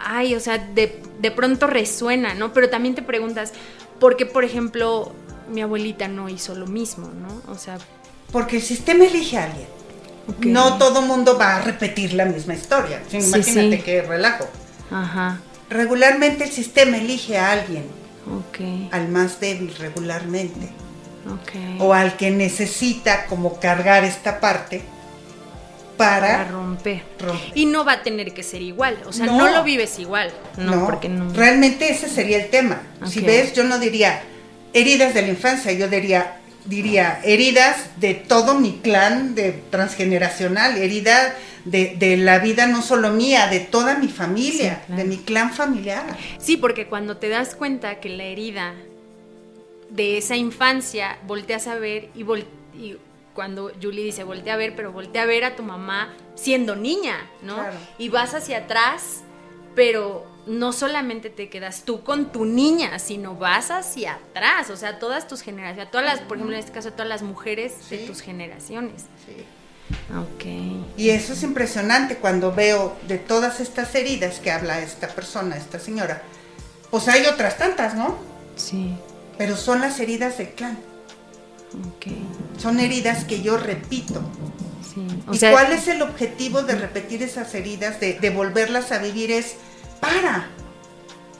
ay, 0.00 0.34
o 0.34 0.40
sea, 0.40 0.58
de, 0.58 1.00
de 1.20 1.30
pronto 1.30 1.66
resuena, 1.66 2.34
¿no? 2.34 2.52
Pero 2.52 2.70
también 2.70 2.94
te 2.94 3.02
preguntas, 3.02 3.52
¿por 3.98 4.16
qué, 4.16 4.26
por 4.26 4.44
ejemplo, 4.44 5.12
mi 5.50 5.62
abuelita 5.62 6.08
no 6.08 6.28
hizo 6.28 6.54
lo 6.54 6.66
mismo, 6.66 7.08
¿no? 7.08 7.52
O 7.52 7.56
sea... 7.56 7.78
Porque 8.32 8.56
el 8.56 8.62
sistema 8.62 9.04
elige 9.04 9.38
a 9.38 9.44
alguien. 9.44 9.66
No 10.40 10.76
todo 10.76 11.00
mundo 11.02 11.38
va 11.38 11.56
a 11.56 11.62
repetir 11.62 12.12
la 12.12 12.26
misma 12.26 12.54
historia. 12.54 13.02
Imagínate 13.10 13.82
qué 13.82 14.02
relajo. 14.02 14.46
Ajá. 14.90 15.40
Regularmente 15.70 16.44
el 16.44 16.50
sistema 16.50 16.98
elige 16.98 17.38
a 17.38 17.52
alguien. 17.52 17.84
Okay. 18.50 18.90
Al 18.92 19.08
más 19.08 19.40
débil 19.40 19.74
regularmente. 19.78 20.68
Okay. 21.42 21.78
O 21.80 21.94
al 21.94 22.16
que 22.16 22.30
necesita 22.30 23.26
como 23.26 23.58
cargar 23.58 24.04
esta 24.04 24.40
parte 24.40 24.82
para, 25.98 26.44
romper. 26.44 27.02
Y 27.54 27.66
no 27.66 27.84
va 27.84 27.92
a 27.92 28.02
tener 28.02 28.32
que 28.32 28.42
ser 28.42 28.62
igual, 28.62 28.96
o 29.06 29.12
sea, 29.12 29.26
no, 29.26 29.50
lo 29.50 29.62
vives 29.62 29.98
igual. 29.98 30.32
No, 30.56 30.86
porque 30.86 31.10
no. 31.10 31.32
Realmente 31.34 31.90
ese 31.90 32.08
sería 32.08 32.38
el 32.38 32.48
tema. 32.48 32.80
Si 33.04 33.20
ves, 33.20 33.52
yo 33.52 33.64
no 33.64 33.78
diría 33.78 34.22
heridas 34.72 35.12
de 35.12 35.22
la 35.22 35.28
infancia, 35.28 35.72
yo 35.72 35.88
diría 35.88 36.34
diría 36.64 37.20
heridas 37.24 37.98
de 37.98 38.12
todo 38.14 38.54
mi 38.54 38.78
clan 38.78 39.34
de 39.34 39.52
transgeneracional, 39.70 40.76
herida 40.76 41.34
de, 41.64 42.16
la 42.18 42.38
vida 42.38 42.66
no 42.66 42.82
solo 42.82 43.10
mía, 43.10 43.48
de 43.48 43.60
toda 43.60 43.98
mi 43.98 44.08
familia, 44.08 44.82
de 44.88 45.04
mi 45.04 45.18
clan 45.18 45.52
familiar. 45.52 46.04
Sí, 46.38 46.56
porque 46.56 46.86
cuando 46.86 47.16
te 47.16 47.28
das 47.28 47.54
cuenta 47.54 48.00
que 48.00 48.10
la 48.10 48.24
herida 48.24 48.74
de 49.90 50.18
esa 50.18 50.36
infancia 50.36 51.18
volteas 51.26 51.66
a 51.66 51.76
ver 51.76 52.08
y, 52.14 52.22
y 52.78 52.96
cuando 53.38 53.70
Julie 53.80 54.02
dice, 54.02 54.24
voltea 54.24 54.54
a 54.54 54.56
ver, 54.56 54.74
pero 54.74 54.90
voltea 54.90 55.22
a 55.22 55.26
ver 55.26 55.44
a 55.44 55.54
tu 55.54 55.62
mamá 55.62 56.12
siendo 56.34 56.74
niña, 56.74 57.30
¿no? 57.40 57.56
Y 57.96 58.08
vas 58.08 58.34
hacia 58.34 58.58
atrás, 58.58 59.20
pero 59.76 60.26
no 60.48 60.72
solamente 60.72 61.30
te 61.30 61.48
quedas 61.48 61.84
tú 61.84 62.02
con 62.02 62.32
tu 62.32 62.44
niña, 62.44 62.98
sino 62.98 63.36
vas 63.36 63.70
hacia 63.70 64.14
atrás, 64.14 64.70
o 64.70 64.76
sea, 64.76 64.98
todas 64.98 65.28
tus 65.28 65.42
generaciones, 65.42 65.88
todas 65.88 66.04
las, 66.04 66.18
por 66.18 66.38
ejemplo, 66.38 66.56
en 66.56 66.58
este 66.58 66.72
caso, 66.72 66.90
todas 66.90 67.06
las 67.06 67.22
mujeres 67.22 67.88
de 67.90 67.98
tus 67.98 68.22
generaciones. 68.22 69.02
Sí. 69.24 69.44
Ok. 70.16 70.96
Y 70.96 71.10
eso 71.10 71.34
es 71.34 71.44
impresionante 71.44 72.16
cuando 72.16 72.52
veo 72.52 72.96
de 73.06 73.18
todas 73.18 73.60
estas 73.60 73.94
heridas 73.94 74.40
que 74.40 74.50
habla 74.50 74.80
esta 74.80 75.06
persona, 75.06 75.56
esta 75.56 75.78
señora. 75.78 76.22
Pues 76.90 77.06
hay 77.06 77.24
otras 77.26 77.56
tantas, 77.56 77.94
¿no? 77.94 78.18
Sí. 78.56 78.96
Pero 79.36 79.56
son 79.56 79.80
las 79.80 80.00
heridas 80.00 80.38
del 80.38 80.50
clan. 80.50 80.76
Son 82.58 82.80
heridas 82.80 83.24
que 83.24 83.40
yo 83.42 83.56
repito. 83.56 84.20
¿Y 85.32 85.38
cuál 85.38 85.72
es 85.72 85.86
el 85.88 86.02
objetivo 86.02 86.62
de 86.62 86.74
repetir 86.74 87.22
esas 87.22 87.54
heridas, 87.54 88.00
de, 88.00 88.32
volverlas 88.34 88.92
a 88.92 88.98
vivir? 88.98 89.30
Es 89.30 89.54
para. 90.00 90.48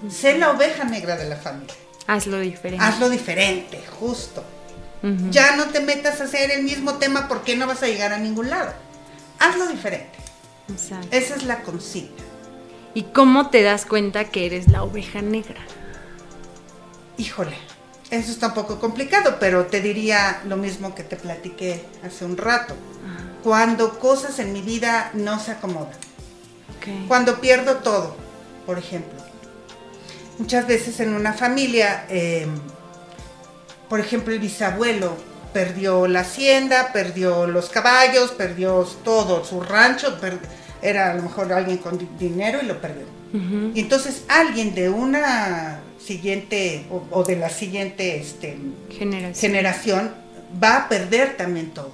Sé 0.08 0.38
la 0.38 0.52
oveja 0.52 0.84
negra 0.84 1.16
de 1.16 1.28
la 1.28 1.36
familia. 1.36 1.74
Hazlo 2.06 2.38
diferente. 2.38 2.84
Hazlo 2.84 3.10
diferente, 3.10 3.82
justo. 3.98 4.44
Ya 5.30 5.54
no 5.56 5.66
te 5.66 5.80
metas 5.80 6.20
a 6.20 6.24
hacer 6.24 6.50
el 6.50 6.64
mismo 6.64 6.94
tema 6.94 7.28
porque 7.28 7.56
no 7.56 7.66
vas 7.66 7.82
a 7.82 7.86
llegar 7.86 8.12
a 8.12 8.18
ningún 8.18 8.50
lado. 8.50 8.72
Hazlo 9.38 9.68
diferente. 9.68 10.18
Esa 11.10 11.36
es 11.36 11.42
la 11.44 11.62
consigna. 11.62 12.22
¿Y 12.94 13.04
cómo 13.04 13.50
te 13.50 13.62
das 13.62 13.86
cuenta 13.86 14.24
que 14.24 14.46
eres 14.46 14.68
la 14.68 14.82
oveja 14.82 15.22
negra? 15.22 15.60
Híjole, 17.16 17.56
eso 18.10 18.32
está 18.32 18.48
un 18.48 18.54
poco 18.54 18.80
complicado, 18.80 19.36
pero 19.38 19.66
te 19.66 19.80
diría 19.80 20.40
lo 20.46 20.56
mismo 20.56 20.94
que 20.94 21.04
te 21.04 21.16
platiqué 21.16 21.84
hace 22.04 22.24
un 22.24 22.36
rato. 22.36 22.74
Cuando 23.42 23.98
cosas 23.98 24.38
en 24.38 24.52
mi 24.52 24.62
vida 24.62 25.10
no 25.14 25.38
se 25.38 25.52
acomodan. 25.52 25.96
Cuando 27.06 27.40
pierdo 27.40 27.76
todo, 27.76 28.16
por 28.64 28.78
ejemplo. 28.78 29.18
Muchas 30.38 30.66
veces 30.66 31.00
en 31.00 31.14
una 31.14 31.32
familia, 31.32 32.06
em, 32.08 32.48
por 33.88 34.00
ejemplo, 34.00 34.32
el 34.32 34.38
bisabuelo 34.38 35.16
perdió 35.52 36.06
la 36.06 36.20
hacienda, 36.20 36.92
perdió 36.92 37.46
los 37.46 37.68
caballos, 37.68 38.30
perdió 38.30 38.86
todo, 39.04 39.44
su 39.44 39.60
rancho, 39.60 40.16
era 40.80 41.10
a 41.10 41.14
lo 41.14 41.24
mejor 41.24 41.52
alguien 41.52 41.78
con 41.78 41.98
dinero 42.18 42.60
y 42.62 42.66
lo 42.66 42.80
perdió. 42.80 43.04
Y 43.74 43.80
entonces 43.80 44.22
alguien 44.28 44.74
de 44.74 44.88
una 44.88 45.80
siguiente 46.08 46.86
o, 47.10 47.22
de 47.22 47.36
la 47.36 47.50
siguiente 47.50 48.16
este, 48.16 48.56
generación. 48.90 50.14
va 50.62 50.76
a 50.76 50.88
perder 50.88 51.36
también 51.36 51.70
todo. 51.72 51.92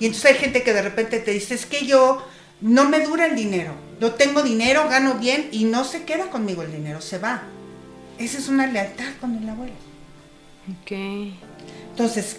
Y 0.00 0.06
entonces 0.06 0.32
hay 0.32 0.38
gente 0.38 0.62
que 0.62 0.72
de 0.72 0.82
repente 0.82 1.20
te 1.20 1.32
dice, 1.32 1.54
es 1.54 1.66
que 1.66 1.86
yo 1.86 2.26
no 2.62 2.88
me 2.88 3.00
dura 3.00 3.26
el 3.26 3.36
dinero, 3.36 3.74
yo 4.00 4.12
tengo 4.14 4.42
dinero, 4.42 4.88
gano 4.88 5.14
bien 5.14 5.48
y 5.52 5.64
no 5.64 5.84
se 5.84 6.04
queda 6.04 6.30
conmigo 6.30 6.62
el 6.62 6.72
dinero, 6.72 7.00
se 7.00 7.18
va. 7.18 7.42
Esa 8.18 8.38
es 8.38 8.48
una 8.48 8.66
lealtad 8.66 9.12
con 9.20 9.36
el 9.36 9.48
abuelo. 9.48 9.74
Ok. 10.80 10.92
Entonces, 11.90 12.38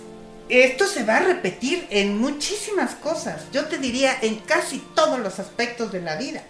esto 0.50 0.88
se 0.88 1.04
va 1.04 1.18
a 1.18 1.20
repetir 1.22 1.86
en 1.90 2.20
muchísimas 2.20 2.96
cosas. 2.96 3.44
Yo 3.52 3.66
te 3.66 3.78
diría 3.78 4.18
en 4.22 4.38
casi 4.38 4.80
todos 4.96 5.20
los 5.20 5.40
aspectos 5.40 5.92
de 5.92 6.02
la 6.02 6.16
vida. 6.16 6.44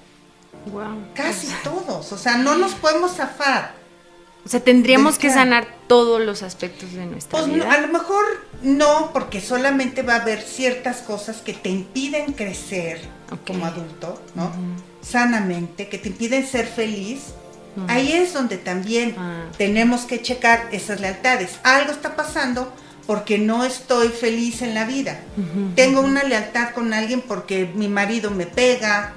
Wow. 0.72 1.10
Casi 1.14 1.48
todos. 1.64 2.12
O 2.12 2.18
sea, 2.18 2.38
no 2.38 2.56
nos 2.56 2.74
podemos 2.76 3.16
zafar. 3.16 3.83
O 4.46 4.50
sea, 4.50 4.60
tendríamos 4.60 5.18
que 5.18 5.30
sanar 5.30 5.68
todos 5.88 6.22
los 6.22 6.44
aspectos 6.44 6.92
de 6.94 7.06
nuestra 7.06 7.40
pues, 7.40 7.54
vida. 7.54 7.72
a 7.72 7.80
lo 7.80 7.88
mejor 7.88 8.26
no, 8.62 9.12
porque 9.14 9.40
solamente 9.40 10.02
va 10.02 10.16
a 10.16 10.22
haber 10.22 10.42
ciertas 10.42 10.98
cosas 10.98 11.42
que 11.42 11.54
te 11.54 11.70
impiden 11.70 12.34
crecer 12.34 13.02
como 13.48 13.66
adulto, 13.66 14.22
¿no? 14.36 14.52
Sanamente, 15.02 15.88
que 15.88 15.98
te 15.98 16.10
impiden 16.10 16.46
ser 16.46 16.68
feliz. 16.68 17.34
Ahí 17.88 18.12
es 18.12 18.34
donde 18.34 18.58
también 18.58 19.16
ah. 19.18 19.46
tenemos 19.58 20.02
que 20.02 20.22
checar 20.22 20.70
esas 20.72 21.00
lealtades. 21.00 21.60
Algo 21.64 21.92
está 21.92 22.16
pasando 22.16 22.72
porque 23.08 23.38
no 23.38 23.64
estoy 23.66 24.10
feliz 24.10 24.62
en 24.62 24.74
la 24.74 24.86
vida. 24.86 25.20
Tengo 25.76 26.02
una 26.02 26.24
lealtad 26.24 26.72
con 26.72 26.94
alguien 26.94 27.22
porque 27.22 27.70
mi 27.74 27.88
marido 27.88 28.32
me 28.32 28.46
pega, 28.46 29.14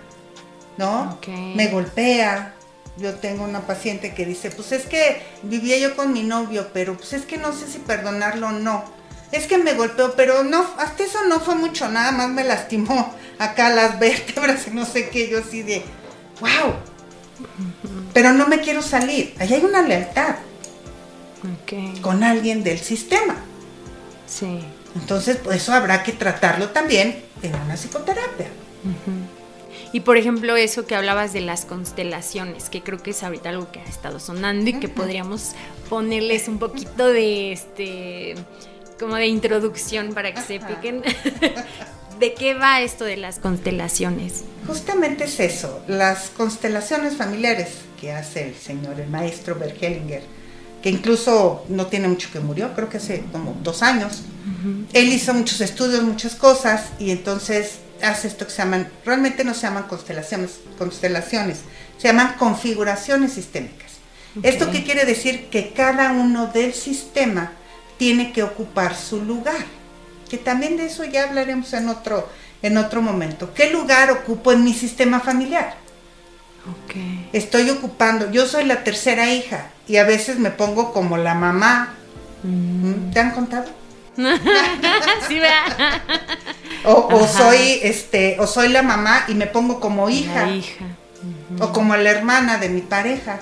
¿no? 0.77 1.19
Me 1.55 1.69
golpea, 1.69 2.56
yo 2.99 3.15
tengo 3.17 3.45
una 3.45 3.67
paciente 3.67 4.15
que 4.15 4.25
dice, 4.25 4.51
pues 4.51 4.73
es 4.73 4.87
que 4.87 5.23
vivía 5.43 5.79
yo 5.79 5.97
con 5.97 6.13
mi 6.13 6.23
novio, 6.23 6.69
pero 6.73 6.97
pues 6.97 7.13
es 7.13 7.25
que 7.27 7.37
no 7.37 7.53
sé 7.53 7.67
si 7.67 7.79
perdonarlo 7.79 8.49
o 8.49 8.53
no. 8.53 8.85
Es 9.33 9.47
que 9.47 9.59
me 9.59 9.75
golpeó, 9.75 10.15
pero 10.15 10.45
no, 10.45 10.65
hasta 10.79 11.05
eso 11.05 11.25
no 11.29 11.41
fue 11.41 11.57
mucho, 11.57 11.89
nada 11.89 12.13
más 12.13 12.31
me 12.31 12.45
lastimó 12.45 13.15
acá 13.39 13.71
las 13.71 13.99
vértebras 14.01 14.67
y 14.67 14.71
no 14.71 14.87
sé 14.87 15.11
qué, 15.11 15.29
yo 15.29 15.39
así 15.39 15.63
de, 15.63 15.83
wow. 16.41 16.75
Pero 18.15 18.33
no 18.33 18.47
me 18.47 18.61
quiero 18.61 18.81
salir. 18.81 19.35
Ahí 19.39 19.53
hay 19.53 19.63
una 19.63 19.83
lealtad 19.83 20.37
con 22.01 22.25
alguien 22.25 22.63
del 22.63 22.79
sistema. 22.79 23.37
Sí. 24.27 24.61
Entonces, 24.95 25.37
pues 25.43 25.63
eso 25.63 25.73
habrá 25.73 26.03
que 26.03 26.13
tratarlo 26.13 26.71
también 26.71 27.23
en 27.43 27.55
una 27.55 27.77
psicoterapia. 27.77 28.49
Y 29.97 30.01
por 30.01 30.19
ejemplo, 30.19 30.57
eso 30.57 30.85
que 30.85 30.95
hablabas 30.95 31.33
de 31.33 31.41
las 31.41 31.65
constelaciones, 31.65 32.69
que 32.69 32.83
creo 32.83 33.03
que 33.03 33.13
es 33.13 33.23
ahorita 33.23 33.49
algo 33.49 33.73
que 33.73 33.81
ha 33.81 33.85
estado 33.85 34.21
sonando 34.21 34.69
y 34.69 34.75
que 34.75 34.91
podríamos 34.91 35.53
ponerles 35.89 36.49
un 36.49 36.59
poquito 36.59 37.09
de 37.09 37.53
este 37.53 38.35
como 39.01 39.15
de 39.15 39.27
introducción 39.29 40.13
para 40.13 40.35
que 40.35 40.43
se 40.43 40.61
piquen. 40.61 41.03
¿De 42.21 42.35
qué 42.35 42.53
va 42.53 42.83
esto 42.83 43.07
de 43.07 43.17
las 43.17 43.39
constelaciones? 43.39 44.45
Justamente 44.67 45.25
es 45.25 45.41
eso, 45.41 45.81
las 45.89 46.29
constelaciones 46.29 47.17
familiares 47.17 47.69
que 47.99 48.13
hace 48.13 48.49
el 48.49 48.55
señor, 48.55 49.01
el 49.01 49.09
maestro 49.09 49.55
Bergelinger, 49.55 50.25
que 50.83 50.91
incluso 50.91 51.65
no 51.71 51.87
tiene 51.87 52.09
mucho 52.09 52.29
que 52.31 52.41
murió, 52.41 52.75
creo 52.75 52.91
que 52.91 52.99
hace 52.99 53.25
como 53.33 53.57
dos 53.63 53.83
años. 53.83 54.25
Él 54.93 55.09
hizo 55.11 55.33
muchos 55.33 55.63
estudios, 55.63 56.03
muchas 56.03 56.35
cosas, 56.35 56.91
y 56.99 57.13
entonces 57.13 57.79
hace 58.03 58.29
esto 58.29 58.47
que 58.47 58.53
se 58.53 58.59
llaman, 58.59 58.89
realmente 59.05 59.45
no 59.45 59.55
se 59.55 59.63
llaman 59.63 59.85
constelaciones, 59.85 60.61
constelaciones 60.79 61.59
se 61.99 62.09
llaman 62.09 62.35
configuraciones 62.39 63.33
sistémicas. 63.33 63.93
¿Esto 64.43 64.71
qué 64.71 64.85
quiere 64.85 65.07
decir? 65.07 65.49
Que 65.49 65.73
cada 65.73 66.13
uno 66.13 66.49
del 66.49 66.75
sistema 66.75 67.53
tiene 67.97 68.33
que 68.33 68.43
ocupar 68.43 68.95
su 68.95 69.23
lugar. 69.23 69.65
Que 70.29 70.37
también 70.37 70.77
de 70.77 70.87
eso 70.87 71.05
ya 71.05 71.25
hablaremos 71.25 71.73
en 71.73 71.89
otro, 71.89 72.29
en 72.61 72.77
otro 72.77 73.01
momento. 73.01 73.55
¿Qué 73.55 73.71
lugar 73.71 74.11
ocupo 74.11 74.53
en 74.53 74.63
mi 74.63 74.75
sistema 74.75 75.21
familiar? 75.21 75.77
Estoy 77.33 77.71
ocupando, 77.71 78.31
yo 78.31 78.47
soy 78.47 78.65
la 78.65 78.83
tercera 78.83 79.33
hija 79.33 79.71
y 79.87 79.97
a 79.97 80.05
veces 80.05 80.39
me 80.39 80.51
pongo 80.51 80.93
como 80.93 81.17
la 81.17 81.35
mamá. 81.35 81.95
Mm. 82.43 83.11
¿Te 83.13 83.21
han 83.21 83.31
contado? 83.31 83.71
sí, 85.29 85.41
o, 86.87 87.27
soy 87.27 87.81
este, 87.83 88.37
o 88.39 88.47
soy 88.47 88.69
la 88.69 88.83
mamá 88.83 89.25
y 89.29 89.35
me 89.35 89.47
pongo 89.47 89.81
como 89.81 90.09
hija. 90.09 90.49
O 91.61 91.73
como 91.73 91.97
la 91.97 92.11
hermana 92.11 92.59
de 92.59 92.69
mi 92.69 92.83
pareja. 92.83 93.41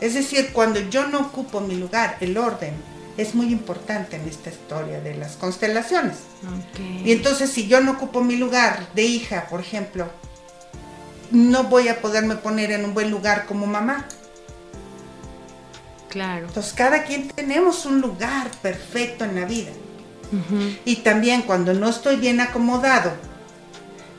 Es 0.00 0.14
decir, 0.14 0.50
cuando 0.52 0.80
yo 0.80 1.06
no 1.06 1.20
ocupo 1.20 1.60
mi 1.60 1.76
lugar, 1.76 2.16
el 2.20 2.36
orden, 2.36 2.74
es 3.16 3.34
muy 3.34 3.46
importante 3.52 4.16
en 4.16 4.28
esta 4.28 4.50
historia 4.50 5.00
de 5.00 5.14
las 5.14 5.36
constelaciones. 5.36 6.16
Y 7.04 7.12
entonces 7.12 7.50
si 7.50 7.68
yo 7.68 7.80
no 7.80 7.92
ocupo 7.92 8.20
mi 8.20 8.36
lugar 8.36 8.88
de 8.94 9.02
hija, 9.02 9.46
por 9.48 9.60
ejemplo, 9.60 10.08
no 11.30 11.64
voy 11.64 11.88
a 11.88 12.00
poderme 12.00 12.36
poner 12.36 12.72
en 12.72 12.84
un 12.84 12.94
buen 12.94 13.10
lugar 13.10 13.46
como 13.46 13.66
mamá. 13.66 14.06
Claro. 16.08 16.46
Entonces 16.46 16.72
cada 16.72 17.04
quien 17.04 17.28
tenemos 17.28 17.86
un 17.86 18.00
lugar 18.00 18.50
perfecto 18.62 19.24
en 19.24 19.40
la 19.40 19.46
vida. 19.46 19.70
Y 20.84 20.96
también 20.96 21.42
cuando 21.42 21.74
no 21.74 21.88
estoy 21.88 22.16
bien 22.16 22.40
acomodado, 22.40 23.12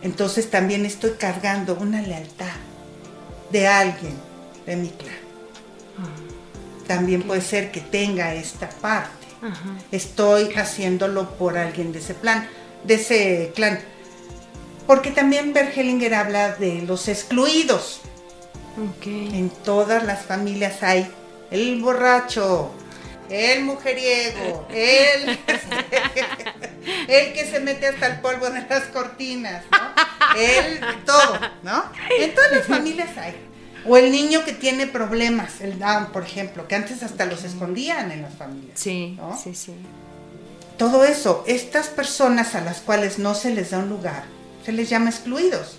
entonces 0.01 0.49
también 0.49 0.86
estoy 0.86 1.12
cargando 1.12 1.76
una 1.76 2.01
lealtad 2.01 2.53
de 3.51 3.68
alguien 3.68 4.14
de 4.66 4.76
mi 4.76 4.89
clan. 4.89 5.16
Ah. 5.97 6.86
También 6.88 7.24
puede 7.24 7.41
ser 7.41 7.72
que 7.72 7.82
tenga 7.82 8.34
esta 8.34 8.70
parte. 8.70 9.26
Estoy 9.91 10.53
haciéndolo 10.53 11.30
por 11.38 11.58
alguien 11.58 11.91
de 11.91 11.99
ese 11.99 12.14
plan, 12.14 12.47
de 12.84 12.95
ese 12.95 13.51
clan. 13.56 13.80
Porque 14.88 15.12
también 15.12 15.53
Bergelinger 15.53 16.14
habla 16.16 16.56
de 16.56 16.82
los 16.82 17.08
excluidos. 17.08 18.01
En 19.03 19.49
todas 19.64 20.03
las 20.03 20.26
familias 20.26 20.84
hay 20.84 21.08
el 21.51 21.82
borracho, 21.82 22.72
el 23.30 23.63
mujeriego, 23.63 24.67
el, 24.69 25.30
el 27.07 27.34
que 27.34 27.47
se 27.49 27.59
mete 27.59 27.88
hasta 27.88 28.07
el 28.07 28.21
polvo 28.21 28.49
de 28.49 28.65
las 28.67 28.84
cortinas, 28.86 29.63
¿no? 29.71 30.39
El 30.39 30.80
todo, 31.05 31.39
¿no? 31.63 31.86
En 32.19 32.34
todas 32.34 32.51
las 32.51 32.67
familias 32.67 33.17
hay. 33.17 33.36
O 33.88 33.97
el 33.97 34.11
niño 34.11 34.43
que 34.43 34.53
tiene 34.53 34.88
problemas, 34.88 35.61
el 35.61 35.78
Down, 35.78 36.07
por 36.07 36.23
ejemplo, 36.23 36.67
que 36.67 36.76
antes 36.76 37.03
hasta 37.03 37.26
los 37.26 37.43
escondían 37.43 38.11
en 38.11 38.23
las 38.23 38.34
familias. 38.34 38.80
Sí, 38.80 39.17
sí, 39.41 39.53
sí. 39.53 39.73
Todo 40.78 41.05
eso, 41.05 41.43
estas 41.47 41.88
personas 41.88 42.55
a 42.55 42.61
las 42.61 42.82
cuales 42.82 43.19
no 43.19 43.36
se 43.36 43.53
les 43.53 43.71
da 43.71 43.80
un 43.80 43.89
lugar, 43.89 44.23
se 44.65 44.71
les 44.71 44.89
llama 44.89 45.09
excluidos. 45.09 45.78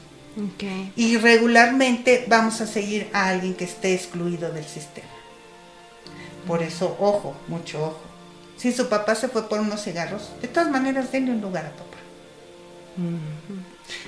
Okay. 0.55 0.93
Y 0.97 1.17
regularmente 1.17 2.27
vamos 2.29 2.61
a 2.61 2.67
seguir 2.67 3.09
a 3.13 3.29
alguien 3.29 3.55
que 3.55 3.65
esté 3.65 3.95
excluido 3.95 4.53
del 4.53 4.67
sistema. 4.67 5.09
Por 6.47 6.63
eso, 6.63 6.97
ojo, 7.01 7.35
mucho 7.49 7.83
ojo. 7.85 8.01
Si 8.57 8.73
su 8.73 8.89
papá 8.89 9.15
se 9.15 9.29
fue 9.29 9.49
por 9.49 9.61
unos 9.61 9.83
cigarros, 9.83 10.31
de 10.41 10.49
todas 10.49 10.71
maneras 10.71 11.13
denle 11.13 11.33
un 11.33 11.41
lugar 11.41 11.67
a 11.67 11.71
papá. 11.71 11.97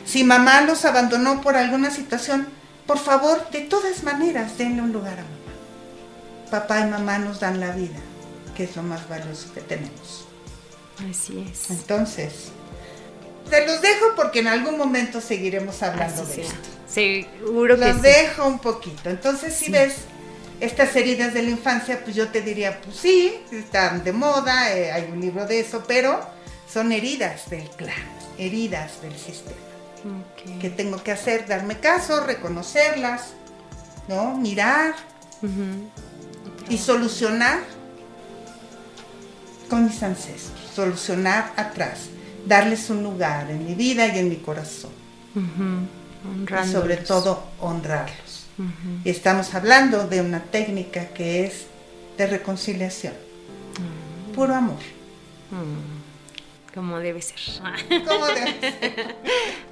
Si 0.05 0.24
mamá 0.24 0.62
los 0.62 0.84
abandonó 0.84 1.41
por 1.41 1.57
alguna 1.57 1.91
situación, 1.91 2.49
por 2.86 2.99
favor, 2.99 3.51
de 3.51 3.61
todas 3.62 4.03
maneras 4.03 4.57
denle 4.57 4.82
un 4.82 4.93
lugar 4.93 5.14
a 5.14 5.22
mamá. 5.22 5.34
Papá 6.51 6.80
y 6.80 6.91
mamá 6.91 7.18
nos 7.18 7.41
dan 7.41 7.61
la 7.61 7.72
vida, 7.72 7.99
que 8.57 8.64
es 8.64 8.74
lo 8.76 8.82
más 8.82 9.07
valioso 9.09 9.53
que 9.53 9.61
tenemos. 9.61 10.26
Así 11.11 11.47
es. 11.51 11.70
Entonces, 11.70 12.51
te 13.51 13.66
los 13.66 13.82
dejo 13.82 14.14
porque 14.16 14.41
en 14.41 14.49
algún 14.49 14.78
momento 14.78 15.20
seguiremos 15.20 15.82
hablando 15.82 16.24
de 16.24 16.43
esto. 16.43 16.68
Seguro 16.89 17.78
que 17.78 17.86
Los 17.86 18.03
dejo 18.03 18.47
un 18.47 18.59
poquito. 18.59 19.11
Entonces, 19.11 19.55
si 19.55 19.70
ves 19.70 19.97
estas 20.61 20.95
heridas 20.97 21.35
de 21.35 21.43
la 21.43 21.51
infancia, 21.51 22.01
pues 22.03 22.17
yo 22.17 22.29
te 22.29 22.41
diría, 22.43 22.81
pues 22.81 22.97
sí, 22.97 23.35
están 23.53 24.03
de 24.05 24.13
moda, 24.13 24.75
eh, 24.75 24.91
hay 24.91 25.11
un 25.13 25.21
libro 25.21 25.47
de 25.47 25.61
eso, 25.61 25.85
pero 25.87 26.21
son 26.71 26.93
heridas 26.93 27.49
del 27.51 27.69
clan, 27.71 27.95
heridas 28.39 29.01
del 29.03 29.17
sistema. 29.17 29.57
¿Qué 30.61 30.71
tengo 30.71 31.03
que 31.03 31.13
hacer? 31.13 31.47
Darme 31.47 31.79
caso, 31.79 32.25
reconocerlas, 32.25 33.33
¿no? 34.09 34.37
Mirar 34.37 34.95
y 36.69 36.79
solucionar 36.79 37.61
con 39.69 39.85
mis 39.85 40.03
ancestros, 40.03 40.71
solucionar 40.75 41.53
atrás, 41.57 42.09
darles 42.47 42.91
un 42.91 43.03
lugar 43.03 43.51
en 43.51 43.65
mi 43.65 43.75
vida 43.75 44.07
y 44.07 44.19
en 44.19 44.29
mi 44.29 44.37
corazón. 44.37 44.93
Y 45.35 46.73
sobre 46.73 46.97
todo 46.99 47.45
honrarlos. 47.61 48.28
Y 49.05 49.11
estamos 49.11 49.55
hablando 49.55 50.07
de 50.09 50.21
una 50.21 50.43
técnica 50.43 51.09
que 51.09 51.45
es 51.45 51.67
de 52.17 52.27
reconciliación. 52.27 53.15
Puro 54.35 54.55
amor. 54.55 54.79
Como 56.75 56.99
debe 56.99 57.23
ser. 57.23 57.39
Como 58.07 58.27
debe 58.27 58.61
ser. 58.61 59.17